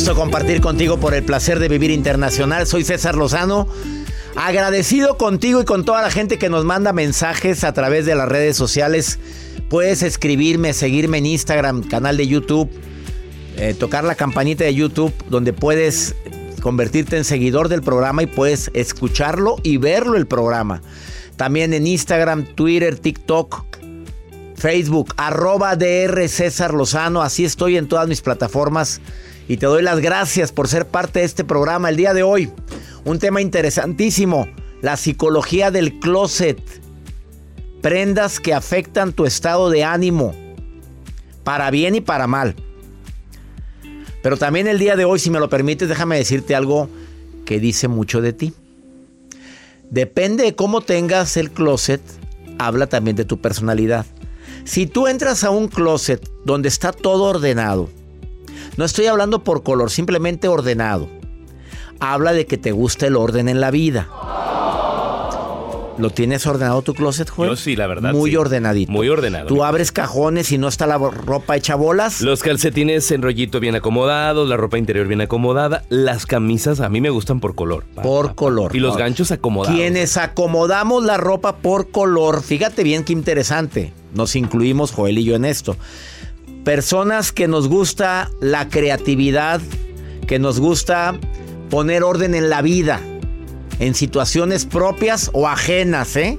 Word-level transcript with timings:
Gusto 0.00 0.14
compartir 0.14 0.62
contigo 0.62 0.98
por 0.98 1.12
el 1.12 1.22
placer 1.22 1.58
de 1.58 1.68
vivir 1.68 1.90
internacional. 1.90 2.66
Soy 2.66 2.84
César 2.84 3.16
Lozano. 3.16 3.68
Agradecido 4.34 5.18
contigo 5.18 5.60
y 5.60 5.66
con 5.66 5.84
toda 5.84 6.00
la 6.00 6.10
gente 6.10 6.38
que 6.38 6.48
nos 6.48 6.64
manda 6.64 6.94
mensajes 6.94 7.64
a 7.64 7.74
través 7.74 8.06
de 8.06 8.14
las 8.14 8.26
redes 8.26 8.56
sociales. 8.56 9.18
Puedes 9.68 10.02
escribirme, 10.02 10.72
seguirme 10.72 11.18
en 11.18 11.26
Instagram, 11.26 11.82
canal 11.82 12.16
de 12.16 12.26
YouTube, 12.26 12.70
eh, 13.58 13.74
tocar 13.78 14.04
la 14.04 14.14
campanita 14.14 14.64
de 14.64 14.74
YouTube 14.74 15.12
donde 15.28 15.52
puedes 15.52 16.14
convertirte 16.62 17.18
en 17.18 17.24
seguidor 17.24 17.68
del 17.68 17.82
programa 17.82 18.22
y 18.22 18.26
puedes 18.26 18.70
escucharlo 18.72 19.56
y 19.62 19.76
verlo 19.76 20.16
el 20.16 20.26
programa. 20.26 20.80
También 21.36 21.74
en 21.74 21.86
Instagram, 21.86 22.46
Twitter, 22.54 22.98
TikTok, 22.98 23.66
Facebook, 24.56 25.12
arroba 25.18 25.76
DR 25.76 26.26
César 26.26 26.72
Lozano. 26.72 27.20
Así 27.20 27.44
estoy 27.44 27.76
en 27.76 27.86
todas 27.86 28.08
mis 28.08 28.22
plataformas 28.22 29.02
y 29.50 29.56
te 29.56 29.66
doy 29.66 29.82
las 29.82 29.98
gracias 29.98 30.52
por 30.52 30.68
ser 30.68 30.86
parte 30.86 31.18
de 31.18 31.24
este 31.24 31.42
programa 31.42 31.88
el 31.88 31.96
día 31.96 32.14
de 32.14 32.22
hoy. 32.22 32.52
Un 33.04 33.18
tema 33.18 33.40
interesantísimo, 33.40 34.46
la 34.80 34.96
psicología 34.96 35.72
del 35.72 35.98
closet. 35.98 36.62
Prendas 37.82 38.38
que 38.38 38.54
afectan 38.54 39.12
tu 39.12 39.26
estado 39.26 39.68
de 39.68 39.82
ánimo, 39.82 40.36
para 41.42 41.68
bien 41.72 41.96
y 41.96 42.00
para 42.00 42.28
mal. 42.28 42.54
Pero 44.22 44.36
también 44.36 44.68
el 44.68 44.78
día 44.78 44.94
de 44.94 45.04
hoy, 45.04 45.18
si 45.18 45.30
me 45.30 45.40
lo 45.40 45.50
permites, 45.50 45.88
déjame 45.88 46.16
decirte 46.16 46.54
algo 46.54 46.88
que 47.44 47.58
dice 47.58 47.88
mucho 47.88 48.20
de 48.20 48.32
ti. 48.32 48.54
Depende 49.90 50.44
de 50.44 50.54
cómo 50.54 50.80
tengas 50.80 51.36
el 51.36 51.50
closet, 51.50 52.00
habla 52.60 52.86
también 52.86 53.16
de 53.16 53.24
tu 53.24 53.40
personalidad. 53.40 54.06
Si 54.62 54.86
tú 54.86 55.08
entras 55.08 55.42
a 55.42 55.50
un 55.50 55.66
closet 55.66 56.24
donde 56.44 56.68
está 56.68 56.92
todo 56.92 57.24
ordenado, 57.24 57.90
no 58.76 58.84
estoy 58.84 59.06
hablando 59.06 59.44
por 59.44 59.62
color, 59.62 59.90
simplemente 59.90 60.48
ordenado. 60.48 61.08
Habla 62.00 62.32
de 62.32 62.46
que 62.46 62.56
te 62.58 62.72
gusta 62.72 63.06
el 63.06 63.16
orden 63.16 63.48
en 63.48 63.60
la 63.60 63.70
vida. 63.70 64.08
¿Lo 65.98 66.08
tienes 66.08 66.46
ordenado 66.46 66.80
tu 66.80 66.94
closet, 66.94 67.28
Joel? 67.28 67.50
Yo 67.50 67.56
sí, 67.56 67.76
la 67.76 67.86
verdad. 67.86 68.12
Muy 68.14 68.30
sí. 68.30 68.36
ordenadito. 68.36 68.90
Muy 68.90 69.10
ordenado. 69.10 69.46
Tú 69.48 69.62
abres 69.64 69.92
cajones 69.92 70.50
y 70.50 70.56
no 70.56 70.66
está 70.66 70.86
la 70.86 70.96
ropa 70.96 71.56
hecha 71.56 71.74
bolas. 71.74 72.22
Los 72.22 72.42
calcetines 72.42 73.10
en 73.10 73.20
rollito 73.20 73.60
bien 73.60 73.74
acomodados, 73.74 74.48
la 74.48 74.56
ropa 74.56 74.78
interior 74.78 75.06
bien 75.08 75.20
acomodada, 75.20 75.82
las 75.90 76.24
camisas 76.24 76.80
a 76.80 76.88
mí 76.88 77.02
me 77.02 77.10
gustan 77.10 77.40
por 77.40 77.54
color. 77.54 77.84
Pa, 77.94 78.00
Por 78.00 78.26
pa, 78.28 78.32
pa. 78.32 78.36
color. 78.36 78.74
Y 78.74 78.78
los 78.78 78.96
ganchos 78.96 79.30
acomodados. 79.30 79.76
Quienes 79.76 80.16
acomodamos 80.16 81.04
la 81.04 81.18
ropa 81.18 81.56
por 81.56 81.90
color, 81.90 82.42
fíjate 82.42 82.82
bien 82.82 83.04
qué 83.04 83.12
interesante. 83.12 83.92
Nos 84.14 84.36
incluimos 84.36 84.92
Joel 84.92 85.18
y 85.18 85.24
yo 85.24 85.34
en 85.36 85.44
esto. 85.44 85.76
Personas 86.64 87.32
que 87.32 87.48
nos 87.48 87.68
gusta 87.68 88.30
la 88.40 88.68
creatividad, 88.68 89.60
que 90.26 90.38
nos 90.38 90.60
gusta 90.60 91.18
poner 91.70 92.02
orden 92.02 92.34
en 92.34 92.50
la 92.50 92.60
vida, 92.60 93.00
en 93.78 93.94
situaciones 93.94 94.66
propias 94.66 95.30
o 95.32 95.48
ajenas, 95.48 96.16
¿eh? 96.16 96.38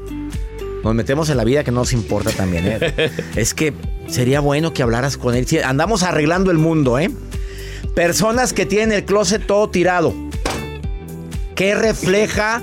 Nos 0.83 0.93
metemos 0.93 1.29
en 1.29 1.37
la 1.37 1.43
vida 1.43 1.63
que 1.63 1.71
no 1.71 1.81
nos 1.81 1.93
importa 1.93 2.31
también, 2.31 2.65
¿eh? 2.67 3.11
es 3.35 3.53
que 3.53 3.73
sería 4.07 4.41
bueno 4.41 4.73
que 4.73 4.83
hablaras 4.83 5.17
con 5.17 5.35
él. 5.35 5.47
Andamos 5.63 6.03
arreglando 6.03 6.51
el 6.51 6.57
mundo, 6.57 6.99
¿eh? 6.99 7.09
Personas 7.95 8.53
que 8.53 8.67
tienen 8.67 8.91
el 8.91 9.05
closet 9.05 9.45
todo 9.45 9.69
tirado. 9.69 10.13
¿Qué 11.55 11.73
refleja 11.73 12.61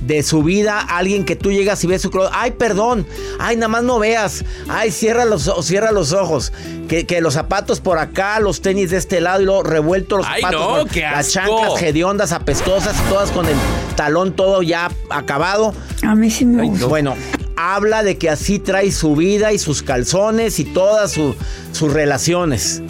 de 0.00 0.22
su 0.22 0.42
vida 0.42 0.80
alguien 0.80 1.24
que 1.24 1.34
tú 1.36 1.50
llegas 1.50 1.82
y 1.84 1.86
ves 1.86 2.02
su 2.02 2.10
closet? 2.10 2.32
Ay, 2.34 2.52
perdón. 2.52 3.06
Ay, 3.38 3.56
nada 3.56 3.68
más 3.68 3.82
no 3.82 3.98
veas. 3.98 4.44
Ay, 4.68 4.90
cierra 4.90 5.24
los, 5.24 5.50
cierra 5.66 5.92
los 5.92 6.12
ojos. 6.12 6.52
Que, 6.88 7.04
que 7.06 7.20
los 7.20 7.34
zapatos 7.34 7.80
por 7.80 7.98
acá, 7.98 8.40
los 8.40 8.62
tenis 8.62 8.90
de 8.90 8.96
este 8.96 9.20
lado 9.20 9.42
y 9.42 9.44
luego 9.44 9.62
revueltos 9.62 10.18
los 10.20 10.26
Ay, 10.26 10.40
zapatos. 10.42 10.78
no, 10.78 10.90
qué 10.90 11.02
las 11.02 11.36
asco. 11.36 11.60
chanclas 11.60 11.82
hediondas, 11.82 12.32
apestosas, 12.32 12.96
todas 13.08 13.30
con 13.30 13.46
el 13.46 13.56
talón 13.96 14.32
todo 14.32 14.62
ya 14.62 14.90
acabado. 15.10 15.74
A 16.02 16.14
mí 16.14 16.30
sí 16.30 16.44
me 16.46 16.62
Ay, 16.62 16.68
gusta. 16.68 16.84
no. 16.84 16.88
Bueno, 16.88 17.14
habla 17.56 18.02
de 18.02 18.16
que 18.16 18.30
así 18.30 18.58
trae 18.58 18.90
su 18.92 19.16
vida 19.16 19.52
y 19.52 19.58
sus 19.58 19.82
calzones 19.82 20.58
y 20.60 20.64
todas 20.64 21.12
su- 21.12 21.34
sus 21.72 21.92
relaciones. 21.92 22.82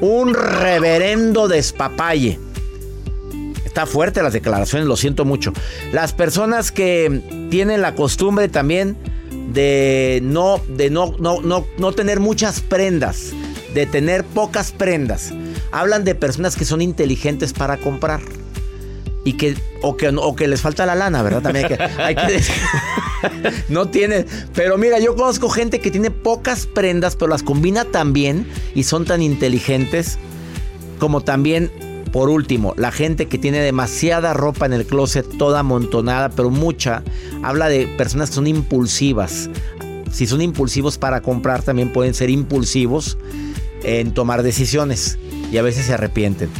Un 0.00 0.34
reverendo 0.34 1.46
despapalle. 1.46 2.40
Está 3.74 3.86
fuerte 3.86 4.22
las 4.22 4.32
declaraciones, 4.32 4.86
lo 4.86 4.96
siento 4.96 5.24
mucho. 5.24 5.52
Las 5.90 6.12
personas 6.12 6.70
que 6.70 7.48
tienen 7.50 7.82
la 7.82 7.96
costumbre 7.96 8.48
también 8.48 8.96
de 9.52 10.20
no, 10.22 10.60
de 10.68 10.90
no, 10.90 11.16
no, 11.18 11.40
no, 11.40 11.66
no 11.76 11.90
tener 11.90 12.20
muchas 12.20 12.60
prendas, 12.60 13.32
de 13.74 13.86
tener 13.86 14.22
pocas 14.22 14.70
prendas. 14.70 15.32
Hablan 15.72 16.04
de 16.04 16.14
personas 16.14 16.54
que 16.54 16.64
son 16.64 16.82
inteligentes 16.82 17.52
para 17.52 17.76
comprar. 17.78 18.20
Y 19.24 19.32
que 19.32 19.56
o, 19.82 19.96
que, 19.96 20.06
o 20.06 20.36
que 20.36 20.46
les 20.46 20.60
falta 20.60 20.86
la 20.86 20.94
lana, 20.94 21.24
¿verdad? 21.24 21.42
También 21.42 21.66
hay 21.66 21.76
que, 21.76 21.82
hay 21.82 22.14
que 22.14 22.32
decir. 22.32 22.54
no 23.70 23.88
tiene. 23.88 24.24
Pero 24.54 24.78
mira, 24.78 25.00
yo 25.00 25.16
conozco 25.16 25.48
gente 25.48 25.80
que 25.80 25.90
tiene 25.90 26.12
pocas 26.12 26.66
prendas, 26.66 27.16
pero 27.16 27.26
las 27.28 27.42
combina 27.42 27.84
tan 27.84 28.12
bien 28.12 28.46
y 28.72 28.84
son 28.84 29.04
tan 29.04 29.20
inteligentes. 29.20 30.16
Como 31.00 31.22
también, 31.22 31.72
por 32.14 32.28
último, 32.28 32.74
la 32.76 32.92
gente 32.92 33.26
que 33.26 33.38
tiene 33.38 33.58
demasiada 33.58 34.34
ropa 34.34 34.66
en 34.66 34.72
el 34.72 34.86
closet, 34.86 35.26
toda 35.36 35.58
amontonada, 35.58 36.28
pero 36.28 36.48
mucha. 36.48 37.02
Habla 37.42 37.68
de 37.68 37.88
personas 37.88 38.28
que 38.28 38.36
son 38.36 38.46
impulsivas. 38.46 39.50
Si 40.12 40.28
son 40.28 40.40
impulsivos 40.40 40.96
para 40.96 41.22
comprar, 41.22 41.62
también 41.62 41.92
pueden 41.92 42.14
ser 42.14 42.30
impulsivos 42.30 43.18
en 43.82 44.14
tomar 44.14 44.44
decisiones. 44.44 45.18
Y 45.50 45.58
a 45.58 45.62
veces 45.62 45.86
se 45.86 45.94
arrepienten. 45.94 46.50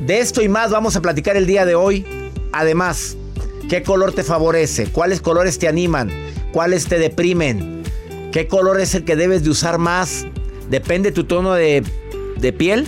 De 0.00 0.18
esto 0.18 0.42
y 0.42 0.50
más 0.50 0.70
vamos 0.70 0.94
a 0.94 1.00
platicar 1.00 1.38
el 1.38 1.46
día 1.46 1.64
de 1.64 1.74
hoy. 1.74 2.04
Además, 2.52 3.16
¿qué 3.70 3.82
color 3.82 4.12
te 4.12 4.24
favorece? 4.24 4.88
¿Cuáles 4.88 5.22
colores 5.22 5.58
te 5.58 5.68
animan? 5.68 6.10
¿Cuáles 6.52 6.84
te 6.84 6.98
deprimen? 6.98 7.82
¿Qué 8.30 8.46
color 8.46 8.78
es 8.78 8.94
el 8.94 9.04
que 9.04 9.16
debes 9.16 9.42
de 9.42 9.48
usar 9.48 9.78
más? 9.78 10.26
¿Depende 10.68 11.12
tu 11.12 11.24
tono 11.24 11.54
de, 11.54 11.82
de 12.36 12.52
piel? 12.52 12.86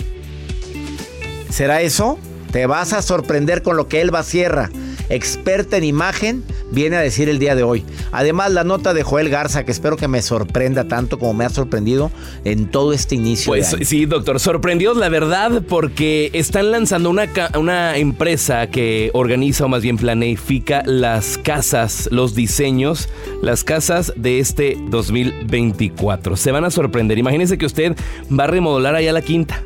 ¿Será 1.49 1.81
eso? 1.81 2.17
Te 2.51 2.65
vas 2.65 2.93
a 2.93 3.01
sorprender 3.01 3.61
con 3.61 3.75
lo 3.77 3.87
que 3.87 4.01
Elba 4.01 4.23
Sierra, 4.23 4.69
experta 5.09 5.77
en 5.77 5.83
imagen, 5.83 6.43
viene 6.71 6.95
a 6.95 7.01
decir 7.01 7.29
el 7.29 7.39
día 7.39 7.55
de 7.55 7.63
hoy. 7.63 7.83
Además, 8.11 8.51
la 8.51 8.63
nota 8.63 8.93
de 8.93 9.03
Joel 9.03 9.29
Garza, 9.29 9.63
que 9.63 9.71
espero 9.71 9.97
que 9.97 10.07
me 10.07 10.21
sorprenda 10.21 10.87
tanto 10.87 11.19
como 11.19 11.33
me 11.33 11.45
ha 11.45 11.49
sorprendido 11.49 12.11
en 12.45 12.69
todo 12.69 12.93
este 12.93 13.15
inicio. 13.15 13.51
Pues 13.51 13.75
sí, 13.83 14.05
doctor, 14.05 14.39
sorprendidos 14.39 14.97
la 14.97 15.09
verdad 15.09 15.61
porque 15.67 16.29
están 16.33 16.71
lanzando 16.71 17.09
una, 17.09 17.27
una 17.57 17.97
empresa 17.97 18.67
que 18.67 19.11
organiza 19.13 19.65
o 19.65 19.67
más 19.67 19.81
bien 19.81 19.97
planifica 19.97 20.83
las 20.85 21.37
casas, 21.37 22.09
los 22.11 22.35
diseños, 22.35 23.09
las 23.41 23.63
casas 23.63 24.13
de 24.15 24.39
este 24.39 24.77
2024. 24.89 26.37
Se 26.37 26.51
van 26.51 26.65
a 26.65 26.71
sorprender. 26.71 27.17
Imagínense 27.17 27.57
que 27.57 27.65
usted 27.65 27.95
va 28.31 28.45
a 28.45 28.47
remodelar 28.47 28.95
allá 28.95 29.11
la 29.11 29.21
quinta, 29.21 29.63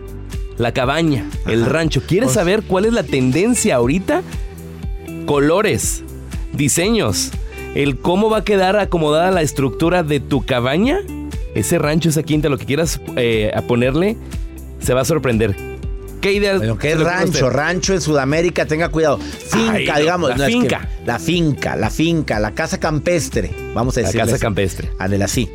la 0.61 0.73
cabaña, 0.73 1.25
el 1.47 1.65
rancho. 1.65 2.01
¿Quiere 2.07 2.25
Pues- 2.27 2.35
saber 2.35 2.63
cuál 2.63 2.85
es 2.85 2.93
la 2.93 3.03
tendencia 3.03 3.75
ahorita? 3.75 4.21
Colores, 5.25 6.03
diseños, 6.53 7.31
el 7.75 7.97
cómo 7.97 8.29
va 8.29 8.39
a 8.39 8.43
quedar 8.43 8.77
acomodada 8.77 9.31
la 9.31 9.41
estructura 9.41 10.03
de 10.03 10.19
tu 10.19 10.43
cabaña, 10.45 10.99
ese 11.55 11.79
rancho, 11.79 12.09
esa 12.09 12.23
quinta, 12.23 12.49
lo 12.49 12.57
que 12.57 12.65
quieras 12.65 12.99
eh, 13.17 13.51
a 13.55 13.61
ponerle, 13.61 14.17
se 14.79 14.93
va 14.93 15.01
a 15.01 15.05
sorprender. 15.05 15.55
¿Qué 16.21 16.33
idea? 16.33 16.57
Bueno, 16.57 16.77
a 16.79 17.03
rancho, 17.03 17.49
rancho 17.49 17.93
en 17.93 18.01
Sudamérica, 18.01 18.65
tenga 18.67 18.89
cuidado. 18.89 19.17
Finca, 19.17 19.71
Ay, 19.73 19.85
no, 19.87 19.99
digamos. 19.99 20.29
la 20.29 20.37
no, 20.37 20.43
es 20.43 20.49
que- 20.53 20.61
finca. 20.61 20.89
la 21.05 21.17
finca, 21.17 21.75
la 21.75 21.89
finca, 21.89 22.39
la 22.39 22.51
casa 22.51 22.79
campestre. 22.79 23.49
Vamos 23.73 23.97
a 23.97 24.01
La 24.01 24.07
decir. 24.07 24.21
casa 24.21 24.37
campestre. 24.37 24.89
Ándale 24.99 25.23
así. 25.23 25.49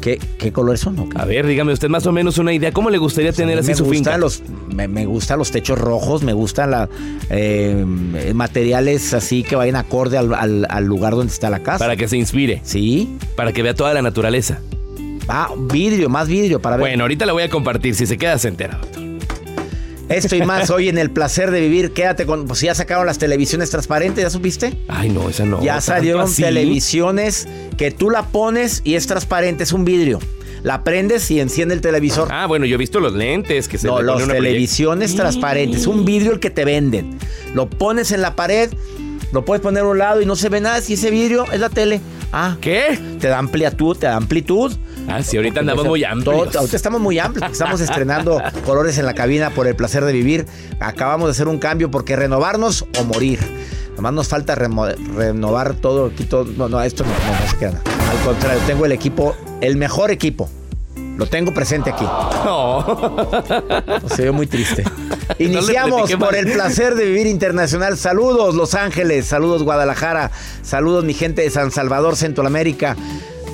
¿Qué, 0.00 0.18
¿Qué 0.38 0.52
colores 0.52 0.80
son? 0.80 0.96
A 1.14 1.24
ver, 1.24 1.46
dígame 1.46 1.72
usted 1.72 1.88
más 1.88 2.06
o 2.06 2.12
menos 2.12 2.38
una 2.38 2.52
idea. 2.52 2.72
¿Cómo 2.72 2.90
le 2.90 2.98
gustaría 2.98 3.32
tener 3.32 3.58
así 3.58 3.68
me 3.70 3.74
su 3.76 3.84
finca? 3.86 4.16
los 4.18 4.42
me, 4.74 4.88
me 4.88 5.04
gustan 5.06 5.38
los 5.38 5.50
techos 5.50 5.78
rojos 5.78 6.22
me 6.22 6.32
gustan 6.32 6.70
la, 6.70 6.88
eh, 7.28 7.84
materiales 8.34 9.12
así 9.14 9.42
que 9.42 9.56
vayan 9.56 9.76
acorde 9.76 10.16
al, 10.18 10.32
al- 10.34 10.66
al 10.70 10.84
lugar 10.84 11.14
donde 11.14 11.32
está 11.32 11.50
la 11.50 11.60
casa 11.60 11.78
Para 11.78 11.96
que 11.96 12.08
se 12.08 12.16
inspire, 12.16 12.60
sí 12.64 13.16
para 13.36 13.52
que 13.52 13.62
vea 13.62 13.74
toda 13.74 13.92
la 13.94 14.02
naturaleza. 14.02 14.60
ah 15.28 15.50
vidrio 15.58 16.08
más 16.08 16.28
vidrio 16.28 16.60
para 16.60 16.76
ver 16.76 16.84
Bueno, 16.84 17.04
ahorita 17.04 17.26
la 17.26 17.32
voy 17.32 17.42
a 17.42 17.50
compartir 17.50 17.94
si 17.94 18.06
se 18.06 18.16
queda 18.16 18.38
se 18.38 18.48
entera, 18.48 18.78
doctor. 18.80 19.09
Esto 20.10 20.36
y 20.36 20.42
más 20.42 20.68
hoy 20.70 20.88
en 20.90 20.98
el 20.98 21.10
placer 21.10 21.50
de 21.50 21.60
vivir 21.60 21.92
quédate 21.92 22.26
con 22.26 22.46
pues 22.46 22.60
ya 22.60 22.74
sacaron 22.74 23.06
las 23.06 23.16
televisiones 23.18 23.70
transparentes 23.70 24.22
ya 24.22 24.28
supiste 24.30 24.76
Ay, 24.88 25.08
no, 25.08 25.28
esa 25.30 25.46
no. 25.46 25.62
ya 25.62 25.80
salieron 25.80 26.22
así. 26.22 26.42
televisiones 26.42 27.48
que 27.78 27.90
tú 27.90 28.10
la 28.10 28.24
pones 28.26 28.82
y 28.84 28.94
es 28.96 29.06
transparente 29.06 29.64
es 29.64 29.72
un 29.72 29.84
vidrio 29.84 30.18
la 30.62 30.84
prendes 30.84 31.30
y 31.30 31.40
enciende 31.40 31.74
el 31.74 31.80
televisor 31.80 32.28
Ah, 32.30 32.46
bueno, 32.46 32.66
yo 32.66 32.74
he 32.74 32.78
visto 32.78 33.00
los 33.00 33.14
lentes 33.14 33.66
que 33.68 33.78
se 33.78 33.86
No, 33.86 34.02
las 34.02 34.26
televisiones 34.28 35.14
transparentes. 35.16 35.86
Un 35.86 36.04
vidrio 36.04 36.32
el 36.32 36.38
que 36.40 36.50
te 36.50 36.66
venden. 36.66 37.18
Lo 37.54 37.70
pones 37.70 38.12
en 38.12 38.20
la 38.20 38.36
pared, 38.36 38.68
lo 39.32 39.42
puedes 39.46 39.62
poner 39.62 39.84
a 39.84 39.86
un 39.86 39.96
lado 39.96 40.20
y 40.20 40.26
no 40.26 40.36
se 40.36 40.50
ve 40.50 40.60
nada. 40.60 40.82
Si 40.82 40.92
ese 40.94 41.10
vidrio 41.10 41.50
es 41.50 41.60
la 41.60 41.70
tele. 41.70 42.02
Ah, 42.30 42.58
¿Qué? 42.60 42.98
te 43.18 43.28
da 43.28 43.38
amplitud, 43.38 43.96
te 43.96 44.04
da 44.06 44.16
amplitud. 44.16 44.72
Ah, 45.08 45.22
sí, 45.22 45.36
ahorita 45.36 45.60
andamos 45.60 45.86
muy 45.86 46.04
amplios. 46.04 46.54
ahorita 46.54 46.76
estamos 46.76 47.00
muy 47.00 47.18
amplios. 47.18 47.50
Estamos 47.50 47.80
estrenando 47.80 48.40
colores 48.64 48.96
en 48.98 49.06
la 49.06 49.14
cabina 49.14 49.50
por 49.50 49.66
el 49.66 49.74
placer 49.74 50.04
de 50.04 50.12
vivir. 50.12 50.46
Acabamos 50.78 51.28
de 51.28 51.32
hacer 51.32 51.48
un 51.48 51.58
cambio 51.58 51.90
porque 51.90 52.14
renovarnos 52.16 52.84
o 52.98 53.04
morir. 53.04 53.40
Nomás 53.96 54.12
nos 54.12 54.28
falta 54.28 54.54
renovar 54.54 55.74
todo. 55.74 56.06
aquí 56.06 56.24
todo- 56.24 56.44
no, 56.56 56.68
no, 56.68 56.80
esto 56.82 57.04
no, 57.04 57.10
no, 57.10 57.40
no 57.44 57.50
se 57.50 57.56
queda. 57.58 57.72
nada. 57.72 57.82
Al 58.10 58.18
contrario, 58.24 58.60
tengo 58.66 58.86
el 58.86 58.92
equipo, 58.92 59.34
el 59.60 59.76
mejor 59.76 60.10
equipo. 60.10 60.48
Lo 61.16 61.26
tengo 61.26 61.52
presente 61.52 61.90
aquí. 61.90 62.04
No. 62.44 62.86
Se 64.08 64.22
ve 64.24 64.30
muy 64.30 64.46
triste. 64.46 64.84
Iniciamos 65.38 66.10
por 66.14 66.34
el 66.34 66.50
placer 66.50 66.94
de 66.94 67.04
vivir 67.04 67.26
internacional. 67.26 67.98
Saludos 67.98 68.54
Los 68.54 68.74
Ángeles, 68.74 69.26
saludos 69.26 69.62
Guadalajara, 69.62 70.30
saludos 70.62 71.04
mi 71.04 71.12
gente 71.12 71.42
de 71.42 71.50
San 71.50 71.70
Salvador, 71.72 72.16
Centroamérica, 72.16 72.96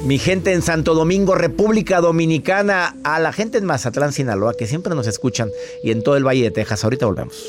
mi 0.06 0.18
gente 0.18 0.52
en 0.52 0.62
Santo 0.62 0.94
Domingo, 0.94 1.34
República 1.34 2.00
Dominicana, 2.00 2.94
a 3.02 3.18
la 3.18 3.32
gente 3.32 3.58
en 3.58 3.64
Mazatlán, 3.64 4.12
Sinaloa, 4.12 4.54
que 4.54 4.68
siempre 4.68 4.94
nos 4.94 5.08
escuchan 5.08 5.50
y 5.82 5.90
en 5.90 6.04
todo 6.04 6.16
el 6.16 6.24
Valle 6.24 6.44
de 6.44 6.50
Texas. 6.52 6.84
Ahorita 6.84 7.06
volvemos. 7.06 7.48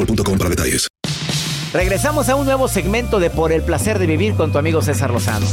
boostmobile.com 0.05 0.37
para 0.37 0.49
detalles. 0.49 0.87
Regresamos 1.73 2.27
a 2.29 2.35
un 2.35 2.45
nuevo 2.45 2.67
segmento 2.67 3.19
de 3.19 3.29
Por 3.29 3.51
el 3.51 3.61
placer 3.61 3.97
de 3.99 4.05
vivir 4.05 4.35
con 4.35 4.51
tu 4.51 4.57
amigo 4.57 4.81
César 4.81 5.11
Lozano. 5.11 5.45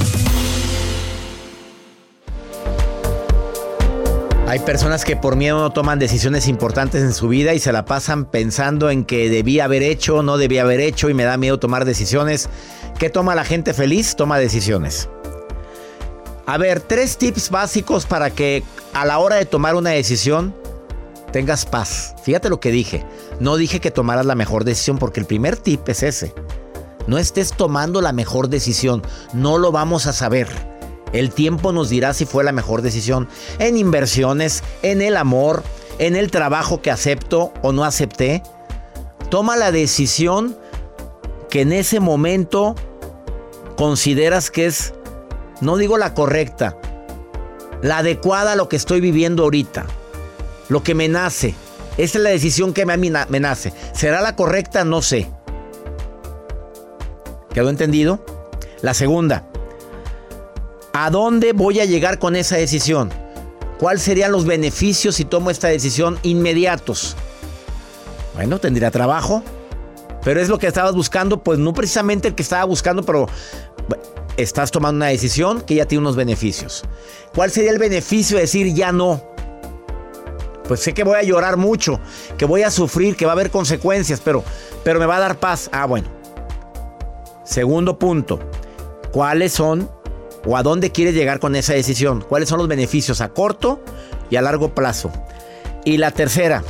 Hay 4.48 4.60
personas 4.60 5.04
que 5.04 5.14
por 5.14 5.36
miedo 5.36 5.60
no 5.60 5.70
toman 5.70 5.98
decisiones 5.98 6.48
importantes 6.48 7.02
en 7.02 7.12
su 7.12 7.28
vida 7.28 7.52
y 7.52 7.58
se 7.58 7.70
la 7.70 7.84
pasan 7.84 8.24
pensando 8.24 8.88
en 8.90 9.04
que 9.04 9.28
debía 9.28 9.64
haber 9.64 9.82
hecho, 9.82 10.22
no 10.22 10.38
debía 10.38 10.62
haber 10.62 10.80
hecho 10.80 11.10
y 11.10 11.14
me 11.14 11.24
da 11.24 11.36
miedo 11.36 11.58
tomar 11.58 11.84
decisiones. 11.84 12.48
¿Qué 12.98 13.10
toma 13.10 13.34
la 13.34 13.44
gente 13.44 13.74
feliz? 13.74 14.16
Toma 14.16 14.38
decisiones. 14.38 15.10
A 16.46 16.56
ver, 16.56 16.80
tres 16.80 17.18
tips 17.18 17.50
básicos 17.50 18.06
para 18.06 18.30
que 18.30 18.62
a 18.94 19.04
la 19.04 19.18
hora 19.18 19.36
de 19.36 19.44
tomar 19.44 19.74
una 19.74 19.90
decisión 19.90 20.54
tengas 21.32 21.66
paz. 21.66 22.14
Fíjate 22.22 22.48
lo 22.48 22.60
que 22.60 22.70
dije. 22.70 23.04
No 23.40 23.56
dije 23.56 23.80
que 23.80 23.90
tomaras 23.90 24.26
la 24.26 24.34
mejor 24.34 24.64
decisión 24.64 24.98
porque 24.98 25.20
el 25.20 25.26
primer 25.26 25.56
tip 25.56 25.88
es 25.88 26.02
ese. 26.02 26.34
No 27.06 27.18
estés 27.18 27.52
tomando 27.52 28.00
la 28.00 28.12
mejor 28.12 28.48
decisión. 28.48 29.02
No 29.32 29.58
lo 29.58 29.72
vamos 29.72 30.06
a 30.06 30.12
saber. 30.12 30.48
El 31.12 31.30
tiempo 31.30 31.72
nos 31.72 31.88
dirá 31.88 32.12
si 32.12 32.26
fue 32.26 32.44
la 32.44 32.52
mejor 32.52 32.82
decisión. 32.82 33.28
En 33.58 33.76
inversiones, 33.76 34.62
en 34.82 35.00
el 35.00 35.16
amor, 35.16 35.62
en 35.98 36.16
el 36.16 36.30
trabajo 36.30 36.82
que 36.82 36.90
acepto 36.90 37.52
o 37.62 37.72
no 37.72 37.84
acepté. 37.84 38.42
Toma 39.30 39.56
la 39.56 39.72
decisión 39.72 40.56
que 41.48 41.62
en 41.62 41.72
ese 41.72 42.00
momento 42.00 42.74
consideras 43.76 44.50
que 44.50 44.66
es, 44.66 44.92
no 45.60 45.76
digo 45.76 45.96
la 45.96 46.12
correcta, 46.12 46.76
la 47.80 47.98
adecuada 47.98 48.52
a 48.52 48.56
lo 48.56 48.68
que 48.68 48.76
estoy 48.76 49.00
viviendo 49.00 49.44
ahorita 49.44 49.86
lo 50.68 50.82
que 50.82 50.94
me 50.94 51.08
nace. 51.08 51.54
Esa 51.96 52.18
es 52.18 52.24
la 52.24 52.30
decisión 52.30 52.72
que 52.72 52.86
me, 52.86 53.10
nace. 53.40 53.72
¿Será 53.92 54.20
la 54.20 54.36
correcta? 54.36 54.84
No 54.84 55.02
sé. 55.02 55.28
¿Quedó 57.52 57.70
entendido? 57.70 58.24
La 58.82 58.94
segunda. 58.94 59.44
¿A 60.92 61.10
dónde 61.10 61.52
voy 61.52 61.80
a 61.80 61.84
llegar 61.84 62.18
con 62.18 62.36
esa 62.36 62.56
decisión? 62.56 63.10
¿Cuáles 63.78 64.02
serían 64.02 64.32
los 64.32 64.44
beneficios 64.44 65.16
si 65.16 65.24
tomo 65.24 65.50
esta 65.50 65.68
decisión 65.68 66.18
inmediatos? 66.22 67.16
Bueno, 68.34 68.60
tendría 68.60 68.90
trabajo. 68.90 69.42
Pero 70.22 70.40
es 70.40 70.48
lo 70.48 70.58
que 70.58 70.66
estabas 70.66 70.94
buscando, 70.94 71.42
pues 71.42 71.58
no 71.58 71.72
precisamente 71.72 72.28
el 72.28 72.34
que 72.34 72.42
estaba 72.42 72.64
buscando, 72.64 73.02
pero 73.02 73.28
estás 74.36 74.70
tomando 74.70 74.96
una 74.96 75.06
decisión 75.06 75.60
que 75.62 75.76
ya 75.76 75.86
tiene 75.86 76.00
unos 76.00 76.16
beneficios. 76.16 76.84
¿Cuál 77.34 77.50
sería 77.50 77.70
el 77.70 77.78
beneficio 77.78 78.36
de 78.36 78.42
decir 78.42 78.72
ya 78.74 78.92
no? 78.92 79.27
Pues 80.68 80.80
sé 80.80 80.92
que 80.92 81.02
voy 81.02 81.16
a 81.16 81.22
llorar 81.22 81.56
mucho, 81.56 81.98
que 82.36 82.44
voy 82.44 82.62
a 82.62 82.70
sufrir, 82.70 83.16
que 83.16 83.24
va 83.24 83.32
a 83.32 83.34
haber 83.34 83.50
consecuencias, 83.50 84.20
pero, 84.22 84.44
pero 84.84 85.00
me 85.00 85.06
va 85.06 85.16
a 85.16 85.20
dar 85.20 85.40
paz. 85.40 85.70
Ah, 85.72 85.86
bueno. 85.86 86.06
Segundo 87.44 87.98
punto, 87.98 88.38
¿cuáles 89.10 89.54
son 89.54 89.90
o 90.44 90.56
a 90.56 90.62
dónde 90.62 90.92
quieres 90.92 91.14
llegar 91.14 91.40
con 91.40 91.56
esa 91.56 91.72
decisión? 91.72 92.20
¿Cuáles 92.20 92.50
son 92.50 92.58
los 92.58 92.68
beneficios 92.68 93.22
a 93.22 93.30
corto 93.30 93.80
y 94.28 94.36
a 94.36 94.42
largo 94.42 94.74
plazo? 94.74 95.10
Y 95.84 95.96
la 95.96 96.10
tercera, 96.10 96.62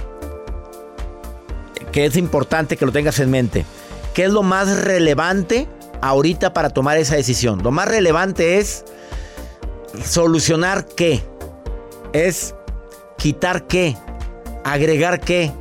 que 1.91 2.07
es 2.07 2.17
importante 2.17 2.77
que 2.77 2.87
lo 2.87 2.93
tengas 2.93 3.19
en 3.19 3.31
mente. 3.31 3.67
¿Qué 4.15 4.25
es 4.25 4.31
lo 4.31 4.45
más 4.45 4.85
relevante 4.85 5.67
ahorita 6.01 6.53
para 6.53 6.71
tomar 6.71 6.99
esa 6.99 7.17
decisión? 7.17 7.63
Lo 7.65 7.73
más 7.73 7.89
relevante 7.89 8.59
es 8.59 8.85
solucionar 10.05 10.87
qué. 10.87 11.23
Es 12.13 12.55
quitar 13.19 13.67
qué. 13.67 13.97
Agregar 14.65 15.21
qué. 15.21 15.53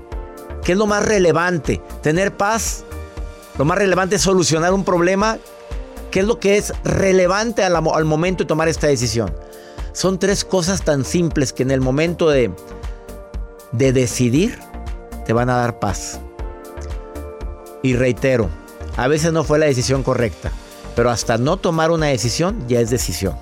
¿Qué 0.64 0.72
es 0.72 0.78
lo 0.78 0.88
más 0.88 1.06
relevante? 1.06 1.82
Tener 2.02 2.38
paz. 2.38 2.86
Lo 3.58 3.66
más 3.66 3.78
relevante 3.78 4.16
es 4.16 4.22
solucionar 4.22 4.74
un 4.74 4.86
problema. 4.86 5.38
¿Qué 6.12 6.22
es 6.22 6.26
lo 6.26 6.40
que 6.40 6.56
es 6.56 6.74
relevante 6.86 7.64
al, 7.64 7.76
al 7.76 8.06
momento 8.06 8.44
de 8.44 8.48
tomar 8.48 8.70
esta 8.70 8.88
decisión? 8.88 9.34
Son 9.92 10.20
tres 10.20 10.46
cosas 10.46 10.84
tan 10.84 11.04
simples 11.04 11.52
que 11.52 11.64
en 11.64 11.72
el 11.72 11.82
momento 11.82 12.30
de, 12.30 12.52
de 13.72 13.92
decidir 13.92 14.58
te 15.26 15.34
van 15.34 15.50
a 15.50 15.58
dar 15.58 15.80
paz. 15.80 16.22
Y 17.84 17.96
reitero, 17.96 18.50
a 18.96 19.08
veces 19.08 19.34
no 19.34 19.44
fue 19.44 19.60
la 19.60 19.66
decisión 19.66 20.04
correcta, 20.04 20.52
pero 20.96 21.10
hasta 21.10 21.38
no 21.38 21.58
tomar 21.58 21.92
una 21.92 22.08
decisión 22.08 22.68
ya 22.68 22.80
es 22.80 22.90
decisión. 22.90 23.36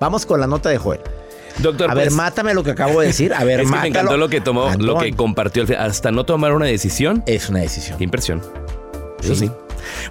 Vamos 0.00 0.26
con 0.26 0.40
la 0.40 0.46
nota 0.46 0.68
de 0.68 0.78
Joel. 0.78 1.00
Doctor, 1.58 1.90
a 1.90 1.94
ver, 1.94 2.04
pues, 2.06 2.14
mátame 2.14 2.54
lo 2.54 2.62
que 2.62 2.70
acabo 2.70 3.00
de 3.00 3.08
decir. 3.08 3.34
A 3.34 3.44
ver, 3.44 3.60
es 3.60 3.70
que 3.70 3.76
me 3.76 3.88
encantó 3.88 4.16
lo 4.16 4.28
que 4.28 4.40
tomó, 4.40 4.70
lo 4.78 4.98
que 4.98 5.12
compartió. 5.12 5.64
Hasta 5.78 6.10
no 6.12 6.24
tomar 6.24 6.52
una 6.54 6.66
decisión. 6.66 7.22
Es 7.26 7.48
una 7.48 7.60
decisión. 7.60 7.98
Qué 7.98 8.04
impresión. 8.04 8.42
Eso 9.20 9.34
Sí. 9.34 9.46
sí. 9.46 9.52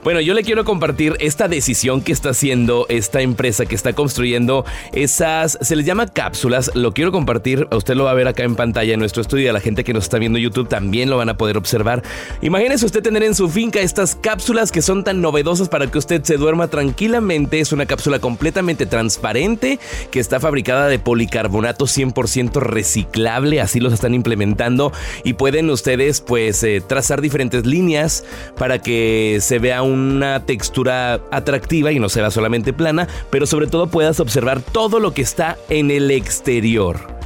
Bueno, 0.07 0.21
yo 0.21 0.33
le 0.33 0.43
quiero 0.43 0.63
compartir 0.63 1.17
esta 1.19 1.49
decisión 1.49 2.01
que 2.01 2.13
está 2.13 2.29
haciendo 2.29 2.85
esta 2.87 3.19
empresa 3.19 3.65
que 3.65 3.75
está 3.75 3.91
construyendo 3.91 4.63
esas, 4.93 5.57
se 5.59 5.75
les 5.75 5.85
llama 5.85 6.07
cápsulas. 6.07 6.71
Lo 6.75 6.93
quiero 6.93 7.11
compartir, 7.11 7.67
usted 7.71 7.95
lo 7.95 8.05
va 8.05 8.11
a 8.11 8.13
ver 8.13 8.29
acá 8.29 8.43
en 8.43 8.55
pantalla 8.55 8.93
en 8.93 9.01
nuestro 9.01 9.21
estudio, 9.21 9.49
a 9.49 9.53
la 9.53 9.59
gente 9.59 9.83
que 9.83 9.91
nos 9.91 10.05
está 10.05 10.17
viendo 10.17 10.37
en 10.37 10.45
YouTube 10.45 10.69
también 10.69 11.09
lo 11.09 11.17
van 11.17 11.27
a 11.27 11.35
poder 11.35 11.57
observar. 11.57 12.03
Imagínese 12.41 12.85
usted 12.85 13.03
tener 13.03 13.21
en 13.21 13.35
su 13.35 13.49
finca 13.49 13.81
estas 13.81 14.15
cápsulas 14.15 14.71
que 14.71 14.81
son 14.81 15.03
tan 15.03 15.19
novedosas 15.19 15.67
para 15.67 15.87
que 15.87 15.97
usted 15.97 16.23
se 16.23 16.37
duerma 16.37 16.69
tranquilamente. 16.69 17.59
Es 17.59 17.73
una 17.73 17.85
cápsula 17.85 18.19
completamente 18.19 18.85
transparente 18.85 19.77
que 20.09 20.21
está 20.21 20.39
fabricada 20.39 20.87
de 20.87 20.99
policarbonato 20.99 21.83
100% 21.83 22.61
reciclable, 22.61 23.59
así 23.59 23.81
los 23.81 23.91
están 23.91 24.13
implementando 24.13 24.93
y 25.25 25.33
pueden 25.33 25.69
ustedes 25.69 26.21
pues 26.21 26.63
eh, 26.63 26.81
trazar 26.87 27.19
diferentes 27.19 27.65
líneas 27.65 28.23
para 28.57 28.81
que 28.81 29.39
se 29.41 29.59
vea 29.59 29.81
una 29.97 30.45
textura 30.45 31.21
atractiva 31.31 31.91
y 31.91 31.99
no 31.99 32.09
se 32.09 32.21
vea 32.21 32.31
solamente 32.31 32.73
plana, 32.73 33.07
pero 33.29 33.45
sobre 33.45 33.67
todo 33.67 33.87
puedas 33.87 34.19
observar 34.19 34.61
todo 34.61 34.99
lo 34.99 35.13
que 35.13 35.21
está 35.21 35.57
en 35.69 35.91
el 35.91 36.11
exterior. 36.11 37.17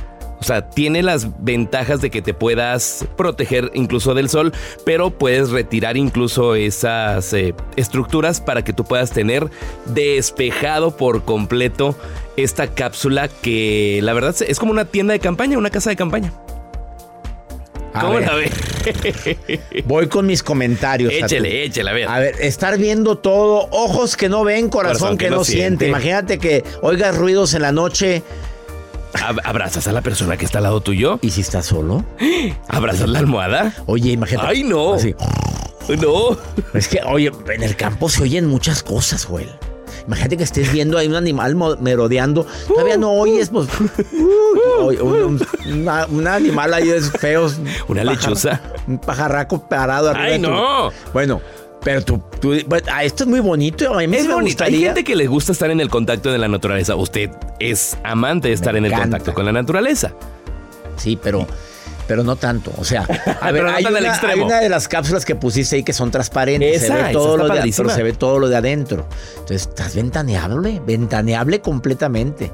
O 0.42 0.44
sea, 0.44 0.70
tiene 0.72 1.04
las 1.04 1.44
ventajas 1.44 2.02
de 2.02 2.10
que 2.10 2.24
te 2.24 2.34
puedas 2.34 3.06
proteger 3.16 3.70
incluso 3.76 4.16
del 4.16 4.28
sol, 4.28 4.52
pero 4.84 5.12
puedes 5.12 5.52
retirar 5.52 5.98
incluso 5.98 6.56
esas 6.56 7.32
eh, 7.34 7.54
estructuras 7.76 8.42
para 8.42 8.64
que 8.64 8.74
tú 8.74 8.84
puedas 8.84 9.12
tener 9.12 9.52
despejado 9.86 10.98
por 10.98 11.26
completo 11.26 11.96
esta 12.38 12.74
cápsula 12.74 13.28
que 13.28 14.00
la 14.02 14.14
verdad 14.14 14.36
es 14.48 14.58
como 14.58 14.72
una 14.72 14.86
tienda 14.86 15.14
de 15.14 15.20
campaña, 15.20 15.60
una 15.60 15.70
casa 15.70 15.92
de 15.92 15.96
campaña. 15.96 16.34
A 17.94 18.02
¿Cómo 18.02 18.14
ver, 18.16 18.28
la 18.28 18.36
ve? 18.36 19.60
Voy 19.86 20.08
con 20.08 20.26
mis 20.26 20.44
comentarios. 20.44 21.12
échele, 21.14 21.64
échele, 21.66 21.90
a 21.90 21.94
ver. 21.94 22.08
A 22.08 22.20
ver, 22.20 22.36
estar 22.40 22.78
viendo 22.78 23.18
todo, 23.18 23.68
ojos 23.72 24.16
que 24.18 24.30
no 24.30 24.44
ven, 24.44 24.70
corazón, 24.70 25.18
que, 25.18 25.30
no 25.30 25.44
siente. 25.44 25.88
Imagínate 25.88 26.38
que 26.40 26.64
oigas 26.82 27.16
ruidos 27.18 27.54
en 27.54 27.62
la 27.64 27.72
noche 27.72 28.24
Ab- 29.14 29.42
¿Abrazas 29.44 29.88
a 29.88 29.92
la 29.92 30.02
persona 30.02 30.38
que 30.38 30.46
está 30.46 30.60
al 30.60 30.64
lado 30.64 30.80
tuyo? 30.82 31.20
y 31.22 31.32
si 31.32 31.42
estás 31.42 31.66
solo. 31.66 32.06
¿Abrazas 32.70 33.10
la 33.10 33.20
almohada? 33.20 33.74
Oye, 33.86 34.12
imagínate. 34.12 34.48
¡Ay, 34.48 34.64
no! 34.64 34.94
Así. 34.94 35.14
No. 36.00 36.38
Es 36.74 36.88
que, 36.88 37.02
oye, 37.06 37.30
en 37.54 37.64
el 37.64 37.76
campo 37.76 38.08
se 38.08 38.24
oyen 38.24 38.46
muchas 38.48 38.84
cosas, 38.84 39.26
Joel. 39.26 39.50
Imagínate 40.08 40.38
que 40.38 40.44
estés 40.44 40.72
viendo 40.72 40.98
ahí 40.98 41.08
un 41.08 41.16
animal 41.16 41.56
merodeando. 41.80 42.46
Todavía 42.68 42.98
no 42.98 43.12
oyes, 43.12 43.50
pues. 43.50 43.68
uy, 44.82 44.98
un, 44.98 45.14
un- 45.14 45.48
una- 45.82 46.06
un 46.08 46.28
animal 46.28 46.74
ahí 46.74 46.90
es 46.90 47.12
feo. 47.12 47.50
Una 47.88 48.04
Pajar- 48.04 48.06
lechuza. 48.06 48.62
Un 48.88 49.00
pajarraco 49.00 49.68
parado 49.68 50.10
arriba. 50.10 50.26
¡Ay, 50.26 50.32
de 50.42 50.48
tu- 50.48 50.54
no! 50.54 50.92
Bueno, 51.14 51.42
pero 51.84 52.04
tú. 52.04 52.22
tú- 52.40 52.54
ah, 52.92 53.04
esto 53.04 53.24
es 53.24 53.30
muy 53.30 53.40
bonito. 53.40 53.94
A 53.94 53.98
mí 54.06 54.16
Es 54.16 54.28
me 54.28 54.34
bonito. 54.34 54.64
Hay 54.64 54.80
gente 54.80 55.04
que 55.04 55.16
le 55.16 55.28
gusta 55.28 55.52
estar 55.52 55.70
en 55.72 55.80
el 55.80 55.90
contacto 55.90 56.32
de 56.32 56.38
la 56.38 56.48
naturaleza. 56.48 56.96
Usted 56.96 57.30
es 57.60 57.98
amante 58.04 58.48
de 58.50 58.54
estar 58.54 58.76
en 58.76 58.86
el 58.86 58.92
contacto 58.94 59.34
con 59.34 59.46
la 59.46 59.52
naturaleza. 59.52 60.14
Sí, 60.98 61.18
pero, 61.22 61.48
pero 62.12 62.26
no 62.26 62.36
tanto. 62.36 62.74
O 62.78 62.84
sea, 62.84 63.04
a 63.40 63.52
ver, 63.54 63.64
no 63.64 63.70
hay, 63.70 63.86
una, 63.86 64.00
extremo. 64.02 64.34
hay 64.34 64.42
una 64.42 64.60
de 64.60 64.68
las 64.68 64.90
cápsulas 64.90 65.24
que 65.24 65.34
pusiste 65.36 65.78
ahí 65.78 65.84
que 65.84 65.94
son 65.94 66.12
transparentes. 66.12 66.82
se 66.82 66.88
Esa, 66.88 66.96
ve 66.96 67.02
esa 67.04 67.12
todo 67.14 67.38
lo 67.38 67.48
de, 67.48 67.74
pero 67.74 67.90
se 67.90 68.04
ve 68.04 68.12
todo 68.12 68.38
lo 68.38 68.50
de 68.50 68.58
adentro. 68.58 69.08
Entonces, 69.32 69.62
estás 69.62 69.96
ventaneable, 69.96 70.82
ventaneable 70.86 71.62
completamente. 71.62 72.52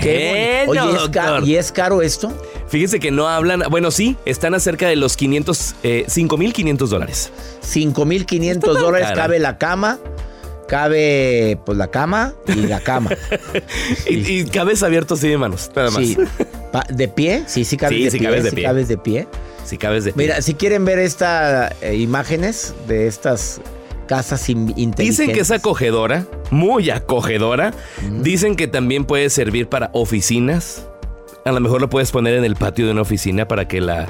Qué. 0.00 0.62
Bueno, 0.66 0.84
Oye, 0.84 0.96
¿es 0.96 1.08
caro, 1.08 1.30
doctor. 1.32 1.48
¿y 1.48 1.56
es 1.56 1.72
caro 1.72 2.02
esto? 2.02 2.32
Fíjese 2.68 3.00
que 3.00 3.10
no 3.10 3.28
hablan. 3.28 3.64
Bueno, 3.68 3.90
sí, 3.90 4.16
están 4.26 4.54
acerca 4.54 4.86
de 4.86 4.94
los 4.94 5.16
500, 5.16 5.74
eh, 5.82 6.04
5.500 6.08 6.86
dólares. 6.86 7.32
5.500 7.64 8.60
tan 8.60 8.74
dólares 8.74 9.08
cara. 9.08 9.22
cabe 9.22 9.40
la 9.40 9.58
cama, 9.58 9.98
cabe 10.68 11.58
pues 11.66 11.76
la 11.76 11.88
cama 11.90 12.34
y 12.46 12.60
la 12.68 12.78
cama. 12.78 13.10
Y, 14.08 14.42
y 14.42 14.44
cabeza 14.44 14.86
abierto 14.86 15.14
así 15.14 15.26
de 15.26 15.36
manos, 15.36 15.68
nada 15.74 15.90
más. 15.90 16.00
Sí. 16.00 16.16
¿De 16.88 17.08
pie? 17.08 17.44
Sí, 17.46 17.64
sí 17.64 17.76
cabes 17.76 17.96
Sí, 17.98 18.04
de 18.04 18.10
sí 18.10 18.18
pie. 18.18 18.26
cabes 18.28 18.44
de 18.44 18.50
sí 18.50 18.56
pie. 18.56 18.64
cabes 18.64 18.88
de 18.88 18.98
pie. 18.98 19.28
Si 19.64 19.78
cabes 19.78 20.04
de 20.04 20.12
Mira, 20.16 20.42
si 20.42 20.54
quieren 20.54 20.84
ver 20.84 20.98
estas 20.98 21.72
imágenes 21.94 22.74
de 22.86 23.06
estas 23.06 23.60
casas 24.06 24.48
in- 24.50 24.68
inteligentes. 24.76 24.98
Dicen 25.18 25.32
que 25.32 25.40
es 25.40 25.50
acogedora, 25.50 26.26
muy 26.50 26.90
acogedora. 26.90 27.72
Dicen 28.20 28.56
que 28.56 28.66
también 28.66 29.04
puede 29.06 29.30
servir 29.30 29.68
para 29.68 29.88
oficinas. 29.94 30.86
A 31.46 31.52
lo 31.52 31.60
mejor 31.60 31.80
lo 31.80 31.88
puedes 31.88 32.10
poner 32.10 32.34
en 32.34 32.44
el 32.44 32.56
patio 32.56 32.84
de 32.86 32.92
una 32.92 33.02
oficina 33.02 33.46
para 33.48 33.66
que 33.68 33.80
la, 33.80 34.08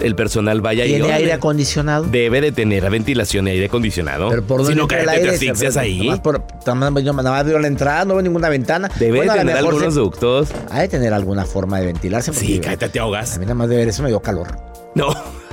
el 0.00 0.14
personal 0.14 0.60
vaya 0.60 0.84
y 0.84 0.90
¿Tiene 0.94 1.12
aire 1.12 1.32
acondicionado? 1.32 2.04
Debe 2.04 2.40
de 2.40 2.52
tener 2.52 2.88
ventilación 2.90 3.48
y 3.48 3.52
aire 3.52 3.66
acondicionado. 3.66 4.28
Pero 4.30 4.42
por 4.44 4.60
si 4.60 4.74
dónde 4.74 4.76
no, 4.76 4.82
entra 4.84 5.00
el 5.00 5.06
cállate, 5.06 5.22
te 5.28 5.34
asfixias 5.34 5.76
ahí. 5.76 5.98
Nada 5.98 6.10
más, 6.12 6.20
por- 6.20 6.42
nada 6.66 6.90
más- 7.10 7.44
veo 7.44 7.58
la 7.58 7.66
entrada, 7.68 8.04
no 8.04 8.14
veo 8.14 8.22
ninguna 8.22 8.48
ventana. 8.48 8.90
Debe 8.98 9.18
Bueno, 9.18 9.32
a 9.32 9.36
tener 9.36 9.56
algunos 9.56 9.94
se- 9.94 10.00
ductos. 10.00 10.48
Ha 10.70 10.80
de 10.80 10.88
tener 10.88 11.12
alguna 11.12 11.44
forma 11.44 11.78
de 11.80 11.86
ventilarse. 11.86 12.32
Sí, 12.32 12.58
cállate, 12.60 12.88
te 12.88 12.98
A 12.98 13.02
ahogas. 13.02 13.38
mí 13.38 13.44
nada 13.44 13.54
más 13.54 13.68
de 13.68 13.76
ver 13.76 13.88
eso 13.88 14.02
me 14.02 14.08
dio 14.08 14.20
calor. 14.20 14.48
No. 14.94 15.14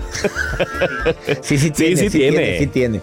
Sí, 1.41 1.57
sí 1.59 1.69
tiene. 1.71 1.95
sí 1.97 2.09
tiene. 2.09 2.57
Sí 2.59 2.67
tiene. 2.67 3.01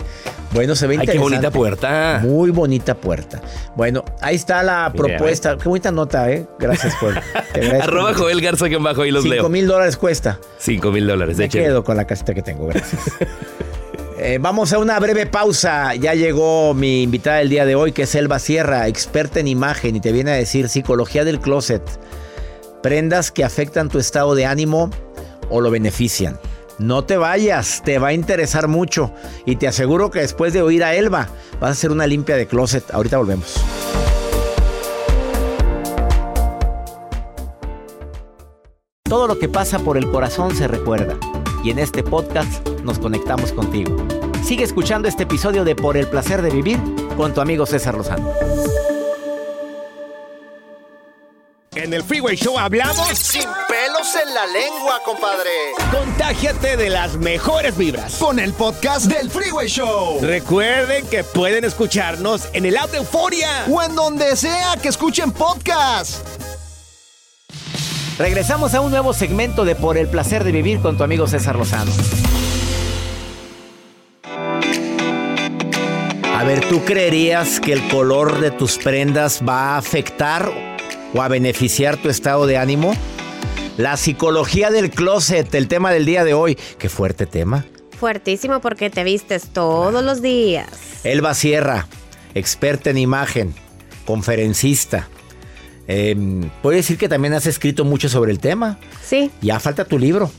Bueno, 0.55 0.77
se 0.77 0.87
ve 0.87 0.97
Ay, 1.01 1.07
qué 1.07 1.19
bonita 1.19 1.51
puerta. 1.51 2.21
Muy 2.23 2.51
bonita 2.51 2.95
puerta. 2.95 3.43
Bueno, 3.75 4.05
ahí 4.21 4.37
está 4.37 4.63
la 4.63 4.89
Mira, 4.95 5.05
propuesta. 5.17 5.57
Qué 5.59 5.69
bonita 5.69 5.91
nota, 5.91 6.31
¿eh? 6.31 6.47
Gracias, 6.61 6.95
agradezco 7.03 7.83
Arroba. 7.83 8.15
Joel 8.15 8.41
Garza 8.41 8.69
que 8.69 8.77
bajo 8.77 9.03
ahí 9.03 9.11
los 9.11 9.25
Cinco 9.25 9.35
leo. 9.35 9.49
mil 9.49 9.67
dólares 9.67 9.97
cuesta. 9.97 10.39
5 10.59 10.93
mil 10.93 11.07
dólares. 11.09 11.37
Me 11.37 11.49
quedo 11.49 11.83
con 11.83 11.97
la 11.97 12.07
casita 12.07 12.33
que 12.35 12.43
tengo, 12.43 12.67
gracias. 12.69 13.03
Eh, 14.17 14.39
vamos 14.41 14.73
a 14.73 14.79
una 14.79 14.99
breve 15.01 15.27
pausa. 15.27 15.97
Ya 15.97 16.15
llegó 16.15 16.73
mi 16.73 17.03
invitada 17.03 17.39
del 17.39 17.49
día 17.51 17.67
de 17.67 17.75
hoy, 17.75 17.91
que 17.93 18.05
es 18.05 18.15
Elba 18.15 18.39
Sierra, 18.39 18.87
experta 18.87 19.41
en 19.41 19.49
imagen, 19.49 19.97
y 19.97 20.01
te 20.01 20.13
viene 20.13 20.31
a 20.31 20.35
decir 20.35 20.69
psicología 20.69 21.25
del 21.25 21.41
closet. 21.41 21.83
Prendas 22.81 23.33
que 23.33 23.45
afectan 23.45 23.89
tu 23.89 23.99
estado 23.99 24.35
de 24.37 24.47
ánimo 24.47 24.89
o 25.51 25.61
lo 25.61 25.71
benefician. 25.71 26.39
No 26.79 27.05
te 27.05 27.17
vayas, 27.17 27.83
te 27.85 27.99
va 27.99 28.09
a 28.09 28.13
interesar 28.13 28.67
mucho. 28.67 29.13
Y 29.47 29.57
te 29.57 29.69
aseguro 29.69 30.11
que 30.11 30.21
después 30.21 30.53
de 30.53 30.63
oír 30.63 30.83
a 30.83 30.95
Elba, 30.95 31.29
vas 31.61 31.69
a 31.69 31.73
hacer 31.73 31.93
una 31.93 32.07
limpia 32.07 32.37
de 32.37 32.47
closet. 32.47 32.93
Ahorita 32.93 33.19
volvemos. 33.19 33.61
Todo 39.05 39.29
lo 39.29 39.39
que 39.39 39.49
pasa 39.49 39.79
por 39.79 39.97
el 39.97 40.11
corazón 40.11 40.57
se 40.57 40.67
recuerda. 40.67 41.17
Y 41.63 41.71
en 41.71 41.79
este 41.79 42.03
podcast 42.03 42.69
nos 42.83 42.99
conectamos 42.99 43.53
contigo. 43.53 43.97
Sigue 44.43 44.65
escuchando 44.65 45.09
este 45.09 45.23
episodio 45.23 45.65
de 45.65 45.77
Por 45.77 45.97
el 45.97 46.09
placer 46.09 46.43
de 46.43 46.51
vivir 46.51 46.79
con 47.17 47.33
tu 47.33 47.41
amigo 47.41 47.65
César 47.65 47.95
Lozano. 47.95 48.29
En 51.77 51.93
el 51.93 52.05
Freeway 52.05 52.37
Show 52.37 52.57
hablamos 52.57 53.19
Sin 53.19 53.43
pelos 53.43 54.15
en 54.23 54.33
la 54.33 54.47
lengua, 54.47 55.01
compadre. 55.05 55.51
Contágiate 55.91 56.77
de 56.77 56.89
las 56.89 57.17
mejores 57.17 57.77
vibras. 57.77 58.15
Con 58.15 58.39
el 58.39 58.53
podcast 58.53 59.07
del 59.07 59.29
Freeway 59.29 59.67
Show. 59.67 60.21
Recuerden 60.23 61.05
que 61.09 61.25
pueden 61.25 61.65
escucharnos 61.65 62.49
en 62.53 62.67
el 62.67 62.77
app 62.77 62.93
de 62.93 62.99
Euforia. 62.99 63.65
O 63.69 63.83
en 63.83 63.97
donde 63.97 64.37
sea 64.37 64.77
que 64.81 64.89
escuchen 64.89 65.33
podcast. 65.33 66.25
Regresamos 68.19 68.75
a 68.75 68.81
un 68.81 68.93
nuevo 68.93 69.13
segmento 69.13 69.65
de 69.65 69.75
Por 69.75 69.99
el 69.99 70.07
placer 70.07 70.45
de 70.45 70.53
vivir 70.53 70.81
con 70.81 70.97
tu 70.97 71.03
amigo 71.03 71.27
César 71.27 71.57
Lozano. 71.57 71.91
A 76.37 76.45
ver, 76.45 76.69
¿tú 76.69 76.85
creerías 76.85 77.59
que 77.59 77.73
el 77.73 77.89
color 77.89 78.41
de 78.41 78.53
tus 78.53 78.79
prendas 78.79 79.43
va 79.47 79.75
a 79.75 79.79
afectar 79.79 80.74
o 81.15 81.23
a 81.23 81.29
beneficiar 81.29 81.97
tu 81.97 82.09
estado 82.09 82.47
de 82.47 82.59
ánimo? 82.59 82.95
La 83.77 83.97
psicología 83.97 84.71
del 84.71 84.91
closet, 84.91 85.55
el 85.55 85.69
tema 85.69 85.91
del 85.91 86.05
día 86.05 86.25
de 86.25 86.35
hoy. 86.35 86.59
Qué 86.79 86.89
fuerte 86.89 87.27
tema. 87.27 87.65
Fuertísimo 87.99 88.61
porque 88.61 88.91
te 88.91 89.05
vistes 89.05 89.49
todos 89.49 90.05
los 90.05 90.21
días. 90.21 90.69
Elba 91.05 91.35
Sierra, 91.35 91.87
experta 92.35 92.91
en 92.91 92.99
imagen, 92.99 93.55
conferencista. 94.05 95.09
Eh, 95.87 96.17
puedo 96.63 96.77
decir 96.77 96.99
que 96.99 97.09
también 97.09 97.35
has 97.35 97.47
escrito 97.47 97.85
mucho 97.85 98.09
sobre 98.09 98.33
el 98.33 98.39
tema. 98.39 98.79
Sí. 99.03 99.31
Ya 99.41 99.61
falta 99.61 99.85
tu 99.85 99.99
libro. 99.99 100.31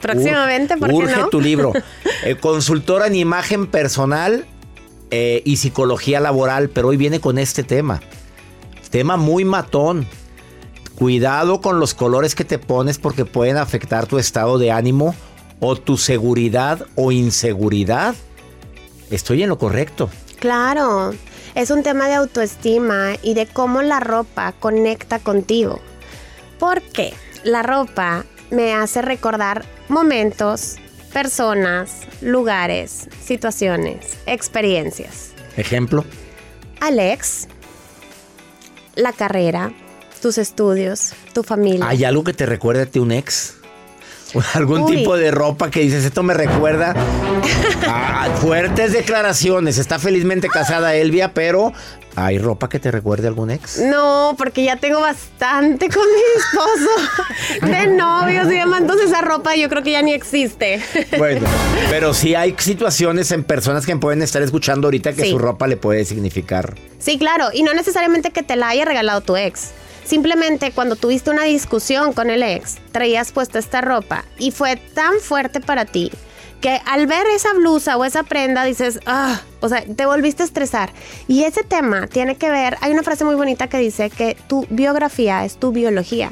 Próximamente, 0.00 0.76
¿por 0.76 0.88
qué 0.88 0.94
Urge 0.94 1.16
no? 1.16 1.28
tu 1.28 1.40
libro. 1.40 1.72
Eh, 2.24 2.36
consultora 2.36 3.06
en 3.06 3.16
imagen 3.16 3.66
personal 3.66 4.46
eh, 5.10 5.42
y 5.44 5.58
psicología 5.58 6.20
laboral, 6.20 6.70
pero 6.70 6.88
hoy 6.88 6.96
viene 6.96 7.20
con 7.20 7.36
este 7.36 7.62
tema. 7.64 8.00
Tema 8.88 9.18
muy 9.18 9.44
matón. 9.44 10.06
Cuidado 10.96 11.60
con 11.60 11.80
los 11.80 11.94
colores 11.94 12.34
que 12.34 12.44
te 12.44 12.58
pones 12.58 12.98
porque 12.98 13.24
pueden 13.24 13.56
afectar 13.56 14.06
tu 14.06 14.18
estado 14.18 14.58
de 14.58 14.70
ánimo 14.70 15.14
o 15.60 15.76
tu 15.76 15.96
seguridad 15.96 16.86
o 16.94 17.10
inseguridad. 17.10 18.14
Estoy 19.10 19.42
en 19.42 19.48
lo 19.48 19.58
correcto. 19.58 20.10
Claro, 20.38 21.12
es 21.54 21.70
un 21.70 21.82
tema 21.82 22.06
de 22.06 22.14
autoestima 22.14 23.14
y 23.22 23.34
de 23.34 23.46
cómo 23.46 23.82
la 23.82 24.00
ropa 24.00 24.52
conecta 24.52 25.18
contigo. 25.18 25.80
Porque 26.58 27.12
la 27.42 27.62
ropa 27.62 28.24
me 28.50 28.72
hace 28.72 29.02
recordar 29.02 29.64
momentos, 29.88 30.76
personas, 31.12 32.02
lugares, 32.20 33.08
situaciones, 33.22 34.18
experiencias. 34.26 35.32
Ejemplo. 35.56 36.04
Alex, 36.80 37.48
la 38.96 39.12
carrera, 39.12 39.72
tus 40.24 40.38
estudios, 40.38 41.12
tu 41.34 41.42
familia. 41.42 41.86
¿Hay 41.86 42.02
algo 42.02 42.24
que 42.24 42.32
te 42.32 42.46
recuerde 42.46 42.84
a 42.84 42.86
ti 42.86 42.98
un 42.98 43.12
ex? 43.12 43.56
¿O 44.32 44.40
¿Algún 44.54 44.80
Uy. 44.84 44.96
tipo 44.96 45.18
de 45.18 45.30
ropa 45.30 45.70
que 45.70 45.80
dices, 45.80 46.02
esto 46.02 46.22
me 46.22 46.32
recuerda 46.32 46.94
a 47.86 48.30
fuertes 48.40 48.94
declaraciones? 48.94 49.76
Está 49.76 49.98
felizmente 49.98 50.48
casada 50.48 50.94
Elvia, 50.94 51.34
pero 51.34 51.74
¿hay 52.16 52.38
ropa 52.38 52.70
que 52.70 52.78
te 52.80 52.90
recuerde 52.90 53.26
a 53.26 53.28
algún 53.28 53.50
ex? 53.50 53.80
No, 53.80 54.34
porque 54.38 54.64
ya 54.64 54.76
tengo 54.76 54.98
bastante 54.98 55.90
con 55.90 56.02
mi 56.02 56.40
esposo 56.40 57.66
de 57.66 57.86
novios 57.88 58.46
y 58.46 58.54
demás. 58.56 58.80
Entonces 58.80 59.08
esa 59.10 59.20
ropa 59.20 59.54
yo 59.56 59.68
creo 59.68 59.82
que 59.82 59.90
ya 59.92 60.00
ni 60.00 60.14
existe. 60.14 60.80
Bueno, 61.18 61.46
pero 61.90 62.14
sí 62.14 62.34
hay 62.34 62.54
situaciones 62.58 63.30
en 63.30 63.44
personas 63.44 63.84
que 63.84 63.94
pueden 63.96 64.22
estar 64.22 64.40
escuchando 64.42 64.86
ahorita 64.86 65.12
que 65.12 65.24
Sí. 65.24 65.30
su 65.32 65.38
ropa 65.38 65.66
le 65.66 65.76
puede 65.76 66.06
significar. 66.06 66.76
Sí, 66.98 67.18
claro, 67.18 67.48
y 67.52 67.62
no 67.62 67.74
necesariamente 67.74 68.30
que 68.30 68.42
te 68.42 68.56
la 68.56 68.68
haya 68.70 68.86
regalado 68.86 69.20
tu 69.20 69.36
ex. 69.36 69.72
Simplemente 70.04 70.70
cuando 70.72 70.96
tuviste 70.96 71.30
una 71.30 71.44
discusión 71.44 72.12
con 72.12 72.30
el 72.30 72.42
ex, 72.42 72.76
traías 72.92 73.32
puesta 73.32 73.58
esta 73.58 73.80
ropa 73.80 74.24
y 74.38 74.50
fue 74.50 74.76
tan 74.76 75.18
fuerte 75.20 75.60
para 75.60 75.86
ti 75.86 76.10
que 76.60 76.80
al 76.86 77.06
ver 77.06 77.26
esa 77.26 77.52
blusa 77.52 77.96
o 77.98 78.06
esa 78.06 78.22
prenda 78.22 78.64
dices, 78.64 78.98
ah, 79.04 79.40
o 79.60 79.68
sea, 79.68 79.84
te 79.84 80.06
volviste 80.06 80.42
a 80.42 80.46
estresar. 80.46 80.90
Y 81.28 81.44
ese 81.44 81.62
tema 81.62 82.06
tiene 82.06 82.36
que 82.36 82.50
ver, 82.50 82.78
hay 82.80 82.92
una 82.92 83.02
frase 83.02 83.24
muy 83.24 83.34
bonita 83.34 83.68
que 83.68 83.76
dice 83.76 84.08
que 84.08 84.34
tu 84.46 84.66
biografía 84.70 85.44
es 85.44 85.56
tu 85.58 85.72
biología. 85.72 86.30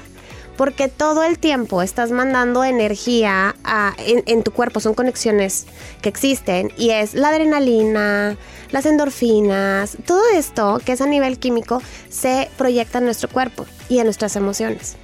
Porque 0.56 0.88
todo 0.88 1.22
el 1.22 1.38
tiempo 1.38 1.82
estás 1.82 2.12
mandando 2.12 2.62
energía 2.64 3.54
en 3.98 4.42
tu 4.42 4.52
cuerpo, 4.52 4.80
son 4.80 4.94
conexiones 4.94 5.66
que 6.02 6.08
existen 6.08 6.72
y 6.76 6.90
es 6.90 7.14
la 7.14 7.28
adrenalina, 7.28 8.36
las 8.72 8.86
endorfinas, 8.86 9.96
todo 10.06 10.22
esto 10.34 10.80
que 10.84 10.92
es 10.92 11.00
a 11.00 11.06
nivel 11.06 11.38
químico 11.38 11.80
se 12.08 12.50
proyecta 12.58 12.98
en 12.98 13.04
nuestro 13.04 13.28
cuerpo 13.28 13.66
y 13.88 13.98
en 13.98 14.04
nuestras 14.04 14.34
emociones. 14.34 14.96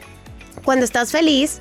Cuando 0.64 0.84
estás 0.84 1.12
feliz, 1.12 1.60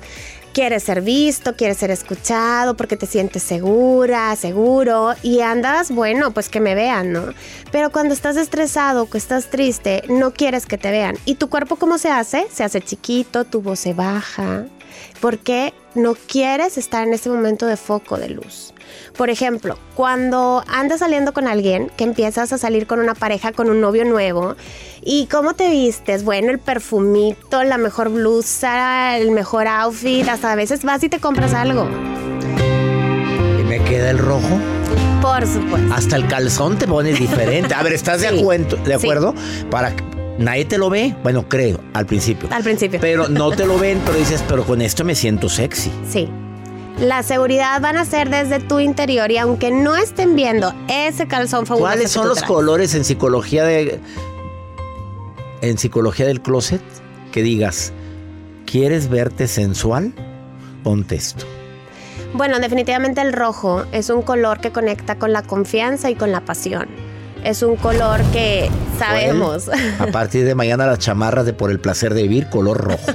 quieres 0.52 0.82
ser 0.82 1.02
visto, 1.02 1.54
quieres 1.54 1.76
ser 1.76 1.90
escuchado 1.90 2.76
porque 2.76 2.96
te 2.96 3.06
sientes 3.06 3.42
segura, 3.42 4.34
seguro 4.36 5.14
y 5.22 5.40
andas, 5.40 5.90
bueno, 5.90 6.32
pues 6.32 6.48
que 6.48 6.60
me 6.60 6.74
vean, 6.74 7.12
¿no? 7.12 7.32
Pero 7.70 7.90
cuando 7.90 8.14
estás 8.14 8.36
estresado, 8.36 9.08
que 9.08 9.18
estás 9.18 9.50
triste, 9.50 10.02
no 10.08 10.32
quieres 10.32 10.66
que 10.66 10.78
te 10.78 10.90
vean. 10.90 11.16
¿Y 11.26 11.36
tu 11.36 11.48
cuerpo 11.48 11.76
cómo 11.76 11.98
se 11.98 12.10
hace? 12.10 12.46
Se 12.52 12.64
hace 12.64 12.80
chiquito, 12.80 13.44
tu 13.44 13.62
voz 13.62 13.78
se 13.78 13.94
baja, 13.94 14.66
porque 15.20 15.72
no 15.94 16.14
quieres 16.14 16.78
estar 16.78 17.06
en 17.06 17.14
ese 17.14 17.28
momento 17.30 17.66
de 17.66 17.76
foco 17.76 18.18
de 18.18 18.30
luz. 18.30 18.72
Por 19.16 19.30
ejemplo, 19.30 19.78
cuando 19.94 20.62
andas 20.68 21.00
saliendo 21.00 21.32
con 21.32 21.46
alguien, 21.48 21.90
que 21.96 22.04
empiezas 22.04 22.52
a 22.52 22.58
salir 22.58 22.86
con 22.86 23.00
una 23.00 23.14
pareja, 23.14 23.52
con 23.52 23.68
un 23.68 23.80
novio 23.80 24.04
nuevo, 24.04 24.54
¿y 25.02 25.26
cómo 25.26 25.54
te 25.54 25.68
vistes? 25.70 26.24
Bueno, 26.24 26.50
el 26.50 26.58
perfumito, 26.58 27.62
la 27.64 27.78
mejor 27.78 28.08
blusa, 28.10 29.16
el 29.18 29.30
mejor 29.32 29.66
outfit, 29.66 30.26
hasta 30.28 30.52
a 30.52 30.56
veces 30.56 30.84
vas 30.84 31.02
y 31.02 31.08
te 31.08 31.18
compras 31.20 31.52
algo. 31.52 31.88
¿Y 33.60 33.62
me 33.64 33.82
queda 33.84 34.10
el 34.10 34.18
rojo? 34.18 34.58
Por 35.20 35.46
supuesto. 35.46 35.92
Hasta 35.92 36.16
el 36.16 36.26
calzón 36.28 36.78
te 36.78 36.86
pones 36.86 37.18
diferente. 37.18 37.74
A 37.74 37.82
ver, 37.82 37.92
¿estás 37.92 38.20
de, 38.20 38.28
Sí. 38.30 38.44
de 38.44 38.98
Sí. 38.98 39.06
acuerdo? 39.06 39.34
Para 39.70 39.94
que 39.94 40.04
nadie 40.38 40.64
te 40.64 40.78
lo 40.78 40.90
ve. 40.90 41.14
Bueno, 41.22 41.48
creo, 41.48 41.80
al 41.92 42.06
principio. 42.06 42.48
Al 42.52 42.62
principio. 42.62 43.00
Pero 43.00 43.28
no 43.28 43.50
te 43.50 43.66
lo 43.66 43.78
ven, 43.78 44.00
pero 44.06 44.18
dices, 44.18 44.42
pero 44.48 44.64
con 44.64 44.80
esto 44.80 45.04
me 45.04 45.14
siento 45.14 45.48
sexy. 45.48 45.90
Sí. 46.08 46.28
La 47.00 47.22
seguridad 47.22 47.80
van 47.80 47.96
a 47.96 48.04
ser 48.04 48.28
desde 48.28 48.58
tu 48.58 48.80
interior 48.80 49.30
y 49.30 49.38
aunque 49.38 49.70
no 49.70 49.96
estén 49.96 50.34
viendo 50.34 50.74
ese 50.88 51.28
calzón 51.28 51.64
fabuloso. 51.64 51.92
¿Cuáles 51.92 52.10
son 52.10 52.28
los 52.28 52.38
traes. 52.38 52.48
colores 52.50 52.94
en 52.94 53.04
psicología 53.04 53.64
de 53.64 54.00
en 55.60 55.78
psicología 55.78 56.26
del 56.26 56.40
closet 56.40 56.82
que 57.32 57.42
digas, 57.42 57.92
¿quieres 58.66 59.08
verte 59.08 59.46
sensual? 59.46 60.12
Ponte 60.82 61.14
esto. 61.14 61.44
Bueno, 62.34 62.58
definitivamente 62.58 63.20
el 63.20 63.32
rojo 63.32 63.84
es 63.92 64.10
un 64.10 64.22
color 64.22 64.60
que 64.60 64.70
conecta 64.70 65.16
con 65.16 65.32
la 65.32 65.42
confianza 65.42 66.10
y 66.10 66.14
con 66.14 66.30
la 66.32 66.44
pasión. 66.44 66.88
Es 67.44 67.62
un 67.62 67.76
color 67.76 68.20
que 68.32 68.68
sabemos. 68.98 69.66
Joel, 69.66 69.94
A 70.00 70.06
partir 70.08 70.44
de 70.44 70.54
mañana 70.54 70.86
las 70.86 70.98
chamarras 70.98 71.46
de 71.46 71.52
por 71.52 71.70
el 71.70 71.78
placer 71.80 72.12
de 72.12 72.22
vivir 72.22 72.48
color 72.50 72.78
rojo. 72.78 73.12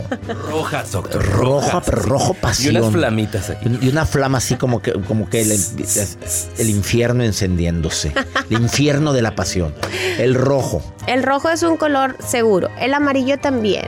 Rojas, 0.49 0.91
doctor. 0.91 1.23
Roja, 1.25 1.81
pero 1.81 2.01
rojo 2.01 2.35
Y 2.37 2.41
pasión. 2.41 2.77
unas 2.77 2.91
flamitas 2.93 3.49
aquí. 3.49 3.69
Y 3.81 3.89
una 3.89 4.05
flama 4.05 4.37
así 4.39 4.55
como 4.55 4.81
que, 4.81 4.93
como 4.93 5.29
que 5.29 5.41
el, 5.41 5.51
el 5.51 6.69
infierno 6.69 7.23
encendiéndose. 7.23 8.13
El 8.49 8.61
infierno 8.61 9.13
de 9.13 9.21
la 9.21 9.35
pasión. 9.35 9.73
El 10.17 10.35
rojo. 10.35 10.81
El 11.05 11.21
rojo 11.21 11.49
es 11.49 11.61
un 11.63 11.77
color 11.77 12.15
seguro. 12.25 12.69
El 12.79 12.93
amarillo 12.93 13.37
también. 13.39 13.85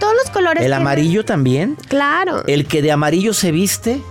Todos 0.00 0.14
los 0.22 0.30
colores. 0.30 0.62
El 0.62 0.68
tienen- 0.72 0.80
amarillo 0.82 1.24
también. 1.24 1.76
Claro. 1.88 2.42
El 2.46 2.66
que 2.66 2.82
de 2.82 2.92
amarillo 2.92 3.32
se 3.32 3.52
viste, 3.52 4.02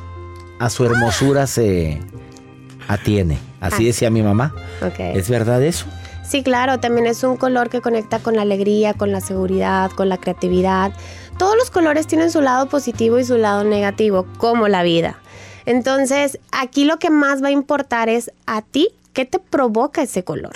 a 0.59 0.69
su 0.69 0.85
hermosura 0.85 1.47
se 1.47 2.01
atiene. 2.87 3.37
Así 3.61 3.83
Ah. 3.83 3.87
decía 3.87 4.09
mi 4.09 4.21
mamá. 4.21 4.53
¿Es 4.97 5.29
verdad 5.29 5.63
eso? 5.63 5.85
Sí, 6.27 6.41
claro, 6.43 6.79
también 6.79 7.05
es 7.05 7.23
un 7.23 7.37
color 7.37 7.69
que 7.69 7.81
conecta 7.81 8.19
con 8.19 8.35
la 8.35 8.41
alegría, 8.41 8.93
con 8.95 9.11
la 9.11 9.21
seguridad, 9.21 9.91
con 9.91 10.09
la 10.09 10.17
creatividad. 10.17 10.91
Todos 11.37 11.55
los 11.55 11.69
colores 11.69 12.07
tienen 12.07 12.31
su 12.31 12.41
lado 12.41 12.67
positivo 12.67 13.19
y 13.19 13.23
su 13.25 13.37
lado 13.37 13.63
negativo, 13.63 14.25
como 14.37 14.67
la 14.67 14.81
vida. 14.83 15.19
Entonces, 15.65 16.39
aquí 16.51 16.83
lo 16.85 16.97
que 16.97 17.09
más 17.09 17.43
va 17.43 17.47
a 17.49 17.51
importar 17.51 18.09
es 18.09 18.31
a 18.45 18.61
ti, 18.61 18.89
¿qué 19.13 19.25
te 19.25 19.39
provoca 19.39 20.01
ese 20.03 20.23
color? 20.23 20.53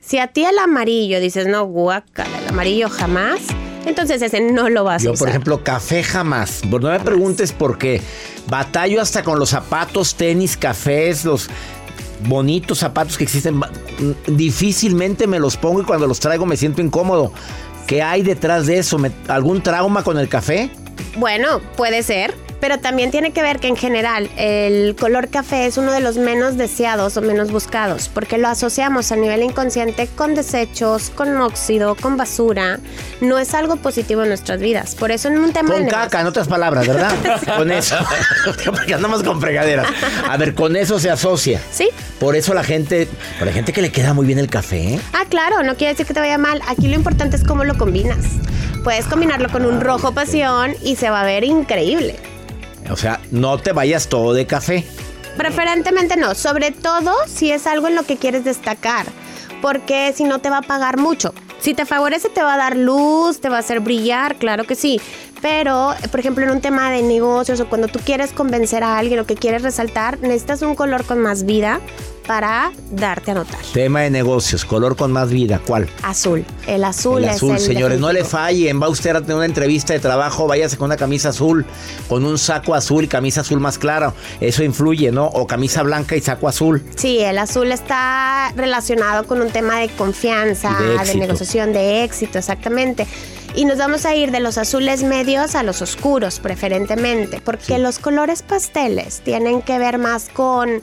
Si 0.00 0.18
a 0.18 0.28
ti 0.28 0.44
el 0.44 0.58
amarillo 0.58 1.20
dices, 1.20 1.46
no, 1.46 1.64
guácala, 1.66 2.38
el 2.40 2.48
amarillo 2.48 2.88
jamás, 2.88 3.40
entonces 3.86 4.22
ese 4.22 4.40
no 4.40 4.68
lo 4.70 4.84
vas 4.84 5.02
a 5.02 5.04
Yo, 5.04 5.12
usar. 5.12 5.18
por 5.20 5.28
ejemplo, 5.28 5.62
café 5.64 6.02
jamás. 6.02 6.62
Pues 6.68 6.82
No 6.82 6.90
me 6.90 7.00
preguntes 7.00 7.52
por 7.52 7.76
qué. 7.78 8.00
Batallo 8.48 9.00
hasta 9.02 9.22
con 9.22 9.38
los 9.38 9.50
zapatos, 9.50 10.14
tenis, 10.14 10.56
cafés, 10.56 11.24
los 11.24 11.50
bonitos 12.26 12.78
zapatos 12.78 13.16
que 13.18 13.24
existen. 13.24 13.60
Ba- 13.60 13.70
Difícilmente 14.26 15.26
me 15.26 15.38
los 15.38 15.56
pongo 15.56 15.80
y 15.82 15.84
cuando 15.84 16.06
los 16.06 16.20
traigo 16.20 16.46
me 16.46 16.56
siento 16.56 16.80
incómodo. 16.82 17.32
¿Qué 17.86 18.02
hay 18.02 18.22
detrás 18.22 18.66
de 18.66 18.78
eso? 18.78 18.98
¿Me- 18.98 19.12
¿Algún 19.28 19.62
trauma 19.62 20.02
con 20.04 20.18
el 20.18 20.28
café? 20.28 20.70
Bueno, 21.16 21.60
puede 21.76 22.02
ser, 22.02 22.34
pero 22.60 22.78
también 22.78 23.10
tiene 23.10 23.32
que 23.32 23.42
ver 23.42 23.60
que 23.60 23.68
en 23.68 23.76
general 23.76 24.30
el 24.36 24.96
color 24.96 25.28
café 25.28 25.66
es 25.66 25.78
uno 25.78 25.92
de 25.92 26.00
los 26.00 26.16
menos 26.16 26.56
deseados 26.56 27.16
o 27.16 27.22
menos 27.22 27.50
buscados, 27.50 28.08
porque 28.12 28.38
lo 28.38 28.48
asociamos 28.48 29.12
a 29.12 29.16
nivel 29.16 29.42
inconsciente 29.42 30.08
con 30.08 30.34
desechos, 30.34 31.10
con 31.10 31.36
óxido, 31.40 31.94
con 31.94 32.16
basura. 32.16 32.80
No 33.20 33.38
es 33.38 33.54
algo 33.54 33.76
positivo 33.76 34.22
en 34.22 34.28
nuestras 34.28 34.60
vidas. 34.60 34.94
Por 34.94 35.10
eso 35.10 35.28
en 35.28 35.38
un 35.38 35.52
tema 35.52 35.70
Con 35.70 35.84
de 35.84 35.90
caca, 35.90 36.20
en 36.20 36.26
otras 36.26 36.48
palabras, 36.48 36.86
¿verdad? 36.86 37.12
Con 37.56 37.70
eso. 37.70 37.96
Porque 38.64 38.94
andamos 38.94 39.22
con 39.22 39.40
fregaderas. 39.40 39.86
A 40.28 40.36
ver, 40.36 40.54
con 40.54 40.76
eso 40.76 40.98
se 40.98 41.10
asocia. 41.10 41.60
Sí. 41.70 41.88
Por 42.18 42.36
eso 42.36 42.54
la 42.54 42.62
gente, 42.62 43.08
por 43.38 43.46
la 43.46 43.52
gente 43.52 43.72
que 43.72 43.82
le 43.82 43.90
queda 43.90 44.14
muy 44.14 44.26
bien 44.26 44.38
el 44.38 44.48
café. 44.48 44.94
¿eh? 44.94 45.00
Ah, 45.12 45.24
claro, 45.28 45.62
no 45.62 45.76
quiere 45.76 45.92
decir 45.92 46.06
que 46.06 46.14
te 46.14 46.20
vaya 46.20 46.38
mal. 46.38 46.60
Aquí 46.68 46.88
lo 46.88 46.94
importante 46.94 47.36
es 47.36 47.44
cómo 47.44 47.64
lo 47.64 47.76
combinas. 47.76 48.18
Puedes 48.84 49.06
combinarlo 49.06 49.48
con 49.48 49.64
un 49.64 49.80
rojo 49.80 50.12
pasión 50.12 50.74
y 50.82 50.96
se 50.96 51.10
va 51.10 51.22
a 51.22 51.24
ver 51.24 51.44
increíble. 51.44 52.16
O 52.90 52.96
sea, 52.96 53.20
no 53.30 53.58
te 53.58 53.72
vayas 53.72 54.08
todo 54.08 54.32
de 54.34 54.46
café. 54.46 54.84
Preferentemente 55.36 56.16
no, 56.16 56.34
sobre 56.34 56.72
todo 56.72 57.12
si 57.26 57.52
es 57.52 57.66
algo 57.66 57.86
en 57.86 57.94
lo 57.94 58.02
que 58.02 58.16
quieres 58.16 58.44
destacar, 58.44 59.06
porque 59.62 60.12
si 60.16 60.24
no 60.24 60.40
te 60.40 60.50
va 60.50 60.58
a 60.58 60.62
pagar 60.62 60.98
mucho. 60.98 61.32
Si 61.60 61.74
te 61.74 61.86
favorece 61.86 62.28
te 62.28 62.42
va 62.42 62.54
a 62.54 62.56
dar 62.56 62.76
luz, 62.76 63.40
te 63.40 63.48
va 63.48 63.56
a 63.56 63.60
hacer 63.60 63.80
brillar, 63.80 64.36
claro 64.36 64.64
que 64.64 64.74
sí, 64.74 65.00
Pero, 65.40 65.94
por 66.10 66.20
ejemplo, 66.20 66.44
en 66.44 66.50
un 66.50 66.60
tema 66.60 66.90
de 66.90 67.02
negocios 67.02 67.60
o 67.60 67.68
cuando 67.68 67.88
tú 67.88 68.00
quieres 68.04 68.32
convencer 68.32 68.82
a 68.82 68.98
alguien 68.98 69.20
o 69.20 69.26
que 69.26 69.36
quieres 69.36 69.62
resaltar, 69.62 70.18
necesitas 70.20 70.62
un 70.62 70.74
color 70.74 71.04
con 71.04 71.20
más 71.20 71.44
vida 71.44 71.80
para 72.28 72.72
darte 72.90 73.30
a 73.30 73.34
notar. 73.34 73.58
Tema 73.72 74.02
de 74.02 74.10
negocios, 74.10 74.66
color 74.66 74.96
con 74.96 75.10
más 75.10 75.30
vida, 75.30 75.62
¿cuál? 75.66 75.88
Azul. 76.02 76.44
El 76.66 76.84
azul 76.84 77.24
el 77.24 77.30
es 77.30 77.36
azul, 77.36 77.52
el 77.52 77.60
señores, 77.60 77.98
no 77.98 78.12
le 78.12 78.22
fallen. 78.22 78.80
Va 78.82 78.88
usted 78.90 79.16
a 79.16 79.22
tener 79.22 79.36
una 79.36 79.46
entrevista 79.46 79.94
de 79.94 79.98
trabajo, 79.98 80.46
váyase 80.46 80.76
con 80.76 80.86
una 80.86 80.98
camisa 80.98 81.30
azul, 81.30 81.64
con 82.06 82.26
un 82.26 82.36
saco 82.36 82.74
azul, 82.74 83.08
camisa 83.08 83.40
azul 83.40 83.60
más 83.60 83.78
clara. 83.78 84.12
Eso 84.40 84.62
influye, 84.62 85.10
¿no? 85.10 85.24
O 85.26 85.46
camisa 85.46 85.82
blanca 85.82 86.16
y 86.16 86.20
saco 86.20 86.48
azul. 86.48 86.84
Sí, 86.96 87.18
el 87.20 87.38
azul 87.38 87.72
está 87.72 88.52
relacionado 88.54 89.26
con 89.26 89.40
un 89.40 89.48
tema 89.48 89.78
de 89.78 89.88
confianza, 89.88 90.76
Y 91.02 91.06
de 91.06 91.14
negociación, 91.14 91.72
de 91.72 92.04
éxito, 92.04 92.38
exactamente. 92.38 93.06
Y 93.58 93.64
nos 93.64 93.76
vamos 93.76 94.06
a 94.06 94.14
ir 94.14 94.30
de 94.30 94.38
los 94.38 94.56
azules 94.56 95.02
medios 95.02 95.56
a 95.56 95.64
los 95.64 95.82
oscuros, 95.82 96.38
preferentemente, 96.38 97.40
porque 97.40 97.80
los 97.80 97.98
colores 97.98 98.42
pasteles 98.42 99.20
tienen 99.22 99.62
que 99.62 99.80
ver 99.80 99.98
más 99.98 100.28
con 100.28 100.80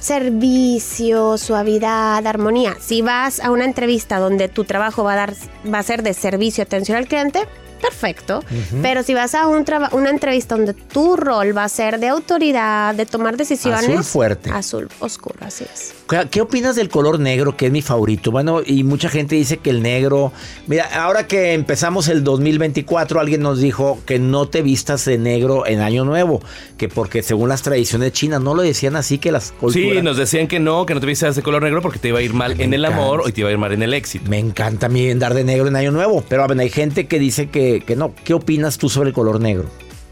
servicio, 0.00 1.38
suavidad, 1.38 2.26
armonía. 2.26 2.76
Si 2.80 3.00
vas 3.00 3.38
a 3.38 3.52
una 3.52 3.64
entrevista 3.64 4.18
donde 4.18 4.48
tu 4.48 4.64
trabajo 4.64 5.04
va 5.04 5.12
a, 5.12 5.16
dar, 5.16 5.34
va 5.72 5.78
a 5.78 5.82
ser 5.84 6.02
de 6.02 6.14
servicio, 6.14 6.64
atención 6.64 6.98
al 6.98 7.06
cliente, 7.06 7.46
perfecto. 7.80 8.42
Pero 8.82 9.02
si 9.02 9.14
vas 9.14 9.34
a 9.34 9.46
un 9.46 9.66
una 9.92 10.10
entrevista 10.10 10.56
donde 10.56 10.74
tu 10.74 11.16
rol 11.16 11.56
va 11.56 11.64
a 11.64 11.68
ser 11.68 11.98
de 11.98 12.08
autoridad, 12.08 12.94
de 12.94 13.06
tomar 13.06 13.36
decisiones. 13.36 13.88
Azul 13.88 14.04
fuerte. 14.04 14.50
Azul 14.50 14.88
oscuro, 15.00 15.36
así 15.40 15.64
es. 15.64 15.94
¿Qué, 16.08 16.28
qué 16.30 16.40
opinas 16.40 16.76
del 16.76 16.88
color 16.88 17.18
negro, 17.18 17.56
que 17.56 17.66
es 17.66 17.72
mi 17.72 17.82
favorito? 17.82 18.30
Bueno, 18.30 18.60
y 18.64 18.84
mucha 18.84 19.08
gente 19.08 19.34
dice 19.34 19.58
que 19.58 19.70
el 19.70 19.82
negro... 19.82 20.32
Mira, 20.66 20.88
ahora 21.02 21.26
que 21.26 21.52
empezamos 21.52 22.08
el 22.08 22.22
2024, 22.22 23.18
alguien 23.18 23.42
nos 23.42 23.60
dijo 23.60 23.98
que 24.06 24.18
no 24.18 24.46
te 24.48 24.62
vistas 24.62 25.04
de 25.04 25.18
negro 25.18 25.66
en 25.66 25.80
Año 25.80 26.04
Nuevo, 26.04 26.40
que 26.76 26.88
porque 26.88 27.22
según 27.22 27.48
las 27.48 27.62
tradiciones 27.62 28.12
chinas, 28.12 28.40
no 28.40 28.54
lo 28.54 28.62
decían 28.62 28.94
así 28.94 29.18
que 29.18 29.32
las 29.32 29.52
culturas... 29.52 29.96
Sí, 29.96 30.02
nos 30.02 30.16
decían 30.16 30.46
que 30.46 30.60
no, 30.60 30.86
que 30.86 30.94
no 30.94 31.00
te 31.00 31.06
vistas 31.06 31.34
de 31.34 31.42
color 31.42 31.62
negro 31.62 31.82
porque 31.82 31.98
te 31.98 32.08
iba 32.08 32.20
a 32.20 32.22
ir 32.22 32.34
mal 32.34 32.56
me 32.56 32.64
en 32.64 32.74
el 32.74 32.84
amor 32.84 33.20
o 33.20 33.32
te 33.32 33.40
iba 33.40 33.48
a 33.48 33.52
ir 33.52 33.58
mal 33.58 33.72
en 33.72 33.82
el 33.82 33.94
éxito. 33.94 34.30
Me 34.30 34.38
encanta 34.38 34.86
a 34.86 34.88
mí 34.88 35.10
andar 35.10 35.34
de 35.34 35.44
negro 35.44 35.66
en 35.66 35.76
Año 35.76 35.90
Nuevo, 35.90 36.24
pero 36.28 36.44
a 36.44 36.46
ver, 36.46 36.60
hay 36.60 36.70
gente 36.70 37.06
que 37.06 37.18
dice 37.18 37.48
que, 37.48 37.65
que 37.86 37.96
no. 37.96 38.14
¿Qué 38.24 38.34
opinas 38.34 38.78
tú 38.78 38.88
sobre 38.88 39.08
el 39.10 39.14
color 39.14 39.40
negro? 39.40 39.68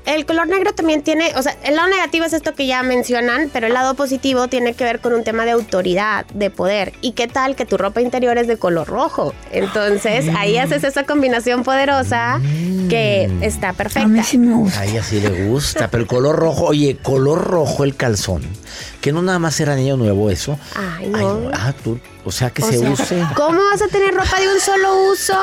El 0.06 0.26
color 0.26 0.46
negro 0.48 0.74
también 0.74 1.02
tiene, 1.02 1.32
o 1.34 1.40
sea, 1.42 1.56
el 1.64 1.76
lado 1.76 1.88
negativo 1.88 2.26
es 2.26 2.34
esto 2.34 2.54
que 2.54 2.66
ya 2.66 2.82
mencionan, 2.82 3.48
pero 3.50 3.68
el 3.68 3.72
lado 3.72 3.94
positivo 3.94 4.48
tiene 4.48 4.74
que 4.74 4.84
ver 4.84 5.00
con 5.00 5.14
un 5.14 5.24
tema 5.24 5.46
de 5.46 5.52
autoridad, 5.52 6.26
de 6.34 6.50
poder. 6.50 6.92
¿Y 7.00 7.12
qué 7.12 7.26
tal 7.26 7.56
que 7.56 7.64
tu 7.64 7.78
ropa 7.78 8.02
interior 8.02 8.36
es 8.36 8.46
de 8.46 8.58
color 8.58 8.86
rojo? 8.86 9.32
Entonces 9.50 10.26
ahí 10.36 10.58
haces 10.58 10.84
esa 10.84 11.04
combinación 11.04 11.62
poderosa 11.62 12.38
que 12.90 13.30
está 13.40 13.72
perfecta. 13.72 14.10
A 14.78 14.84
ella 14.84 15.02
sí 15.02 15.20
le 15.20 15.46
gusta, 15.46 15.88
pero 15.90 16.02
el 16.02 16.06
color 16.06 16.36
rojo, 16.36 16.66
oye, 16.66 16.98
color 17.02 17.42
rojo 17.42 17.82
el 17.82 17.96
calzón. 17.96 18.42
Que 19.00 19.10
no 19.10 19.22
nada 19.22 19.38
más 19.38 19.58
era 19.58 19.72
en 19.72 19.78
Año 19.78 19.96
Nuevo 19.96 20.30
eso. 20.30 20.58
Ay, 20.76 21.08
no. 21.08 21.48
ah, 21.54 21.72
tú, 21.82 21.98
o 22.26 22.30
sea 22.30 22.50
que 22.50 22.62
O 22.62 22.66
se 22.70 22.78
sea, 22.78 22.90
use. 22.90 23.24
¿Cómo 23.34 23.58
vas 23.70 23.80
a 23.80 23.88
tener 23.88 24.12
ropa 24.12 24.38
de 24.38 24.48
un 24.52 24.60
solo 24.60 25.10
uso? 25.10 25.34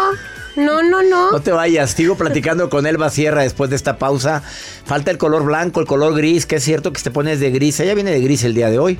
No, 0.55 0.83
no, 0.83 1.01
no. 1.03 1.31
No 1.31 1.41
te 1.41 1.51
vayas, 1.51 1.91
sigo 1.91 2.15
platicando 2.15 2.69
con 2.69 2.85
Elba 2.85 3.09
Sierra 3.09 3.43
después 3.43 3.69
de 3.69 3.75
esta 3.75 3.97
pausa. 3.97 4.43
Falta 4.85 5.11
el 5.11 5.17
color 5.17 5.45
blanco, 5.45 5.79
el 5.79 5.85
color 5.85 6.15
gris, 6.15 6.45
que 6.45 6.57
es 6.57 6.63
cierto 6.63 6.91
que 6.91 7.01
te 7.01 7.11
pones 7.11 7.39
de 7.39 7.51
gris. 7.51 7.79
Ella 7.79 7.93
viene 7.93 8.11
de 8.11 8.21
gris 8.21 8.43
el 8.43 8.53
día 8.53 8.69
de 8.69 8.79
hoy. 8.79 8.99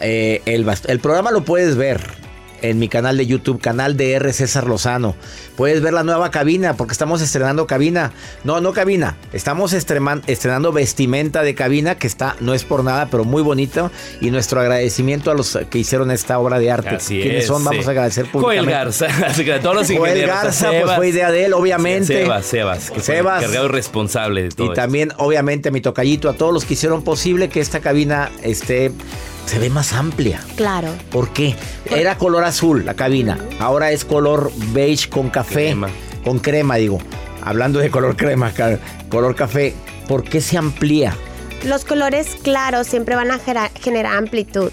Eh, 0.00 0.42
Elba, 0.46 0.74
el 0.86 1.00
programa 1.00 1.30
lo 1.30 1.44
puedes 1.44 1.76
ver 1.76 2.27
en 2.62 2.78
mi 2.78 2.88
canal 2.88 3.16
de 3.16 3.26
YouTube, 3.26 3.60
canal 3.60 3.96
de 3.96 4.12
R. 4.12 4.32
César 4.32 4.66
Lozano. 4.66 5.14
Puedes 5.56 5.80
ver 5.82 5.92
la 5.92 6.04
nueva 6.04 6.30
cabina, 6.30 6.74
porque 6.74 6.92
estamos 6.92 7.20
estrenando 7.20 7.66
cabina. 7.66 8.12
No, 8.44 8.60
no 8.60 8.72
cabina. 8.72 9.16
Estamos 9.32 9.72
estreman- 9.72 10.22
estrenando 10.26 10.72
vestimenta 10.72 11.42
de 11.42 11.54
cabina, 11.54 11.96
que 11.96 12.06
está, 12.06 12.36
no 12.40 12.54
es 12.54 12.64
por 12.64 12.84
nada, 12.84 13.08
pero 13.10 13.24
muy 13.24 13.42
bonito. 13.42 13.90
Y 14.20 14.30
nuestro 14.30 14.60
agradecimiento 14.60 15.30
a 15.30 15.34
los 15.34 15.58
que 15.70 15.78
hicieron 15.78 16.10
esta 16.10 16.38
obra 16.38 16.58
de 16.58 16.70
arte. 16.70 16.88
Así 16.90 17.20
¿Quiénes 17.20 17.42
es, 17.42 17.46
son? 17.46 17.64
Vamos 17.64 17.84
sí. 17.84 17.88
a 17.88 17.90
agradecer 17.92 18.26
Joel 18.30 18.42
públicamente. 18.42 18.72
Garza, 18.72 19.06
así 19.26 19.44
que 19.44 19.52
a 19.54 19.60
todos 19.60 19.74
los 19.76 19.86
Joel 19.86 19.98
ingenieros. 20.16 20.30
a 20.30 20.42
Garza, 20.44 20.70
pues 20.82 20.96
fue 20.96 21.08
idea 21.08 21.30
de 21.30 21.44
él, 21.46 21.52
obviamente. 21.54 22.22
Sebas, 22.22 22.46
Sebas, 22.46 22.90
que 22.90 23.00
Sebas. 23.00 23.44
y 23.52 23.56
responsable 23.68 24.42
de 24.44 24.48
todo 24.50 24.66
Y 24.66 24.70
esto. 24.70 24.80
también, 24.80 25.12
obviamente, 25.18 25.68
a 25.68 25.72
mi 25.72 25.80
tocallito, 25.80 26.28
a 26.28 26.34
todos 26.34 26.52
los 26.52 26.64
que 26.64 26.74
hicieron 26.74 27.02
posible 27.02 27.48
que 27.48 27.60
esta 27.60 27.80
cabina 27.80 28.30
esté, 28.42 28.92
se 29.48 29.58
ve 29.58 29.70
más 29.70 29.92
amplia. 29.92 30.40
Claro. 30.56 30.94
¿Por 31.10 31.32
qué? 31.32 31.56
Era 31.90 32.18
color 32.18 32.44
azul 32.44 32.84
la 32.84 32.94
cabina. 32.94 33.38
Ahora 33.58 33.90
es 33.90 34.04
color 34.04 34.52
beige 34.72 35.08
con 35.08 35.30
café. 35.30 35.66
Crema. 35.68 35.88
Con 36.22 36.38
crema, 36.38 36.76
digo. 36.76 36.98
Hablando 37.42 37.78
de 37.78 37.90
color 37.90 38.16
crema, 38.16 38.52
color 39.08 39.34
café. 39.34 39.74
¿Por 40.06 40.22
qué 40.22 40.40
se 40.40 40.58
amplía? 40.58 41.14
Los 41.64 41.84
colores 41.84 42.36
claros 42.42 42.86
siempre 42.86 43.16
van 43.16 43.30
a 43.30 43.38
generar 43.38 44.16
amplitud. 44.16 44.70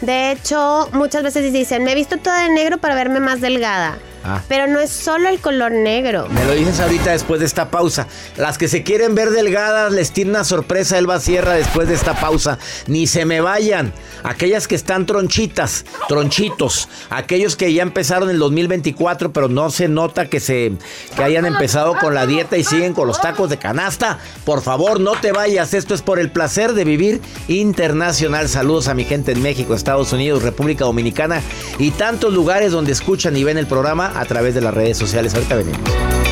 De 0.00 0.32
hecho, 0.32 0.88
muchas 0.92 1.22
veces 1.22 1.52
dicen, 1.52 1.84
me 1.84 1.92
he 1.92 1.94
visto 1.94 2.16
toda 2.16 2.42
de 2.42 2.50
negro 2.50 2.78
para 2.78 2.94
verme 2.94 3.20
más 3.20 3.40
delgada. 3.40 3.98
Ah. 4.24 4.40
Pero 4.48 4.66
no 4.66 4.80
es 4.80 4.90
solo 4.90 5.28
el 5.28 5.40
color 5.40 5.72
negro. 5.72 6.28
Me 6.28 6.44
lo 6.44 6.52
dices 6.52 6.80
ahorita 6.80 7.10
después 7.10 7.40
de 7.40 7.46
esta 7.46 7.70
pausa. 7.70 8.06
Las 8.36 8.58
que 8.58 8.68
se 8.68 8.82
quieren 8.82 9.14
ver 9.14 9.30
delgadas 9.30 9.92
les 9.92 10.12
tiene 10.12 10.30
una 10.30 10.44
sorpresa 10.44 10.98
Elba 10.98 11.20
Sierra 11.20 11.54
después 11.54 11.88
de 11.88 11.94
esta 11.94 12.14
pausa. 12.14 12.58
Ni 12.86 13.06
se 13.06 13.24
me 13.24 13.40
vayan. 13.40 13.92
Aquellas 14.22 14.68
que 14.68 14.74
están 14.74 15.06
tronchitas, 15.06 15.84
tronchitos. 16.08 16.88
Aquellos 17.10 17.56
que 17.56 17.72
ya 17.72 17.82
empezaron 17.82 18.28
en 18.28 18.36
el 18.36 18.40
2024, 18.40 19.32
pero 19.32 19.48
no 19.48 19.70
se 19.70 19.88
nota 19.88 20.26
que 20.26 20.40
se 20.40 20.72
que 21.16 21.22
hayan 21.22 21.46
empezado 21.46 21.96
con 21.98 22.14
la 22.14 22.26
dieta 22.26 22.56
y 22.56 22.64
siguen 22.64 22.94
con 22.94 23.08
los 23.08 23.20
tacos 23.20 23.50
de 23.50 23.58
canasta. 23.58 24.18
Por 24.44 24.62
favor, 24.62 25.00
no 25.00 25.12
te 25.12 25.32
vayas. 25.32 25.74
Esto 25.74 25.94
es 25.94 26.02
por 26.02 26.18
el 26.18 26.30
placer 26.30 26.74
de 26.74 26.84
vivir 26.84 27.20
internacional. 27.48 28.48
Saludos 28.48 28.88
a 28.88 28.94
mi 28.94 29.04
gente 29.04 29.32
en 29.32 29.42
México, 29.42 29.74
Estados 29.74 30.12
Unidos, 30.12 30.42
República 30.42 30.84
Dominicana 30.84 31.42
y 31.78 31.90
tantos 31.90 32.32
lugares 32.32 32.72
donde 32.72 32.92
escuchan 32.92 33.36
y 33.36 33.44
ven 33.44 33.58
el 33.58 33.66
programa 33.66 34.11
a 34.14 34.24
través 34.24 34.54
de 34.54 34.60
las 34.60 34.74
redes 34.74 34.98
sociales. 34.98 35.34
Ahorita 35.34 35.56
venimos. 35.56 36.31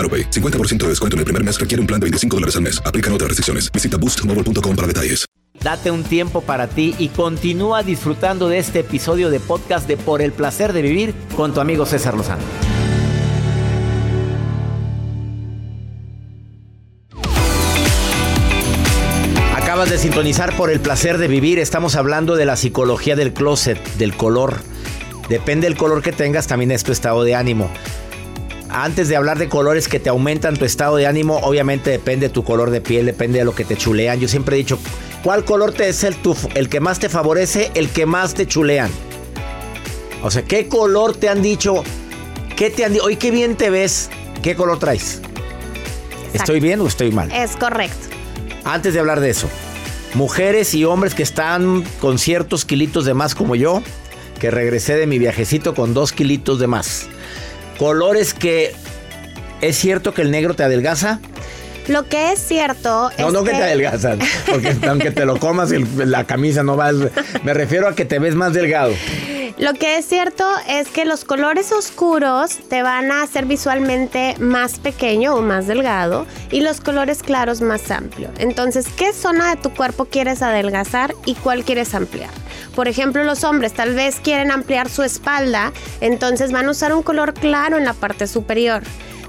AroPay. 0.00 0.30
50% 0.30 0.78
de 0.78 0.88
descuento 0.88 1.14
en 1.14 1.20
el 1.20 1.24
primer 1.26 1.44
mes 1.44 1.60
requiere 1.60 1.80
un 1.80 1.86
plan 1.86 2.00
de 2.00 2.06
25 2.06 2.36
dólares 2.36 2.56
al 2.56 2.62
mes. 2.62 2.82
Aplican 2.84 3.12
otras 3.12 3.28
restricciones. 3.28 3.70
Visita 3.70 3.96
boostmobile.com 3.96 4.74
para 4.74 4.88
detalles. 4.88 5.30
Date 5.62 5.90
un 5.90 6.04
tiempo 6.04 6.40
para 6.40 6.68
ti 6.68 6.94
y 6.98 7.08
continúa 7.08 7.82
disfrutando 7.82 8.48
de 8.48 8.58
este 8.58 8.80
episodio 8.80 9.28
de 9.28 9.40
podcast 9.40 9.86
de 9.86 9.98
Por 9.98 10.22
el 10.22 10.32
placer 10.32 10.72
de 10.72 10.80
vivir 10.80 11.14
con 11.36 11.52
tu 11.52 11.60
amigo 11.60 11.84
César 11.84 12.14
Lozano. 12.16 12.42
Acabas 19.54 19.90
de 19.90 19.98
sintonizar 19.98 20.56
por 20.56 20.70
el 20.70 20.80
placer 20.80 21.18
de 21.18 21.28
vivir. 21.28 21.58
Estamos 21.58 21.94
hablando 21.94 22.36
de 22.36 22.46
la 22.46 22.56
psicología 22.56 23.14
del 23.14 23.32
closet, 23.34 23.78
del 23.98 24.16
color. 24.16 24.60
Depende 25.28 25.68
del 25.68 25.76
color 25.76 26.02
que 26.02 26.12
tengas, 26.12 26.46
también 26.46 26.70
es 26.70 26.84
tu 26.84 26.90
estado 26.90 27.22
de 27.22 27.34
ánimo. 27.34 27.70
Antes 28.72 29.08
de 29.08 29.16
hablar 29.16 29.38
de 29.38 29.48
colores 29.48 29.88
que 29.88 29.98
te 29.98 30.08
aumentan 30.10 30.56
tu 30.56 30.64
estado 30.64 30.96
de 30.96 31.06
ánimo, 31.06 31.38
obviamente 31.42 31.90
depende 31.90 32.28
de 32.28 32.32
tu 32.34 32.44
color 32.44 32.70
de 32.70 32.80
piel, 32.80 33.06
depende 33.06 33.38
de 33.40 33.44
lo 33.44 33.54
que 33.54 33.64
te 33.64 33.76
chulean. 33.76 34.20
Yo 34.20 34.28
siempre 34.28 34.54
he 34.56 34.58
dicho, 34.58 34.78
¿cuál 35.24 35.44
color 35.44 35.72
te 35.72 35.88
es 35.88 36.04
el, 36.04 36.14
tu- 36.16 36.36
el 36.54 36.68
que 36.68 36.78
más 36.80 36.98
te 37.00 37.08
favorece, 37.08 37.70
el 37.74 37.88
que 37.88 38.06
más 38.06 38.34
te 38.34 38.46
chulean? 38.46 38.90
O 40.22 40.30
sea, 40.30 40.42
¿qué 40.42 40.68
color 40.68 41.16
te 41.16 41.28
han 41.28 41.42
dicho? 41.42 41.82
¿Qué 42.56 42.70
te 42.70 42.84
han 42.84 42.92
dicho? 42.92 43.04
Hoy 43.04 43.16
qué 43.16 43.30
bien 43.30 43.56
te 43.56 43.70
ves. 43.70 44.08
¿Qué 44.42 44.54
color 44.54 44.78
traes? 44.78 45.20
¿Estoy 46.32 46.60
bien 46.60 46.80
o 46.80 46.86
estoy 46.86 47.10
mal? 47.10 47.30
Es 47.32 47.56
correcto. 47.56 48.08
Antes 48.64 48.94
de 48.94 49.00
hablar 49.00 49.18
de 49.20 49.30
eso, 49.30 49.48
mujeres 50.14 50.74
y 50.74 50.84
hombres 50.84 51.14
que 51.14 51.22
están 51.24 51.82
con 52.00 52.18
ciertos 52.18 52.64
kilitos 52.64 53.04
de 53.04 53.14
más 53.14 53.34
como 53.34 53.56
yo, 53.56 53.82
que 54.38 54.50
regresé 54.50 54.94
de 54.96 55.06
mi 55.06 55.18
viajecito 55.18 55.74
con 55.74 55.92
dos 55.92 56.12
kilitos 56.12 56.60
de 56.60 56.66
más. 56.68 57.08
Colores 57.80 58.34
que... 58.34 58.74
¿Es 59.62 59.78
cierto 59.78 60.12
que 60.12 60.20
el 60.20 60.30
negro 60.30 60.52
te 60.54 60.62
adelgaza? 60.62 61.18
Lo 61.88 62.06
que 62.06 62.32
es 62.32 62.38
cierto 62.38 63.10
No, 63.18 63.28
es 63.28 63.32
no 63.32 63.42
que 63.42 63.52
te 63.52 63.56
adelgazan, 63.56 64.18
porque 64.50 64.76
aunque 64.86 65.10
te 65.10 65.24
lo 65.24 65.38
comas 65.38 65.72
el- 65.72 65.86
la 66.10 66.24
camisa 66.24 66.62
no 66.62 66.76
va... 66.76 66.90
Me 67.42 67.54
refiero 67.54 67.88
a 67.88 67.94
que 67.94 68.04
te 68.04 68.18
ves 68.18 68.34
más 68.34 68.52
delgado. 68.52 68.92
Lo 69.56 69.72
que 69.72 69.96
es 69.96 70.04
cierto 70.06 70.44
es 70.68 70.88
que 70.88 71.06
los 71.06 71.24
colores 71.24 71.72
oscuros 71.72 72.58
te 72.68 72.82
van 72.82 73.10
a 73.10 73.22
hacer 73.22 73.46
visualmente 73.46 74.34
más 74.38 74.78
pequeño 74.78 75.34
o 75.34 75.40
más 75.40 75.66
delgado 75.66 76.26
y 76.50 76.60
los 76.60 76.82
colores 76.82 77.22
claros 77.22 77.62
más 77.62 77.90
amplio. 77.90 78.28
Entonces, 78.38 78.86
¿qué 78.94 79.14
zona 79.14 79.54
de 79.54 79.56
tu 79.62 79.70
cuerpo 79.72 80.04
quieres 80.04 80.42
adelgazar 80.42 81.14
y 81.24 81.34
cuál 81.34 81.64
quieres 81.64 81.94
ampliar? 81.94 82.30
Por 82.74 82.88
ejemplo, 82.88 83.24
los 83.24 83.44
hombres 83.44 83.72
tal 83.72 83.94
vez 83.94 84.20
quieren 84.20 84.50
ampliar 84.50 84.88
su 84.88 85.02
espalda, 85.02 85.72
entonces 86.00 86.52
van 86.52 86.66
a 86.66 86.70
usar 86.70 86.92
un 86.94 87.02
color 87.02 87.34
claro 87.34 87.78
en 87.78 87.84
la 87.84 87.94
parte 87.94 88.26
superior. 88.26 88.82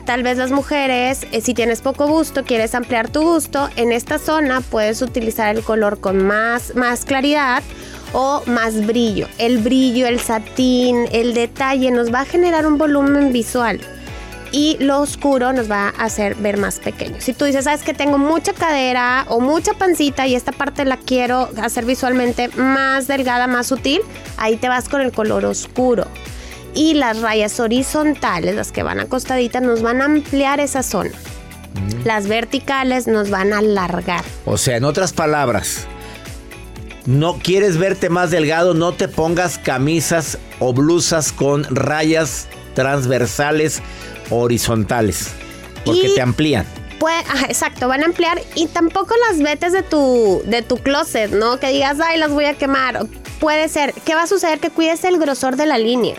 Tal 0.05 0.23
vez 0.23 0.37
las 0.37 0.51
mujeres, 0.51 1.27
eh, 1.31 1.41
si 1.41 1.53
tienes 1.53 1.81
poco 1.81 2.07
busto, 2.07 2.43
quieres 2.43 2.73
ampliar 2.73 3.09
tu 3.09 3.21
busto, 3.21 3.69
en 3.75 3.91
esta 3.91 4.17
zona 4.17 4.61
puedes 4.61 5.01
utilizar 5.01 5.55
el 5.55 5.63
color 5.63 5.99
con 5.99 6.25
más, 6.25 6.75
más 6.75 7.05
claridad 7.05 7.61
o 8.13 8.41
más 8.47 8.85
brillo. 8.85 9.27
El 9.37 9.59
brillo, 9.59 10.07
el 10.07 10.19
satín, 10.19 11.07
el 11.11 11.33
detalle 11.33 11.91
nos 11.91 12.13
va 12.13 12.21
a 12.21 12.25
generar 12.25 12.65
un 12.65 12.77
volumen 12.77 13.31
visual. 13.31 13.79
Y 14.51 14.77
lo 14.79 14.99
oscuro 14.99 15.53
nos 15.53 15.71
va 15.71 15.93
a 15.97 16.05
hacer 16.05 16.35
ver 16.35 16.57
más 16.57 16.79
pequeño. 16.79 17.15
Si 17.19 17.33
tú 17.33 17.45
dices, 17.45 17.63
sabes 17.63 17.83
que 17.83 17.93
tengo 17.93 18.17
mucha 18.17 18.53
cadera 18.53 19.25
o 19.29 19.39
mucha 19.39 19.73
pancita 19.73 20.27
y 20.27 20.35
esta 20.35 20.51
parte 20.51 20.83
la 20.83 20.97
quiero 20.97 21.49
hacer 21.61 21.85
visualmente 21.85 22.49
más 22.49 23.07
delgada, 23.07 23.47
más 23.47 23.67
sutil, 23.67 24.01
ahí 24.37 24.57
te 24.57 24.67
vas 24.67 24.89
con 24.89 25.01
el 25.01 25.11
color 25.11 25.45
oscuro. 25.45 26.05
Y 26.73 26.93
las 26.95 27.21
rayas 27.21 27.59
horizontales, 27.59 28.55
las 28.55 28.71
que 28.71 28.83
van 28.83 28.99
acostaditas, 28.99 29.61
nos 29.61 29.81
van 29.81 30.01
a 30.01 30.05
ampliar 30.05 30.59
esa 30.59 30.83
zona. 30.83 31.11
Las 32.03 32.27
verticales 32.27 33.07
nos 33.07 33.29
van 33.29 33.53
a 33.53 33.59
alargar. 33.59 34.23
O 34.45 34.57
sea, 34.57 34.77
en 34.77 34.83
otras 34.83 35.13
palabras, 35.13 35.87
no 37.05 37.39
quieres 37.39 37.77
verte 37.77 38.09
más 38.09 38.31
delgado, 38.31 38.73
no 38.73 38.93
te 38.93 39.07
pongas 39.07 39.57
camisas 39.57 40.37
o 40.59 40.73
blusas 40.73 41.31
con 41.31 41.63
rayas 41.69 42.47
transversales 42.73 43.81
o 44.29 44.37
horizontales, 44.37 45.29
porque 45.85 46.07
Y- 46.09 46.15
te 46.15 46.21
amplían. 46.21 46.65
Pues, 46.99 47.15
ajá, 47.27 47.47
exacto, 47.47 47.87
van 47.87 48.03
a 48.03 48.05
ampliar 48.05 48.39
y 48.53 48.67
tampoco 48.67 49.15
las 49.27 49.39
vetes 49.41 49.73
de 49.73 49.81
tu, 49.81 50.43
de 50.45 50.61
tu 50.61 50.77
closet, 50.77 51.31
¿no? 51.31 51.59
Que 51.59 51.69
digas, 51.69 51.97
ay, 51.99 52.19
las 52.19 52.29
voy 52.29 52.45
a 52.45 52.53
quemar. 52.53 53.07
Puede 53.39 53.67
ser, 53.69 53.91
¿qué 54.05 54.13
va 54.13 54.23
a 54.23 54.27
suceder? 54.27 54.59
Que 54.59 54.69
cuides 54.69 55.03
el 55.03 55.17
grosor 55.17 55.55
de 55.55 55.65
la 55.65 55.79
línea. 55.79 56.15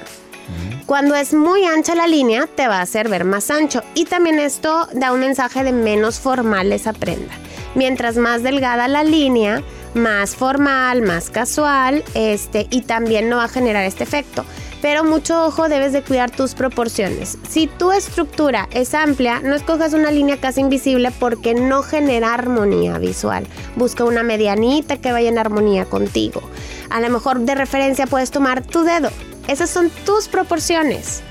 Cuando 0.87 1.15
es 1.15 1.33
muy 1.33 1.65
ancha 1.65 1.95
la 1.95 2.09
línea, 2.09 2.49
te 2.55 2.67
va 2.67 2.79
a 2.79 2.83
hacer 2.83 3.09
ver 3.09 3.25
más 3.25 3.51
ancho. 3.53 3.83
Y 3.95 4.07
también 4.07 4.41
esto 4.41 4.89
da 4.93 5.13
un 5.13 5.21
mensaje 5.21 5.63
de 5.63 5.73
menos 5.73 6.19
formal 6.19 6.73
esa 6.73 6.93
prenda. 6.93 7.33
Mientras 7.77 8.17
más 8.17 8.43
delgada 8.43 8.89
la 8.89 9.05
línea, 9.05 9.63
más 9.95 10.35
formal, 10.35 11.01
más 11.03 11.31
casual, 11.31 12.03
este, 12.15 12.67
y 12.71 12.83
también 12.83 13.29
no 13.29 13.37
va 13.37 13.45
a 13.45 13.49
generar 13.49 13.85
este 13.85 14.03
efecto. 14.03 14.45
Pero 14.83 15.05
mucho 15.05 15.47
ojo, 15.47 15.69
debes 15.69 15.93
de 15.93 16.03
cuidar 16.03 16.33
tus 16.33 16.55
proporciones. 16.55 17.39
Si 17.49 17.69
tu 17.69 17.93
estructura 17.93 18.69
es 18.73 18.95
amplia, 18.95 19.41
no 19.41 19.55
escojas 19.55 19.93
una 19.93 20.11
línea 20.11 20.39
casi 20.39 20.61
invisible 20.61 21.13
porque 21.21 21.55
no 21.55 21.85
genera 21.85 22.35
armonía 22.35 22.99
visual. 22.99 23.47
Busca 23.77 24.03
una 24.03 24.25
medianita 24.25 24.97
que 24.97 25.13
vaya 25.13 25.29
en 25.29 25.39
armonía 25.39 25.85
contigo. 25.85 26.43
A 26.91 27.01
lo 27.01 27.09
mejor 27.11 27.41
de 27.41 27.55
referencia 27.55 28.09
puedes 28.09 28.33
tomar 28.33 28.67
tu 28.67 28.83
dedo. 28.83 29.11
Esas 29.47 29.71
son 29.71 29.89
tus 30.05 30.27
proporciones. 30.27 31.23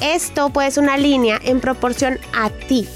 Esto 0.00 0.48
puede 0.48 0.70
ser 0.70 0.82
una 0.82 0.96
línea 0.96 1.38
en 1.44 1.60
proporción 1.60 2.18
a 2.34 2.48
ti, 2.48 2.88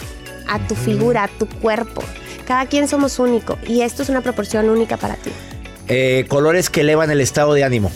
a 0.49 0.59
tu 0.67 0.75
figura, 0.75 1.25
a 1.25 1.29
tu 1.29 1.47
cuerpo. 1.47 2.03
Cada 2.47 2.65
quien 2.65 2.89
somos 2.89 3.19
único 3.19 3.59
y 3.67 3.83
esto 3.83 4.03
es 4.03 4.09
una 4.09 4.23
proporción 4.23 4.71
única 4.71 4.97
para 4.97 5.17
ti. 5.17 5.31
Eh, 5.89 6.25
colores 6.29 6.71
que 6.71 6.81
elevan 6.81 7.11
el 7.11 7.21
estado 7.21 7.53
de 7.53 7.63
ánimo. 7.63 7.93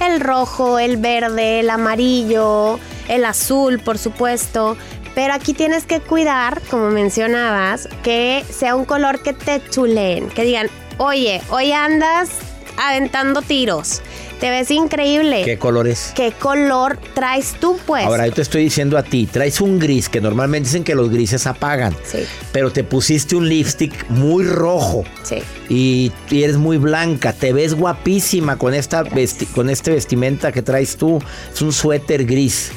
El 0.00 0.20
rojo, 0.20 0.78
el 0.78 0.96
verde, 0.96 1.60
el 1.60 1.70
amarillo, 1.70 2.78
el 3.08 3.24
azul, 3.24 3.78
por 3.78 3.98
supuesto. 3.98 4.76
Pero 5.14 5.32
aquí 5.32 5.54
tienes 5.54 5.84
que 5.84 6.00
cuidar, 6.00 6.60
como 6.70 6.90
mencionabas, 6.90 7.88
que 8.02 8.44
sea 8.50 8.76
un 8.76 8.84
color 8.84 9.22
que 9.22 9.32
te 9.32 9.62
chuleen. 9.70 10.28
Que 10.28 10.44
digan, 10.44 10.68
oye, 10.98 11.40
hoy 11.50 11.72
andas 11.72 12.28
aventando 12.76 13.42
tiros. 13.42 14.02
Te 14.40 14.50
ves 14.50 14.70
increíble. 14.70 15.42
¿Qué 15.46 15.58
colores? 15.58 16.12
¿Qué 16.14 16.30
color 16.32 16.98
traes 17.14 17.54
tú, 17.58 17.78
pues? 17.86 18.04
Ahora 18.04 18.26
yo 18.26 18.34
te 18.34 18.42
estoy 18.42 18.64
diciendo 18.64 18.98
a 18.98 19.02
ti, 19.02 19.26
traes 19.26 19.62
un 19.62 19.78
gris 19.78 20.10
que 20.10 20.20
normalmente 20.20 20.68
dicen 20.68 20.84
que 20.84 20.94
los 20.94 21.08
grises 21.08 21.46
apagan, 21.46 21.96
Sí, 22.04 22.18
pero 22.52 22.70
te 22.70 22.84
pusiste 22.84 23.34
un 23.34 23.48
lipstick 23.48 24.10
muy 24.10 24.44
rojo 24.44 25.04
sí. 25.22 25.36
y, 25.70 26.12
y 26.28 26.42
eres 26.42 26.58
muy 26.58 26.76
blanca, 26.76 27.32
te 27.32 27.54
ves 27.54 27.72
guapísima 27.74 28.58
con 28.58 28.74
esta 28.74 29.04
vesti- 29.04 29.46
con 29.52 29.70
este 29.70 29.92
vestimenta 29.92 30.52
que 30.52 30.60
traes 30.60 30.98
tú. 30.98 31.18
Es 31.54 31.62
un 31.62 31.72
suéter 31.72 32.26
gris, 32.26 32.72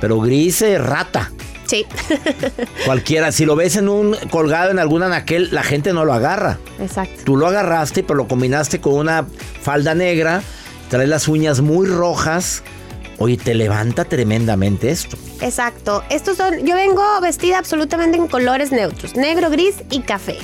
pero 0.00 0.18
gris 0.20 0.60
eh, 0.62 0.76
rata. 0.78 1.30
Sí, 1.66 1.84
Cualquiera, 2.84 3.32
si 3.32 3.44
lo 3.44 3.56
ves 3.56 3.76
en 3.76 3.88
un 3.88 4.16
colgado 4.30 4.70
en 4.70 4.78
algún 4.78 5.02
anaquel, 5.02 5.48
la 5.52 5.62
gente 5.62 5.92
no 5.92 6.04
lo 6.04 6.12
agarra. 6.12 6.58
exacto. 6.80 7.22
Tú 7.24 7.36
lo 7.36 7.46
agarraste, 7.46 8.02
pero 8.02 8.16
lo 8.16 8.28
combinaste 8.28 8.80
con 8.80 8.94
una 8.94 9.26
falda 9.60 9.94
negra, 9.94 10.42
traes 10.88 11.08
las 11.08 11.28
uñas 11.28 11.60
muy 11.60 11.86
rojas. 11.86 12.62
Oye, 13.18 13.36
te 13.38 13.54
levanta 13.54 14.04
tremendamente 14.04 14.90
esto. 14.90 15.16
Exacto. 15.40 16.04
Estos 16.10 16.36
son, 16.36 16.64
yo 16.66 16.74
vengo 16.74 17.02
vestida 17.22 17.58
absolutamente 17.58 18.18
en 18.18 18.26
colores 18.28 18.72
neutros, 18.72 19.16
negro, 19.16 19.50
gris 19.50 19.76
y 19.90 20.00
café. 20.02 20.36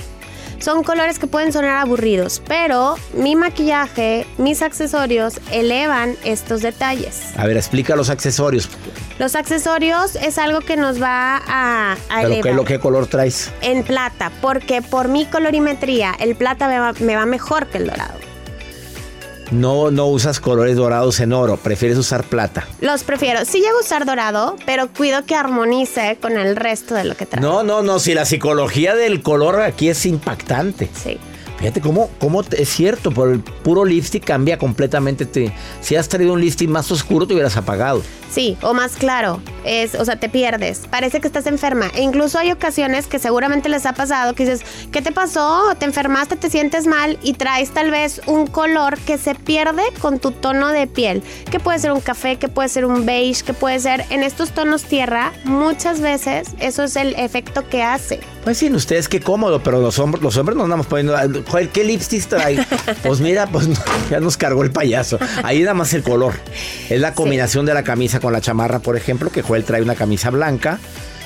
Son 0.59 0.85
colores 0.85 1.19
que 1.19 1.27
pueden 1.27 1.53
sonar 1.53 1.79
aburridos, 1.79 2.41
pero 2.47 2.95
mi 3.15 3.35
maquillaje, 3.35 4.27
mis 4.39 4.63
accesorios 4.63 5.35
elevan 5.51 6.15
estos 6.25 6.63
detalles. 6.63 7.21
A 7.37 7.47
ver, 7.49 7.57
explica 7.57 7.97
los 7.97 8.11
accesorios. 8.11 8.71
Los 9.23 9.37
accesorios 9.37 10.17
es 10.17 10.37
algo 10.37 10.63
que 10.63 10.77
nos 10.77 11.01
va 11.01 11.37
a, 11.37 11.93
a 11.93 11.97
Pero 12.09 12.27
elevar. 12.27 12.43
¿qué, 12.43 12.53
lo, 12.55 12.65
¿Qué 12.65 12.81
color 12.81 13.07
traes? 13.07 13.53
En 13.61 13.85
plata, 13.85 14.33
porque 14.41 14.83
por 14.83 15.07
mi 15.07 15.27
colorimetría 15.27 16.13
el 16.19 16.35
plata 16.35 16.67
me 16.67 16.81
va, 16.81 16.93
me 16.99 17.15
va 17.15 17.25
mejor 17.25 17.69
que 17.69 17.79
el 17.79 17.87
dorado. 17.87 18.15
No, 19.53 19.93
no 19.93 20.07
usas 20.07 20.41
colores 20.41 20.75
dorados 20.75 21.21
en 21.21 21.33
oro, 21.33 21.57
prefieres 21.57 21.99
usar 21.99 22.25
plata. 22.25 22.67
Los 22.81 23.05
prefiero. 23.05 23.45
Sí 23.45 23.61
llego 23.61 23.79
a 23.79 23.83
usar 23.83 24.07
dorado, 24.07 24.57
pero 24.67 24.89
cuido 24.89 25.25
que 25.25 25.37
armonice 25.37 26.19
con 26.21 26.37
el 26.37 26.57
resto 26.57 26.97
de 26.97 27.05
lo 27.05 27.15
que 27.15 27.25
traigo. 27.25 27.49
No, 27.49 27.63
no, 27.63 27.81
no, 27.81 28.01
si 28.01 28.15
la 28.15 28.25
psicología 28.25 28.97
del 28.97 29.23
color 29.23 29.61
aquí 29.61 29.89
es 29.89 30.05
impactante. 30.05 30.91
Sí. 31.01 31.21
Fíjate 31.63 31.81
cómo, 31.81 32.11
cómo 32.19 32.41
es 32.43 32.69
cierto, 32.69 33.13
por 33.13 33.29
el 33.31 33.39
puro 33.39 33.85
lipstick 33.85 34.25
cambia 34.25 34.59
completamente. 34.59 35.27
te- 35.27 35.53
si 35.81 35.95
has 35.95 36.09
traído 36.09 36.33
un 36.33 36.41
lipstick 36.41 36.69
más 36.69 36.91
oscuro, 36.91 37.25
te 37.25 37.35
hubieras 37.35 37.57
apagado. 37.57 38.03
Sí, 38.33 38.57
o 38.63 38.73
más 38.75 38.97
claro, 38.97 39.41
es, 39.65 39.95
o 39.95 40.05
sea, 40.07 40.17
te 40.19 40.29
pierdes, 40.31 40.81
parece 40.91 41.21
que 41.21 41.27
estás 41.29 41.47
enferma. 41.47 41.89
E 41.95 42.01
incluso 42.03 42.39
hay 42.39 42.51
ocasiones 42.51 43.07
que 43.07 43.19
seguramente 43.19 43.69
les 43.69 43.85
ha 43.87 43.93
pasado 43.93 44.35
que 44.35 44.45
dices, 44.47 44.63
¿qué 44.91 45.03
te 45.03 45.13
pasó? 45.13 45.75
¿Te 45.79 45.85
enfermaste? 45.85 46.37
¿Te 46.37 46.49
sientes 46.51 46.87
mal? 46.87 47.19
Y 47.23 47.35
traes 47.35 47.71
tal 47.71 47.91
vez 47.91 48.23
un 48.27 48.47
color 48.49 48.99
que 48.99 49.19
se 49.19 49.35
pierde 49.35 49.83
con 50.01 50.19
tu 50.19 50.31
tono 50.33 50.69
de 50.73 50.87
piel, 50.87 51.23
que 51.51 51.61
puede 51.61 51.79
ser 51.79 51.93
un 51.93 52.01
café, 52.01 52.37
que 52.39 52.49
puede 52.49 52.71
ser 52.71 52.87
un 52.87 53.05
beige, 53.07 53.45
que 53.45 53.53
puede 53.53 53.79
ser 53.79 54.05
en 54.11 54.23
estos 54.25 54.51
tonos 54.51 54.83
tierra. 54.85 55.33
Muchas 55.45 56.01
veces 56.01 56.49
eso 56.59 56.83
es 56.85 56.97
el 56.97 57.15
efecto 57.17 57.69
que 57.69 57.83
hace. 57.83 58.19
Pues 58.45 58.59
sí, 58.59 58.73
ustedes 58.73 59.09
qué 59.09 59.21
cómodo, 59.21 59.63
pero 59.63 59.81
los 59.81 59.99
hombres, 60.01 60.25
los 60.25 60.37
hombres 60.39 60.57
nos 60.57 60.65
andamos 60.65 60.87
poniendo. 60.87 61.15
Joder, 61.53 61.69
¿qué 61.69 61.85
lipstick 61.85 62.25
trae? 62.27 62.59
Pues 63.03 63.21
mira, 63.21 63.47
pues 63.47 63.69
ya 64.11 64.21
nos 64.21 64.39
cargó 64.39 64.63
el 64.65 64.71
payaso. 64.71 65.19
Ahí 65.43 65.61
nada 65.61 65.75
más 65.75 65.93
el 65.93 66.03
color. 66.03 66.33
Es 66.89 66.99
la 66.99 67.13
combinación 67.13 67.67
de 67.67 67.75
la 67.75 67.83
camisa 67.85 68.21
con 68.21 68.33
la 68.33 68.41
chamarra, 68.41 68.79
por 68.79 68.97
ejemplo, 68.97 69.31
que 69.31 69.43
Joel 69.43 69.65
trae 69.65 69.83
una 69.83 69.95
camisa 69.95 70.31
blanca. 70.31 70.79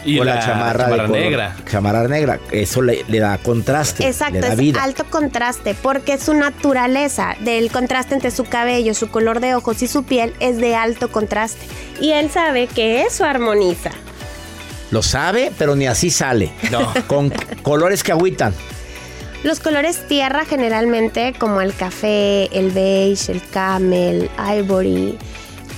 Y 0.04 0.18
con 0.18 0.26
la 0.26 0.40
chamarra 0.40 0.88
color- 0.88 1.10
negra. 1.10 1.56
Chamarra 1.70 2.08
negra. 2.08 2.40
Eso 2.50 2.82
le, 2.82 3.04
le 3.06 3.20
da 3.20 3.38
contraste. 3.38 4.04
Exacto, 4.06 4.34
le 4.34 4.40
da 4.40 4.48
es 4.52 4.56
vida. 4.56 4.82
alto 4.82 5.04
contraste, 5.08 5.76
porque 5.80 6.18
su 6.18 6.34
naturaleza 6.34 7.36
del 7.40 7.70
contraste 7.70 8.14
entre 8.14 8.32
su 8.32 8.44
cabello, 8.44 8.94
su 8.94 9.08
color 9.08 9.38
de 9.38 9.54
ojos 9.54 9.80
y 9.82 9.86
su 9.88 10.02
piel 10.04 10.32
es 10.40 10.58
de 10.58 10.74
alto 10.74 11.10
contraste. 11.10 11.66
Y 12.00 12.10
él 12.10 12.30
sabe 12.32 12.66
que 12.66 13.02
eso 13.02 13.24
armoniza. 13.24 13.90
Lo 14.90 15.02
sabe, 15.02 15.52
pero 15.58 15.74
ni 15.76 15.86
así 15.86 16.10
sale. 16.10 16.50
No. 16.72 16.92
Con 17.06 17.30
colores 17.62 18.02
que 18.04 18.10
agüitan. 18.12 18.52
Los 19.46 19.60
colores 19.60 20.08
tierra 20.08 20.44
generalmente 20.44 21.32
como 21.38 21.60
el 21.60 21.72
café, 21.72 22.48
el 22.50 22.72
beige, 22.72 23.30
el 23.30 23.40
camel, 23.50 24.28
ivory, 24.58 25.16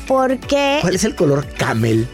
porque 0.06 0.78
¿Cuál 0.80 0.94
es 0.94 1.04
el 1.04 1.14
color 1.14 1.46
camel? 1.58 2.08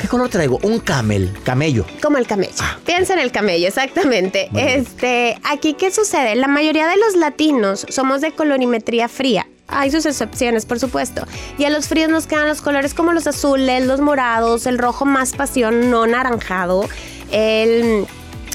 ¿Qué 0.00 0.08
color 0.08 0.30
traigo? 0.30 0.58
Un 0.64 0.80
camel, 0.80 1.32
camello. 1.44 1.86
Como 2.02 2.18
el 2.18 2.26
camello. 2.26 2.54
Ah. 2.58 2.76
Piensa 2.84 3.12
en 3.12 3.20
el 3.20 3.30
camello, 3.30 3.68
exactamente. 3.68 4.50
Este, 4.56 5.38
aquí, 5.44 5.74
¿qué 5.74 5.92
sucede? 5.92 6.34
La 6.34 6.48
mayoría 6.48 6.88
de 6.88 6.96
los 6.96 7.14
latinos 7.14 7.86
somos 7.88 8.20
de 8.20 8.32
colorimetría 8.32 9.08
fría. 9.08 9.46
Hay 9.68 9.92
sus 9.92 10.06
excepciones, 10.06 10.66
por 10.66 10.80
supuesto. 10.80 11.24
Y 11.56 11.66
a 11.66 11.70
los 11.70 11.86
fríos 11.86 12.10
nos 12.10 12.26
quedan 12.26 12.48
los 12.48 12.60
colores 12.60 12.94
como 12.94 13.12
los 13.12 13.28
azules, 13.28 13.86
los 13.86 14.00
morados, 14.00 14.66
el 14.66 14.78
rojo 14.78 15.04
más 15.04 15.34
pasión, 15.34 15.92
no 15.92 16.08
naranjado, 16.08 16.88
el 17.30 18.08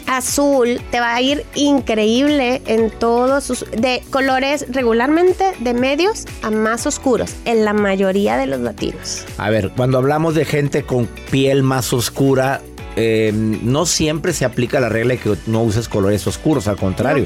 azul. 0.10 0.82
Te 0.92 1.00
va 1.00 1.16
a 1.16 1.22
ir 1.22 1.46
increíble 1.56 2.62
en 2.66 2.90
todos 2.90 3.44
sus... 3.44 3.66
De 3.72 4.02
colores 4.10 4.66
regularmente 4.70 5.54
de 5.60 5.74
medios 5.74 6.26
a 6.42 6.50
más 6.50 6.86
oscuros, 6.86 7.36
en 7.46 7.64
la 7.64 7.74
mayoría 7.74 8.38
de 8.38 8.48
los 8.48 8.60
latinos. 8.60 9.26
A 9.38 9.50
ver, 9.50 9.72
cuando 9.76 9.98
hablamos 9.98 10.36
de 10.36 10.46
gente 10.46 10.84
con 10.84 11.08
piel 11.30 11.64
más 11.64 11.94
oscura, 11.94 12.62
eh, 12.96 13.32
no 13.34 13.86
siempre 13.86 14.34
se 14.34 14.46
aplica 14.46 14.80
la 14.80 14.90
regla 14.90 15.14
de 15.14 15.20
que 15.20 15.36
no 15.46 15.64
uses 15.64 15.88
colores 15.88 16.26
oscuros, 16.28 16.68
al 16.68 16.78
contrario. 16.78 17.26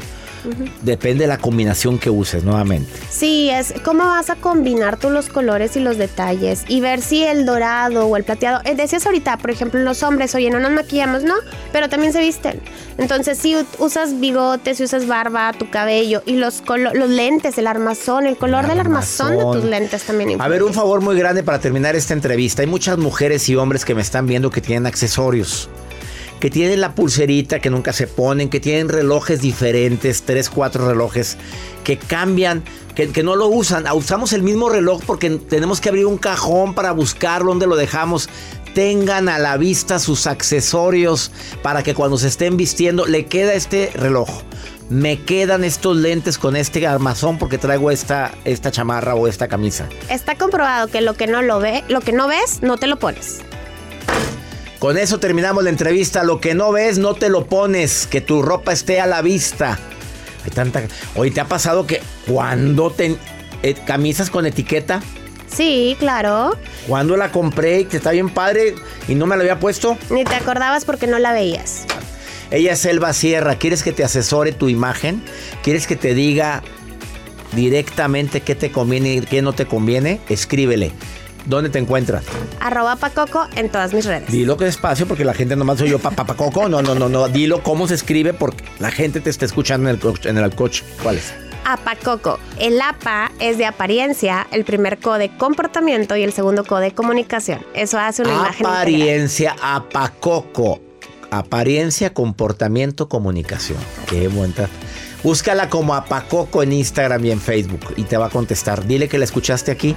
Depende 0.81 1.23
de 1.23 1.27
la 1.27 1.37
combinación 1.37 1.97
que 1.97 2.09
uses 2.09 2.43
nuevamente. 2.43 2.91
Sí, 3.09 3.49
es 3.49 3.73
cómo 3.83 4.05
vas 4.05 4.29
a 4.29 4.35
combinar 4.35 4.97
tú 4.97 5.09
los 5.09 5.29
colores 5.29 5.75
y 5.75 5.79
los 5.79 5.97
detalles 5.97 6.63
y 6.67 6.81
ver 6.81 7.01
si 7.01 7.23
el 7.23 7.45
dorado 7.45 8.07
o 8.07 8.17
el 8.17 8.23
plateado. 8.23 8.61
eh, 8.65 8.75
decías 8.75 9.05
ahorita, 9.05 9.37
por 9.37 9.51
ejemplo, 9.51 9.79
los 9.79 10.03
hombres, 10.03 10.35
oye, 10.35 10.49
no 10.49 10.59
nos 10.59 10.71
maquillamos, 10.71 11.23
no, 11.23 11.35
pero 11.71 11.89
también 11.89 12.13
se 12.13 12.19
visten. 12.19 12.61
Entonces, 12.97 13.37
si 13.37 13.55
usas 13.79 14.19
bigotes, 14.19 14.77
si 14.77 14.83
usas 14.83 15.07
barba, 15.07 15.51
tu 15.53 15.69
cabello 15.69 16.21
y 16.25 16.35
los, 16.35 16.63
los 16.67 17.09
lentes, 17.09 17.57
el 17.57 17.67
armazón, 17.67 18.25
el 18.25 18.37
color 18.37 18.67
del 18.67 18.79
armazón 18.79 19.37
de 19.37 19.43
tus 19.43 19.63
lentes 19.63 20.03
también 20.03 20.41
A 20.41 20.47
ver, 20.47 20.63
un 20.63 20.73
favor 20.73 21.01
muy 21.01 21.17
grande 21.17 21.43
para 21.43 21.59
terminar 21.59 21.95
esta 21.95 22.13
entrevista. 22.13 22.61
Hay 22.61 22.67
muchas 22.67 22.97
mujeres 22.97 23.47
y 23.49 23.55
hombres 23.55 23.85
que 23.85 23.95
me 23.95 24.01
están 24.01 24.27
viendo 24.27 24.49
que 24.51 24.61
tienen 24.61 24.85
accesorios. 24.85 25.69
Que 26.43 26.49
tienen 26.49 26.81
la 26.81 26.93
pulserita 26.93 27.61
que 27.61 27.69
nunca 27.69 27.93
se 27.93 28.05
ponen, 28.05 28.49
que 28.49 28.59
tienen 28.59 28.89
relojes 28.89 29.39
diferentes, 29.39 30.23
tres, 30.23 30.49
cuatro 30.49 30.85
relojes, 30.85 31.37
que 31.85 31.97
cambian, 31.97 32.65
que, 32.95 33.23
no 33.23 33.37
lo 33.37 33.47
usan. 33.47 33.87
Ah, 33.87 33.93
Usamos 33.93 34.33
el 34.33 34.43
mismo 34.43 34.67
reloj 34.67 35.01
porque 35.05 35.29
tenemos 35.29 35.79
que 35.79 35.87
abrir 35.87 36.05
un 36.05 36.17
cajón 36.17 36.73
para 36.73 36.91
buscar 36.91 37.45
dónde 37.45 37.65
lo 37.65 37.77
dejamos. 37.77 38.27
Tengan 38.73 39.29
a 39.29 39.39
la 39.39 39.55
vista 39.55 39.99
sus 39.99 40.27
accesorios 40.27 41.31
para 41.61 41.81
que 41.81 41.93
cuando 41.93 42.17
se 42.17 42.27
estén 42.27 42.57
vistiendo 42.57 43.05
le 43.05 43.25
queda 43.25 43.53
este 43.53 43.91
reloj. 43.95 44.27
Me 44.89 45.23
quedan 45.23 45.63
estos 45.63 45.95
lentes 45.95 46.37
con 46.37 46.57
este 46.57 46.85
armazón 46.85 47.37
porque 47.37 47.57
traigo 47.57 47.89
esta, 47.89 48.33
esta 48.43 48.69
chamarra 48.69 49.15
o 49.15 49.29
esta 49.29 49.47
camisa. 49.47 49.87
Está 50.09 50.35
comprobado 50.35 50.89
que 50.89 50.99
lo 50.99 51.13
que 51.13 51.25
no 51.25 51.41
lo 51.41 51.61
ve, 51.61 51.85
lo 51.87 52.01
que 52.01 52.11
no 52.11 52.27
ves, 52.27 52.61
no 52.61 52.75
te 52.75 52.87
lo 52.87 52.99
pones. 52.99 53.39
Con 54.83 54.97
eso 54.97 55.17
terminamos 55.17 55.63
la 55.63 55.69
entrevista. 55.69 56.25
Lo 56.25 56.41
que 56.41 56.55
no 56.55 56.73
ves, 56.73 56.97
no 56.97 57.13
te 57.13 57.29
lo 57.29 57.45
pones. 57.45 58.05
Que 58.05 58.19
tu 58.19 58.41
ropa 58.41 58.73
esté 58.73 58.99
a 58.99 59.07
la 59.07 59.21
vista. 59.21 59.79
Hay 60.43 60.51
tanta. 60.51 60.83
Oye, 61.15 61.31
¿te 61.31 61.39
ha 61.39 61.45
pasado 61.45 61.87
que 61.87 62.01
cuando 62.27 62.91
te. 62.91 63.15
eh, 63.61 63.75
camisas 63.87 64.29
con 64.29 64.45
etiqueta? 64.45 65.01
Sí, 65.47 65.95
claro. 65.99 66.57
Cuando 66.85 67.15
la 67.15 67.31
compré 67.31 67.79
y 67.79 67.85
que 67.85 67.95
está 67.95 68.11
bien 68.11 68.29
padre 68.29 68.75
y 69.07 69.15
no 69.15 69.25
me 69.25 69.37
la 69.37 69.43
había 69.43 69.57
puesto? 69.57 69.97
Ni 70.09 70.25
te 70.25 70.35
acordabas 70.35 70.83
porque 70.83 71.07
no 71.07 71.17
la 71.17 71.31
veías. 71.31 71.85
Ella 72.51 72.73
es 72.73 72.83
Elba 72.83 73.13
Sierra. 73.13 73.55
¿Quieres 73.55 73.83
que 73.83 73.93
te 73.93 74.03
asesore 74.03 74.51
tu 74.51 74.67
imagen? 74.67 75.23
¿Quieres 75.63 75.87
que 75.87 75.95
te 75.95 76.13
diga 76.13 76.61
directamente 77.53 78.41
qué 78.41 78.53
te 78.53 78.69
conviene 78.69 79.13
y 79.13 79.21
qué 79.21 79.41
no 79.41 79.53
te 79.53 79.65
conviene? 79.65 80.19
Escríbele. 80.27 80.91
¿Dónde 81.45 81.69
te 81.69 81.79
encuentras? 81.79 82.23
Arroba 82.59 82.95
Pacoco 82.95 83.47
en 83.55 83.69
todas 83.69 83.93
mis 83.93 84.05
redes. 84.05 84.31
Dilo 84.31 84.55
que 84.57 84.65
despacio 84.65 85.05
porque 85.07 85.25
la 85.25 85.33
gente 85.33 85.55
nomás 85.55 85.79
soy 85.79 85.89
yo 85.89 85.99
papacoco. 85.99 86.69
No, 86.69 86.81
no, 86.81 86.95
no, 86.95 87.09
no. 87.09 87.27
Dilo 87.27 87.61
cómo 87.63 87.87
se 87.87 87.95
escribe 87.95 88.33
porque 88.33 88.63
la 88.79 88.91
gente 88.91 89.19
te 89.19 89.29
está 89.29 89.45
escuchando 89.45 89.89
en 89.89 89.95
el, 89.95 90.01
coche- 90.01 90.29
en 90.29 90.37
el 90.37 90.55
coche. 90.55 90.83
¿Cuál 91.01 91.17
es? 91.17 91.33
Apacoco. 91.65 92.39
El 92.59 92.81
APA 92.81 93.31
es 93.39 93.57
de 93.57 93.65
apariencia, 93.65 94.47
el 94.51 94.63
primer 94.65 94.97
co 94.99 95.17
de 95.17 95.29
comportamiento 95.37 96.15
y 96.15 96.23
el 96.23 96.33
segundo 96.33 96.63
co 96.65 96.79
de 96.79 96.91
comunicación. 96.93 97.59
Eso 97.73 97.97
hace 97.99 98.21
una 98.23 98.33
imagen. 98.33 98.65
Apariencia 98.65 99.55
apacoco. 99.61 100.79
Apariencia, 101.31 102.13
comportamiento, 102.13 103.09
comunicación. 103.09 103.79
Qué 104.07 104.27
buen 104.27 104.53
trato. 104.53 104.71
Búscala 105.23 105.69
como 105.69 105.95
Apacoco 105.95 106.63
en 106.63 106.73
Instagram 106.73 107.23
y 107.25 107.31
en 107.31 107.39
Facebook 107.39 107.93
y 107.95 108.03
te 108.03 108.17
va 108.17 108.27
a 108.27 108.29
contestar. 108.29 108.85
Dile 108.85 109.07
que 109.07 109.17
la 109.17 109.25
escuchaste 109.25 109.71
aquí. 109.71 109.95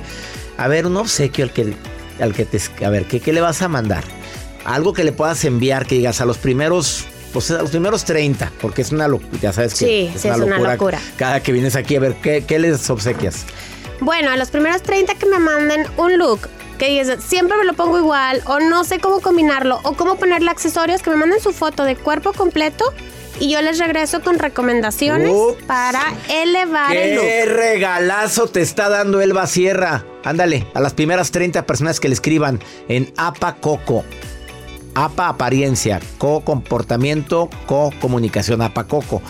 A 0.56 0.68
ver, 0.68 0.86
un 0.86 0.96
obsequio 0.96 1.44
al 1.44 1.52
que, 1.52 1.74
al 2.20 2.32
que 2.32 2.44
te... 2.44 2.60
A 2.84 2.90
ver, 2.90 3.06
¿qué, 3.06 3.20
¿qué 3.20 3.32
le 3.32 3.40
vas 3.40 3.60
a 3.62 3.68
mandar? 3.68 4.04
Algo 4.64 4.92
que 4.92 5.04
le 5.04 5.12
puedas 5.12 5.44
enviar, 5.44 5.86
que 5.86 5.96
digas 5.96 6.20
a 6.20 6.24
los 6.26 6.38
primeros... 6.38 7.06
Pues 7.32 7.50
a 7.50 7.60
los 7.60 7.70
primeros 7.70 8.04
30, 8.04 8.52
porque 8.62 8.80
es 8.80 8.92
una 8.92 9.08
locura, 9.08 9.38
ya 9.42 9.52
sabes 9.52 9.74
que 9.74 9.84
Sí, 9.84 10.12
sí, 10.16 10.28
es 10.28 10.38
una 10.38 10.58
locura. 10.58 10.98
Cada 11.16 11.42
que 11.42 11.52
vienes 11.52 11.76
aquí 11.76 11.96
a 11.96 12.00
ver, 12.00 12.14
¿qué, 12.22 12.44
qué 12.46 12.58
les 12.58 12.88
obsequias? 12.88 13.44
Bueno, 14.00 14.30
a 14.30 14.38
los 14.38 14.48
primeros 14.50 14.80
30 14.82 15.16
que 15.16 15.26
me 15.26 15.38
manden 15.38 15.86
un 15.98 16.16
look 16.16 16.48
que 16.78 16.88
dices, 16.88 17.22
siempre 17.22 17.58
me 17.58 17.64
lo 17.64 17.74
pongo 17.74 17.98
igual, 17.98 18.42
o 18.46 18.60
no 18.60 18.84
sé 18.84 19.00
cómo 19.00 19.20
combinarlo, 19.20 19.80
o 19.82 19.94
cómo 19.94 20.16
ponerle 20.16 20.50
accesorios, 20.50 21.02
que 21.02 21.10
me 21.10 21.16
manden 21.16 21.40
su 21.40 21.52
foto 21.52 21.84
de 21.84 21.96
cuerpo 21.96 22.32
completo 22.32 22.84
y 23.40 23.50
yo 23.50 23.60
les 23.62 23.78
regreso 23.78 24.20
con 24.20 24.38
recomendaciones 24.38 25.30
Ups. 25.32 25.62
para 25.64 26.02
elevar 26.28 26.96
el 26.96 27.14
look. 27.16 27.24
¡Qué 27.24 27.44
regalazo 27.46 28.46
te 28.48 28.62
está 28.62 28.88
dando 28.88 29.20
Elba 29.20 29.46
Sierra! 29.46 30.04
Ándale, 30.24 30.66
a 30.74 30.80
las 30.80 30.94
primeras 30.94 31.30
30 31.30 31.66
personas 31.66 32.00
que 32.00 32.08
le 32.08 32.14
escriban 32.14 32.60
en 32.88 33.12
APA 33.16 33.56
Coco. 33.56 34.04
APA 34.94 35.28
Apariencia, 35.28 36.00
Co 36.18 36.40
Comportamiento, 36.40 37.50
Co 37.66 37.92
Comunicación, 38.00 38.62
APA 38.62 38.84
Coco. 38.84 39.22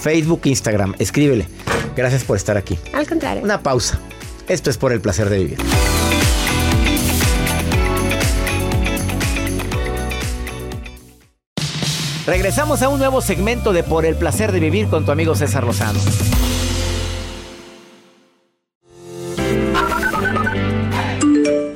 Facebook, 0.00 0.42
Instagram, 0.44 0.94
escríbele. 0.98 1.48
Gracias 1.96 2.24
por 2.24 2.36
estar 2.36 2.56
aquí. 2.56 2.78
Al 2.92 3.06
contrario. 3.08 3.42
Una 3.42 3.62
pausa. 3.62 3.98
Esto 4.46 4.70
es 4.70 4.76
por 4.78 4.92
el 4.92 5.00
placer 5.00 5.28
de 5.28 5.38
vivir. 5.38 5.58
Regresamos 12.26 12.82
a 12.82 12.88
un 12.88 12.98
nuevo 12.98 13.20
segmento 13.20 13.72
de 13.72 13.84
Por 13.84 14.04
el 14.04 14.16
placer 14.16 14.50
de 14.50 14.58
vivir 14.58 14.88
con 14.88 15.04
tu 15.04 15.12
amigo 15.12 15.36
César 15.36 15.62
Lozano. 15.62 16.00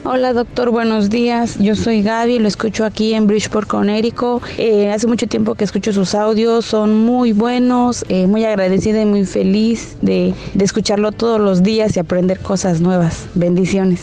Hola 0.05 0.33
doctor, 0.33 0.71
buenos 0.71 1.09
días. 1.09 1.57
Yo 1.61 1.77
soy 1.77 2.03
Gaby, 2.03 2.41
lo 2.41 2.49
escucho 2.49 2.85
aquí 2.85 3.15
en 3.15 3.29
Bridgeport, 3.29 3.69
Connecticut. 3.69 4.43
Eh, 4.59 4.91
hace 4.91 5.07
mucho 5.07 5.29
tiempo 5.29 5.55
que 5.55 5.63
escucho 5.63 5.93
sus 5.93 6.17
audios, 6.17 6.65
son 6.65 6.97
muy 6.97 7.33
buenos, 7.33 8.05
eh, 8.09 8.27
muy 8.27 8.45
agradecida 8.45 9.01
y 9.01 9.07
muy 9.07 9.27
feliz 9.27 9.99
de, 10.03 10.35
de 10.55 10.65
escucharlo 10.65 11.13
todos 11.13 11.41
los 11.41 11.63
días 11.63 11.97
y 11.97 12.01
aprender 12.01 12.41
cosas 12.41 12.81
nuevas. 12.81 13.29
Bendiciones. 13.37 14.01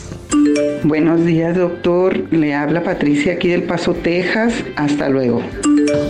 Buenos 0.84 1.24
días, 1.24 1.56
doctor. 1.56 2.16
Le 2.32 2.54
habla 2.54 2.82
Patricia 2.82 3.34
aquí 3.34 3.48
del 3.48 3.64
Paso, 3.64 3.94
Texas. 3.94 4.52
Hasta 4.76 5.08
luego. 5.08 5.42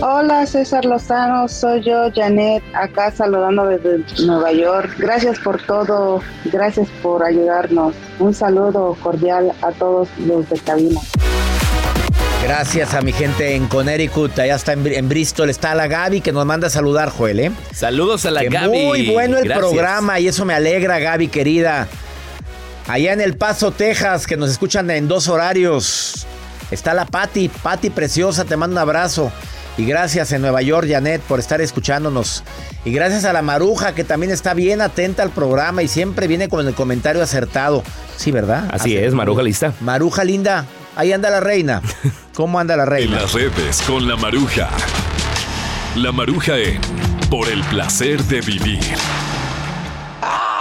Hola 0.01 0.45
César 0.45 0.85
Lozano, 0.85 1.47
soy 1.47 1.81
yo, 1.83 2.09
Janet, 2.13 2.61
acá 2.73 3.11
saludando 3.11 3.65
desde 3.65 4.03
Nueva 4.25 4.51
York. 4.51 4.95
Gracias 4.99 5.39
por 5.39 5.61
todo, 5.61 6.21
gracias 6.45 6.87
por 7.01 7.23
ayudarnos. 7.23 7.93
Un 8.19 8.33
saludo 8.33 8.95
cordial 9.01 9.51
a 9.61 9.71
todos 9.71 10.09
los 10.25 10.49
de 10.49 10.57
cabina. 10.59 10.99
Gracias 12.43 12.93
a 12.93 13.01
mi 13.01 13.11
gente 13.11 13.55
en 13.55 13.67
Connecticut, 13.67 14.37
allá 14.39 14.55
está 14.55 14.73
en, 14.73 14.83
Br- 14.83 14.95
en 14.97 15.09
Bristol, 15.09 15.49
está 15.49 15.75
la 15.75 15.87
Gaby 15.87 16.21
que 16.21 16.31
nos 16.31 16.45
manda 16.45 16.67
a 16.67 16.69
saludar, 16.69 17.09
Joel, 17.09 17.39
¿eh? 17.41 17.51
Saludos 17.73 18.25
a 18.25 18.31
la 18.31 18.41
Que 18.41 18.49
Gaby. 18.49 18.85
Muy 18.85 19.09
bueno 19.09 19.37
el 19.37 19.43
Gracias. 19.43 19.59
programa 19.67 20.19
y 20.19 20.27
eso 20.29 20.45
me 20.45 20.53
alegra, 20.53 20.99
Gaby 20.99 21.27
querida. 21.27 21.87
Allá 22.89 23.13
en 23.13 23.21
El 23.21 23.37
Paso, 23.37 23.71
Texas, 23.71 24.25
que 24.25 24.35
nos 24.35 24.49
escuchan 24.49 24.89
en 24.89 25.07
dos 25.07 25.27
horarios. 25.27 26.25
Está 26.71 26.95
la 26.95 27.05
Patti, 27.05 27.47
Patti 27.47 27.91
preciosa, 27.91 28.45
te 28.45 28.57
mando 28.57 28.73
un 28.75 28.79
abrazo. 28.79 29.31
Y 29.77 29.85
gracias 29.85 30.31
en 30.31 30.41
Nueva 30.41 30.63
York, 30.63 30.87
Janet, 30.89 31.21
por 31.21 31.39
estar 31.39 31.61
escuchándonos. 31.61 32.43
Y 32.85 32.91
gracias 32.91 33.25
a 33.25 33.31
la 33.33 33.43
Maruja, 33.43 33.93
que 33.93 34.03
también 34.03 34.31
está 34.31 34.55
bien 34.55 34.81
atenta 34.81 35.21
al 35.21 35.29
programa 35.29 35.83
y 35.83 35.87
siempre 35.87 36.27
viene 36.27 36.49
con 36.49 36.67
el 36.67 36.73
comentario 36.73 37.21
acertado. 37.21 37.83
Sí, 38.17 38.31
¿verdad? 38.31 38.67
Así 38.73 38.97
es, 38.97 39.13
Maruja 39.13 39.43
lista. 39.43 39.71
Maruja 39.81 40.23
linda, 40.23 40.65
ahí 40.95 41.13
anda 41.13 41.29
la 41.29 41.39
reina. 41.39 41.81
¿Cómo 42.33 42.59
anda 42.59 42.75
la 42.75 42.83
En 42.85 42.89
reina? 42.89 43.21
las 43.21 43.33
redes 43.33 43.83
con 43.83 44.07
la 44.07 44.15
Maruja. 44.15 44.67
La 45.95 46.11
Maruja 46.11 46.57
en 46.57 46.81
Por 47.29 47.47
el 47.49 47.61
placer 47.65 48.23
de 48.23 48.41
vivir. 48.41 48.79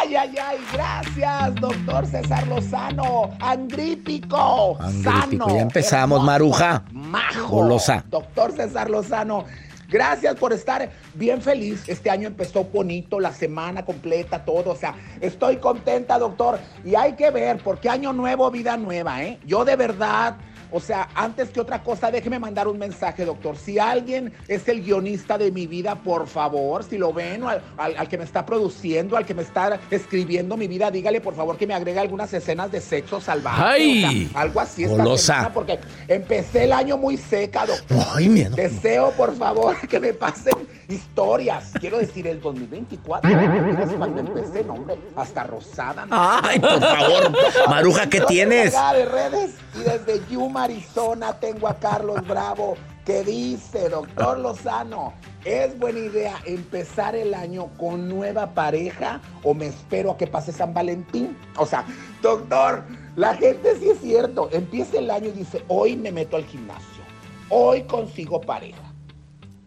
Ay, 0.08 0.16
ay, 0.16 0.34
ay, 0.42 0.58
gracias, 0.72 1.54
doctor 1.56 2.06
César 2.06 2.46
Lozano. 2.48 3.30
Angrípico. 3.40 4.78
Angrípico, 4.80 5.44
sano, 5.44 5.54
ya 5.54 5.60
empezamos, 5.60 6.16
hermoso, 6.16 6.26
Maruja. 6.26 6.82
Majo. 6.92 7.48
Golosa. 7.48 8.02
Doctor 8.08 8.52
César 8.52 8.88
Lozano. 8.88 9.44
Gracias 9.90 10.34
por 10.36 10.54
estar 10.54 10.88
bien 11.12 11.42
feliz. 11.42 11.86
Este 11.86 12.08
año 12.08 12.26
empezó 12.26 12.64
bonito, 12.64 13.20
la 13.20 13.34
semana 13.34 13.84
completa, 13.84 14.46
todo. 14.46 14.70
O 14.70 14.76
sea, 14.76 14.94
estoy 15.20 15.58
contenta, 15.58 16.18
doctor. 16.18 16.58
Y 16.86 16.94
hay 16.94 17.12
que 17.12 17.30
ver, 17.30 17.58
porque 17.58 17.90
año 17.90 18.14
nuevo, 18.14 18.50
vida 18.50 18.78
nueva, 18.78 19.22
¿eh? 19.22 19.38
Yo 19.44 19.66
de 19.66 19.76
verdad 19.76 20.36
O 20.70 20.80
sea, 20.80 21.08
antes 21.14 21.50
que 21.50 21.60
otra 21.60 21.82
cosa, 21.82 22.10
déjeme 22.10 22.38
mandar 22.38 22.68
un 22.68 22.78
mensaje, 22.78 23.24
doctor. 23.24 23.56
Si 23.56 23.78
alguien 23.78 24.32
es 24.48 24.68
el 24.68 24.82
guionista 24.82 25.38
de 25.38 25.50
mi 25.50 25.66
vida, 25.66 25.94
por 26.02 26.26
favor, 26.26 26.84
si 26.84 26.98
lo 26.98 27.12
ven, 27.12 27.42
o 27.42 27.48
al, 27.48 27.62
al- 27.76 28.08
que 28.08 28.18
me 28.18 28.24
está 28.24 28.44
produciendo, 28.44 29.16
al 29.16 29.24
que 29.26 29.34
me 29.34 29.42
está 29.42 29.78
escribiendo 29.90 30.56
mi 30.56 30.66
vida, 30.68 30.90
dígale 30.90 31.20
por 31.20 31.34
favor 31.34 31.56
que 31.56 31.66
me 31.66 31.74
agregue 31.74 31.98
algunas 31.98 32.32
escenas 32.32 32.70
de 32.72 32.80
sexo 32.80 33.20
salvaje. 33.20 33.62
¡Ay! 33.64 34.26
O 34.26 34.30
sea, 34.32 34.40
algo 34.42 34.60
así 34.60 34.84
esta 34.84 35.50
porque 35.52 35.78
empecé 36.06 36.64
el 36.64 36.72
año 36.72 36.96
muy 36.98 37.16
seca, 37.16 37.66
doctor. 37.66 37.98
Ay, 38.14 38.28
mira. 38.28 38.50
Deseo, 38.50 39.10
por 39.12 39.36
favor, 39.36 39.76
que 39.88 40.00
me 40.00 40.12
pasen 40.12 40.54
historias. 40.88 41.72
Quiero 41.78 41.98
decir, 41.98 42.26
el 42.26 42.40
2024. 42.40 43.30
es 43.30 43.92
cuando 43.98 44.20
empecé, 44.20 44.64
no, 44.64 44.74
hombre, 44.74 44.96
hasta 45.16 45.44
rosada. 45.44 46.06
¿no? 46.06 46.16
Ay, 46.16 46.58
por 46.58 46.80
favor, 46.80 47.32
Maruja, 47.68 48.08
¿qué 48.08 48.20
tienes? 48.22 48.72
de 48.72 49.04
redes. 49.04 49.54
Y 49.74 49.80
desde 49.80 50.20
Yuma, 50.30 50.64
Arizona, 50.64 51.38
tengo 51.38 51.68
a 51.68 51.74
Carlos 51.74 52.26
Bravo 52.26 52.76
que 53.04 53.24
dice, 53.24 53.88
doctor 53.88 54.38
Lozano, 54.38 55.14
¿es 55.44 55.78
buena 55.78 55.98
idea 55.98 56.34
empezar 56.44 57.14
el 57.16 57.32
año 57.32 57.68
con 57.78 58.06
nueva 58.06 58.52
pareja 58.52 59.22
o 59.42 59.54
me 59.54 59.68
espero 59.68 60.10
a 60.10 60.16
que 60.18 60.26
pase 60.26 60.52
San 60.52 60.74
Valentín? 60.74 61.34
O 61.56 61.64
sea, 61.64 61.86
doctor, 62.20 62.84
la 63.16 63.34
gente 63.34 63.76
sí 63.78 63.88
es 63.88 64.00
cierto, 64.00 64.50
empieza 64.52 64.98
el 64.98 65.10
año 65.10 65.28
y 65.28 65.32
dice, 65.32 65.64
hoy 65.68 65.96
me 65.96 66.12
meto 66.12 66.36
al 66.36 66.44
gimnasio, 66.44 67.02
hoy 67.48 67.84
consigo 67.84 68.42
pareja. 68.42 68.87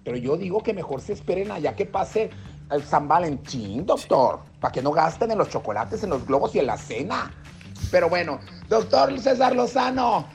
Pero 0.03 0.17
yo 0.17 0.37
digo 0.37 0.63
que 0.63 0.73
mejor 0.73 1.01
se 1.01 1.13
esperen 1.13 1.51
allá 1.51 1.75
que 1.75 1.85
pase 1.85 2.29
el 2.71 2.83
San 2.83 3.07
Valentín, 3.07 3.85
doctor, 3.85 4.39
para 4.59 4.71
que 4.71 4.81
no 4.81 4.91
gasten 4.91 5.31
en 5.31 5.37
los 5.37 5.49
chocolates, 5.49 6.03
en 6.03 6.09
los 6.09 6.25
globos 6.25 6.55
y 6.55 6.59
en 6.59 6.67
la 6.67 6.77
cena. 6.77 7.31
Pero 7.91 8.09
bueno, 8.09 8.39
doctor 8.69 9.19
César 9.19 9.55
Lozano, 9.55 10.25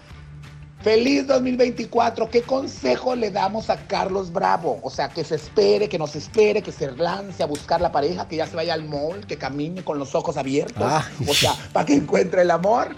feliz 0.82 1.26
2024. 1.26 2.28
¿Qué 2.30 2.42
consejo 2.42 3.16
le 3.16 3.30
damos 3.30 3.70
a 3.70 3.76
Carlos 3.86 4.32
Bravo? 4.32 4.78
O 4.82 4.90
sea, 4.90 5.08
que 5.08 5.24
se 5.24 5.36
espere, 5.36 5.88
que 5.88 5.98
nos 5.98 6.14
espere, 6.14 6.62
que 6.62 6.72
se 6.72 6.92
lance 6.92 7.42
a 7.42 7.46
buscar 7.46 7.80
la 7.80 7.90
pareja, 7.90 8.28
que 8.28 8.36
ya 8.36 8.46
se 8.46 8.54
vaya 8.54 8.74
al 8.74 8.84
mall, 8.84 9.26
que 9.26 9.38
camine 9.38 9.82
con 9.82 9.98
los 9.98 10.14
ojos 10.14 10.36
abiertos. 10.36 10.84
Ay. 10.86 11.26
O 11.28 11.34
sea, 11.34 11.54
para 11.72 11.86
que 11.86 11.94
encuentre 11.94 12.42
el 12.42 12.50
amor. 12.50 12.94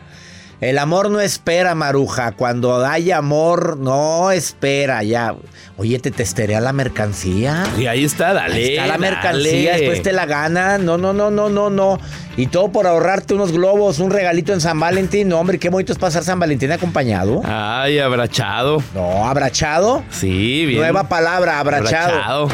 El 0.60 0.78
amor 0.78 1.08
no 1.08 1.20
espera, 1.20 1.76
Maruja. 1.76 2.32
Cuando 2.32 2.84
hay 2.84 3.12
amor, 3.12 3.78
no 3.78 4.32
espera 4.32 5.04
ya. 5.04 5.36
Oye, 5.76 6.00
te 6.00 6.10
testerea 6.10 6.60
la 6.60 6.72
mercancía. 6.72 7.64
Y 7.78 7.86
ahí 7.86 8.04
está, 8.04 8.32
dale. 8.32 8.56
Ahí 8.56 8.64
está 8.70 8.86
la 8.86 8.92
dale. 8.94 8.98
mercancía, 8.98 9.76
después 9.76 10.02
te 10.02 10.12
la 10.12 10.26
gana. 10.26 10.78
No, 10.78 10.98
no, 10.98 11.12
no, 11.12 11.30
no, 11.30 11.48
no, 11.48 11.70
no. 11.70 12.00
Y 12.36 12.48
todo 12.48 12.72
por 12.72 12.88
ahorrarte 12.88 13.34
unos 13.34 13.52
globos, 13.52 14.00
un 14.00 14.10
regalito 14.10 14.52
en 14.52 14.60
San 14.60 14.80
Valentín. 14.80 15.28
No, 15.28 15.38
hombre, 15.38 15.60
qué 15.60 15.68
bonito 15.68 15.92
es 15.92 15.98
pasar 15.98 16.24
San 16.24 16.40
Valentín 16.40 16.72
acompañado. 16.72 17.40
Ay, 17.44 18.00
abrachado. 18.00 18.82
No, 18.94 19.28
abrachado. 19.28 20.02
Sí, 20.10 20.66
bien. 20.66 20.80
Nueva 20.80 21.08
palabra, 21.08 21.60
abrachado. 21.60 22.48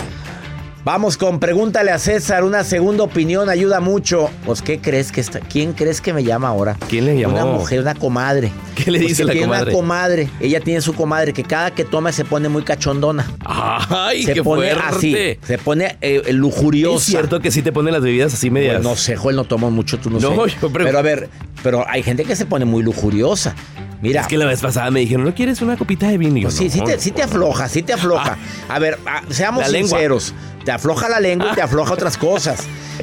Vamos 0.85 1.17
con 1.17 1.41
pregúntale 1.41 1.91
a 1.93 1.99
César, 1.99 2.45
una 2.45 2.63
segunda 2.63 3.05
opinión 3.05 3.49
ayuda 3.49 3.81
mucho. 3.81 4.29
Pues, 4.45 4.61
¿qué 4.61 4.81
crees 4.81 5.13
que 5.13 5.23
está? 5.23 5.41
¿Quién 5.41 5.73
crees 5.73 6.03
que 6.03 6.13
me 6.13 6.23
llama 6.23 6.49
ahora? 6.49 6.77
¿Quién 6.91 7.07
le 7.07 7.19
llamó? 7.19 7.33
Una 7.35 7.47
mujer, 7.47 7.81
una 7.81 7.95
comadre. 7.95 8.53
¿Qué 8.75 8.91
le 8.91 8.99
Pues 8.99 9.09
dice 9.09 9.23
que 9.23 9.27
la 9.29 9.33
tiene 9.33 9.47
comadre? 9.47 9.71
una 9.71 9.73
comadre. 9.81 10.29
Ella 10.41 10.61
tiene 10.61 10.83
su 10.83 10.93
comadre 10.93 11.33
que 11.33 11.43
cada 11.43 11.71
que 11.71 11.85
toma 11.85 12.13
se 12.13 12.27
pone 12.27 12.51
muy 12.51 12.65
cachondona. 12.65 13.27
Ay, 13.41 14.25
se 14.25 14.35
qué 14.35 14.43
pone 14.43 14.75
fuerte. 14.75 15.39
así, 15.39 15.47
se 15.47 15.57
pone 15.57 15.97
eh, 16.03 16.23
lujuriosa. 16.35 16.99
Es 16.99 17.05
cierto 17.05 17.41
que 17.41 17.51
sí 17.51 17.63
te 17.63 17.73
ponen 17.73 17.95
las 17.95 18.03
bebidas 18.03 18.35
así 18.35 18.51
medias. 18.51 18.75
Pues 18.75 18.85
no 18.85 18.95
sé, 18.95 19.17
Joel, 19.17 19.37
no 19.37 19.45
tomo 19.45 19.71
mucho, 19.71 19.99
tú 19.99 20.11
no, 20.11 20.21
No, 20.21 20.47
sé. 20.47 20.55
yo 20.61 20.71
Pero 20.71 20.99
a 20.99 21.03
ver, 21.03 21.31
pero 21.63 21.89
hay 21.89 22.03
gente 22.03 22.25
que 22.27 22.37
se 22.37 22.45
pone 22.45 22.67
muy 22.67 22.83
lujuriosa. 22.83 23.55
Mira. 24.01 24.21
Es 24.23 24.27
que 24.27 24.37
la 24.37 24.47
vez 24.47 24.61
pasada 24.61 24.91
me 24.91 25.01
dijeron, 25.01 25.25
¿no 25.25 25.35
quieres 25.35 25.61
una 25.63 25.77
copita 25.77 26.09
de 26.09 26.19
vino? 26.19 26.37
Y 26.37 26.43
yo, 26.43 26.49
Pues 26.49 26.57
sí, 26.57 26.65
no, 26.67 26.71
sí, 26.73 26.81
te, 26.85 26.95
no 26.97 27.01
sí 27.01 27.11
te 27.11 27.23
afloja, 27.23 27.69
sí 27.69 27.83
te 27.83 27.93
afloja. 27.93 28.37
A 28.69 28.79
ver, 28.79 28.99
ah, 29.07 29.23
seamos 29.31 29.69
lengua. 29.71 29.89
sinceros. 29.91 30.35
Te 30.65 30.73
afloja 30.73 31.09
la 31.09 31.21
lengua 31.21 31.51
y 31.53 31.55
te 31.55 31.63
afloja 31.63 31.93
otras 31.93 32.17
cosas. 32.17 32.61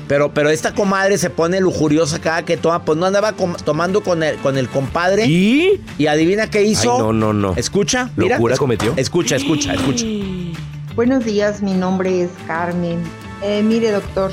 Pero, 0.08 0.34
pero 0.34 0.50
esta 0.50 0.74
comadre 0.74 1.18
se 1.18 1.30
pone 1.30 1.60
lujuriosa 1.60 2.20
cada 2.20 2.44
que 2.44 2.58
toma. 2.58 2.84
Pues 2.86 2.98
no 2.98 3.06
andaba 3.06 3.34
com- 3.34 3.56
tomando 3.64 4.02
con 4.02 4.24
el, 4.24 4.38
con 4.38 4.58
el 4.58 4.68
compadre. 4.68 5.26
¿Y? 5.28 5.80
Y 5.98 6.08
adivina 6.08 6.50
qué 6.50 6.64
hizo. 6.64 6.94
Ay, 6.94 7.00
no, 7.00 7.14
no, 7.14 7.34
no. 7.34 7.54
Escucha, 7.56 8.10
mira. 8.16 8.36
¿Locura 8.38 8.58
cometió? 8.58 8.94
Escucha, 8.98 9.36
escucha, 9.36 9.74
escucha. 9.74 10.06
Buenos 10.96 11.24
días, 11.24 11.62
mi 11.62 11.74
nombre 11.74 12.24
es 12.24 12.30
Carmen. 12.48 13.00
Eh, 13.44 13.62
mire, 13.64 13.92
doctor, 13.92 14.32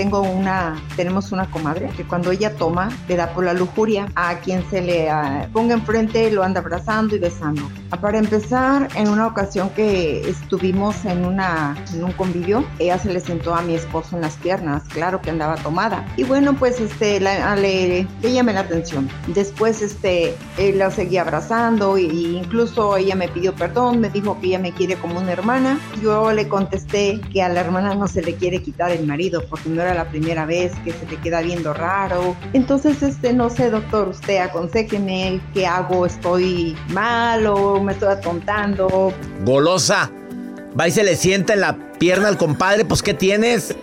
tengo 0.00 0.22
una, 0.22 0.82
tenemos 0.96 1.30
una 1.30 1.44
comadre 1.50 1.90
que 1.94 2.04
cuando 2.04 2.30
ella 2.30 2.54
toma 2.54 2.88
le 3.06 3.16
da 3.16 3.34
por 3.34 3.44
la 3.44 3.52
lujuria 3.52 4.08
a 4.14 4.38
quien 4.38 4.64
se 4.70 4.80
le 4.80 5.10
ah, 5.10 5.46
ponga 5.52 5.74
enfrente 5.74 6.30
lo 6.30 6.42
anda 6.42 6.60
abrazando 6.60 7.14
y 7.14 7.18
besando. 7.18 7.70
Ah, 7.90 7.98
Para 7.98 8.16
empezar, 8.16 8.88
en 8.94 9.10
una 9.10 9.26
ocasión 9.26 9.68
que 9.76 10.26
estuvimos 10.26 11.04
en 11.04 11.26
una 11.26 11.76
en 11.92 12.02
un 12.02 12.12
convivio, 12.12 12.64
ella 12.78 12.96
se 12.96 13.12
le 13.12 13.20
sentó 13.20 13.54
a 13.54 13.60
mi 13.60 13.74
esposo 13.74 14.16
en 14.16 14.22
las 14.22 14.36
piernas, 14.36 14.84
claro 14.84 15.20
que 15.20 15.28
andaba 15.28 15.56
tomada. 15.56 16.06
Y 16.16 16.24
bueno, 16.24 16.54
pues 16.54 16.80
este 16.80 17.20
la, 17.20 17.54
le, 17.56 18.06
le 18.22 18.32
llamé 18.32 18.54
la 18.54 18.60
atención. 18.60 19.06
Después 19.26 19.82
este 19.82 20.34
la 20.76 20.90
seguía 20.90 21.20
abrazando 21.20 21.98
y 21.98 22.38
incluso 22.38 22.96
ella 22.96 23.16
me 23.16 23.28
pidió 23.28 23.54
perdón, 23.54 24.00
me 24.00 24.08
dijo 24.08 24.40
que 24.40 24.46
ella 24.46 24.60
me 24.60 24.72
quiere 24.72 24.94
como 24.94 25.18
una 25.18 25.32
hermana. 25.32 25.78
Yo 26.02 26.32
le 26.32 26.48
contesté 26.48 27.20
que 27.30 27.42
a 27.42 27.50
la 27.50 27.60
hermana 27.60 27.94
no 27.94 28.08
se 28.08 28.22
le 28.22 28.36
quiere 28.36 28.62
quitar 28.62 28.92
el 28.92 29.06
marido 29.06 29.44
porque 29.50 29.68
no 29.68 29.82
era 29.82 29.89
la 29.94 30.08
primera 30.08 30.46
vez 30.46 30.72
que 30.84 30.92
se 30.92 31.06
le 31.06 31.16
queda 31.16 31.40
viendo 31.42 31.72
raro. 31.72 32.36
Entonces, 32.52 33.02
este, 33.02 33.32
no 33.32 33.50
sé, 33.50 33.70
doctor, 33.70 34.08
usted 34.08 34.38
aconsejeme 34.38 35.40
qué 35.54 35.66
hago, 35.66 36.06
estoy 36.06 36.76
mal 36.88 37.46
o 37.46 37.82
me 37.82 37.92
estoy 37.92 38.08
atontando. 38.12 39.12
Golosa. 39.44 40.10
Va 40.78 40.86
y 40.88 40.92
se 40.92 41.02
le 41.02 41.16
sienta 41.16 41.54
en 41.54 41.60
la 41.62 41.76
pierna 41.98 42.28
al 42.28 42.38
compadre, 42.38 42.84
pues 42.84 43.02
¿qué 43.02 43.12
tienes? 43.14 43.74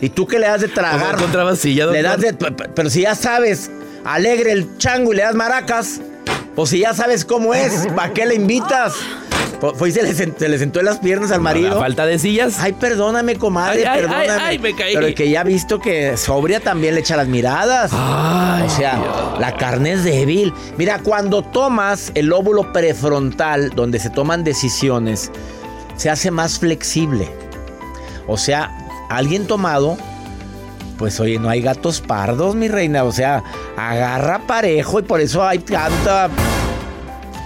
¿Y 0.00 0.08
tú 0.08 0.26
qué 0.26 0.38
le 0.38 0.46
das 0.46 0.60
de 0.60 0.68
tragar? 0.68 1.16
Como 1.16 1.24
contrabasilla, 1.24 1.86
Le 1.86 2.02
das 2.02 2.20
doctor. 2.20 2.56
de, 2.56 2.68
pero 2.74 2.88
si 2.88 3.02
ya 3.02 3.14
sabes, 3.14 3.70
alegre 4.04 4.52
el 4.52 4.78
chango 4.78 5.12
y 5.12 5.16
le 5.16 5.22
das 5.22 5.34
maracas, 5.34 6.00
pues 6.54 6.70
si 6.70 6.78
ya 6.80 6.94
sabes 6.94 7.24
cómo 7.24 7.52
es, 7.52 7.86
¿para 7.96 8.12
qué 8.12 8.26
le 8.26 8.36
invitas? 8.36 8.94
Fue 9.74 9.90
y 9.90 9.92
se 9.92 10.02
le, 10.02 10.14
sent- 10.14 10.36
se 10.38 10.48
le 10.48 10.58
sentó 10.58 10.80
en 10.80 10.86
las 10.86 10.98
piernas 11.00 11.30
al 11.32 11.40
marido. 11.42 11.76
A 11.76 11.80
falta 11.80 12.06
de 12.06 12.18
sillas. 12.18 12.58
Ay, 12.60 12.72
perdóname, 12.72 13.36
comadre, 13.36 13.86
Ay, 13.86 14.00
perdóname. 14.00 14.30
ay, 14.30 14.38
ay, 14.40 14.58
me 14.58 14.74
caí. 14.74 14.94
Pero 14.94 15.06
el 15.06 15.14
que 15.14 15.28
ya 15.28 15.42
ha 15.42 15.44
visto 15.44 15.78
que 15.80 16.16
sobria 16.16 16.60
también 16.60 16.94
le 16.94 17.00
echa 17.00 17.14
las 17.16 17.28
miradas. 17.28 17.90
Ay, 17.94 18.62
o 18.64 18.70
sea, 18.70 18.98
la 19.38 19.54
carne 19.56 19.92
es 19.92 20.04
débil. 20.04 20.54
Mira, 20.78 21.00
cuando 21.00 21.42
tomas 21.42 22.10
el 22.14 22.26
lóbulo 22.26 22.72
prefrontal, 22.72 23.70
donde 23.70 23.98
se 23.98 24.08
toman 24.08 24.44
decisiones, 24.44 25.30
se 25.96 26.08
hace 26.08 26.30
más 26.30 26.58
flexible. 26.58 27.28
O 28.26 28.38
sea, 28.38 28.70
alguien 29.10 29.46
tomado, 29.46 29.98
pues 30.96 31.20
oye, 31.20 31.38
no 31.38 31.50
hay 31.50 31.60
gatos 31.60 32.00
pardos, 32.00 32.54
mi 32.54 32.68
reina. 32.68 33.04
O 33.04 33.12
sea, 33.12 33.42
agarra 33.76 34.46
parejo 34.46 35.00
y 35.00 35.02
por 35.02 35.20
eso 35.20 35.42
hay 35.46 35.58
tanta 35.58 36.30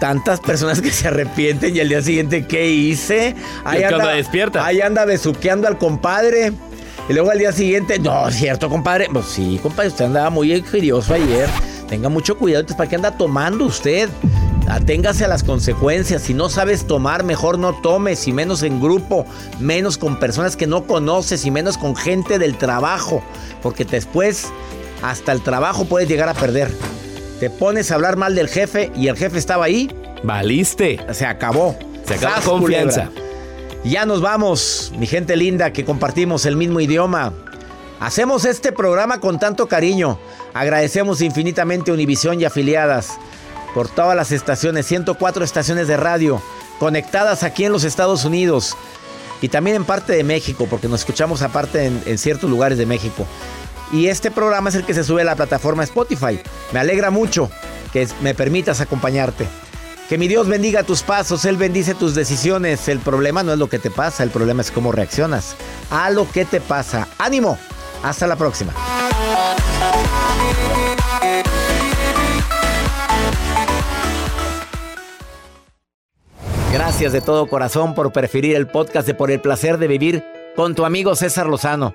tantas 0.00 0.40
personas 0.40 0.80
que 0.80 0.90
se 0.90 1.08
arrepienten 1.08 1.74
y 1.74 1.80
al 1.80 1.88
día 1.88 2.02
siguiente, 2.02 2.46
¿qué 2.46 2.70
hice? 2.70 3.28
Es 3.28 3.88
cuando 3.88 4.08
despierta. 4.08 4.64
Ahí 4.64 4.80
anda 4.80 5.04
besuqueando 5.04 5.68
al 5.68 5.78
compadre. 5.78 6.52
Y 7.08 7.12
luego 7.12 7.30
al 7.30 7.38
día 7.38 7.52
siguiente, 7.52 7.98
no, 7.98 8.30
cierto, 8.30 8.70
compadre. 8.70 9.08
Pues 9.12 9.26
sí, 9.26 9.58
compadre, 9.62 9.88
usted 9.88 10.06
andaba 10.06 10.30
muy 10.30 10.54
ingenioso 10.54 11.14
ayer. 11.14 11.48
Tenga 11.88 12.08
mucho 12.08 12.38
cuidado, 12.38 12.60
entonces, 12.60 12.78
¿para 12.78 12.88
qué 12.88 12.96
anda 12.96 13.10
tomando 13.10 13.66
usted? 13.66 14.08
Aténgase 14.68 15.26
a 15.26 15.28
las 15.28 15.44
consecuencias. 15.44 16.22
Si 16.22 16.32
no 16.32 16.48
sabes 16.48 16.86
tomar, 16.86 17.24
mejor 17.24 17.58
no 17.58 17.74
tomes, 17.74 18.26
y 18.26 18.32
menos 18.32 18.62
en 18.62 18.80
grupo, 18.80 19.26
menos 19.60 19.98
con 19.98 20.18
personas 20.18 20.56
que 20.56 20.66
no 20.66 20.86
conoces, 20.86 21.44
y 21.44 21.50
menos 21.50 21.76
con 21.76 21.94
gente 21.94 22.38
del 22.38 22.56
trabajo. 22.56 23.22
Porque 23.62 23.84
después, 23.84 24.46
hasta 25.02 25.32
el 25.32 25.42
trabajo 25.42 25.84
puedes 25.84 26.08
llegar 26.08 26.30
a 26.30 26.34
perder. 26.34 26.70
Te 27.40 27.50
pones 27.50 27.90
a 27.90 27.94
hablar 27.96 28.16
mal 28.16 28.34
del 28.34 28.48
jefe 28.48 28.90
y 28.96 29.08
el 29.08 29.16
jefe 29.16 29.38
estaba 29.38 29.64
ahí. 29.64 29.90
Valiste. 30.22 31.00
Se 31.12 31.26
acabó. 31.26 31.76
Se 32.06 32.14
acabó 32.14 32.34
Sas, 32.36 32.44
confianza. 32.44 33.06
culebra. 33.06 33.24
Ya 33.84 34.06
nos 34.06 34.20
vamos, 34.22 34.92
mi 34.96 35.06
gente 35.06 35.36
linda, 35.36 35.72
que 35.72 35.84
compartimos 35.84 36.46
el 36.46 36.56
mismo 36.56 36.80
idioma. 36.80 37.32
Hacemos 38.00 38.44
este 38.44 38.72
programa 38.72 39.20
con 39.20 39.38
tanto 39.38 39.66
cariño. 39.68 40.18
Agradecemos 40.54 41.20
infinitamente 41.20 41.90
a 41.90 41.94
Univisión 41.94 42.40
y 42.40 42.44
afiliadas 42.44 43.10
por 43.74 43.88
todas 43.88 44.16
las 44.16 44.32
estaciones, 44.32 44.86
104 44.86 45.44
estaciones 45.44 45.88
de 45.88 45.96
radio 45.96 46.40
conectadas 46.78 47.42
aquí 47.42 47.64
en 47.64 47.72
los 47.72 47.84
Estados 47.84 48.24
Unidos 48.24 48.76
y 49.40 49.48
también 49.48 49.76
en 49.76 49.84
parte 49.84 50.12
de 50.12 50.24
México, 50.24 50.66
porque 50.68 50.88
nos 50.88 51.00
escuchamos 51.00 51.42
aparte 51.42 51.86
en, 51.86 52.02
en 52.06 52.18
ciertos 52.18 52.48
lugares 52.48 52.78
de 52.78 52.86
México. 52.86 53.26
Y 53.94 54.08
este 54.08 54.32
programa 54.32 54.70
es 54.70 54.74
el 54.74 54.84
que 54.84 54.92
se 54.92 55.04
sube 55.04 55.22
a 55.22 55.24
la 55.24 55.36
plataforma 55.36 55.84
Spotify. 55.84 56.40
Me 56.72 56.80
alegra 56.80 57.12
mucho 57.12 57.48
que 57.92 58.08
me 58.22 58.34
permitas 58.34 58.80
acompañarte. 58.80 59.46
Que 60.08 60.18
mi 60.18 60.26
Dios 60.26 60.48
bendiga 60.48 60.82
tus 60.82 61.04
pasos, 61.04 61.44
Él 61.44 61.56
bendice 61.56 61.94
tus 61.94 62.16
decisiones. 62.16 62.88
El 62.88 62.98
problema 62.98 63.44
no 63.44 63.52
es 63.52 63.58
lo 63.60 63.68
que 63.68 63.78
te 63.78 63.92
pasa, 63.92 64.24
el 64.24 64.30
problema 64.30 64.62
es 64.62 64.72
cómo 64.72 64.90
reaccionas 64.90 65.54
a 65.92 66.10
lo 66.10 66.28
que 66.28 66.44
te 66.44 66.60
pasa. 66.60 67.06
Ánimo, 67.18 67.56
hasta 68.02 68.26
la 68.26 68.34
próxima. 68.34 68.72
Gracias 76.72 77.12
de 77.12 77.20
todo 77.20 77.46
corazón 77.46 77.94
por 77.94 78.12
preferir 78.12 78.56
el 78.56 78.66
podcast 78.66 79.06
de 79.06 79.14
Por 79.14 79.30
el 79.30 79.40
placer 79.40 79.78
de 79.78 79.86
vivir 79.86 80.24
con 80.56 80.74
tu 80.74 80.84
amigo 80.84 81.14
César 81.14 81.46
Lozano. 81.46 81.94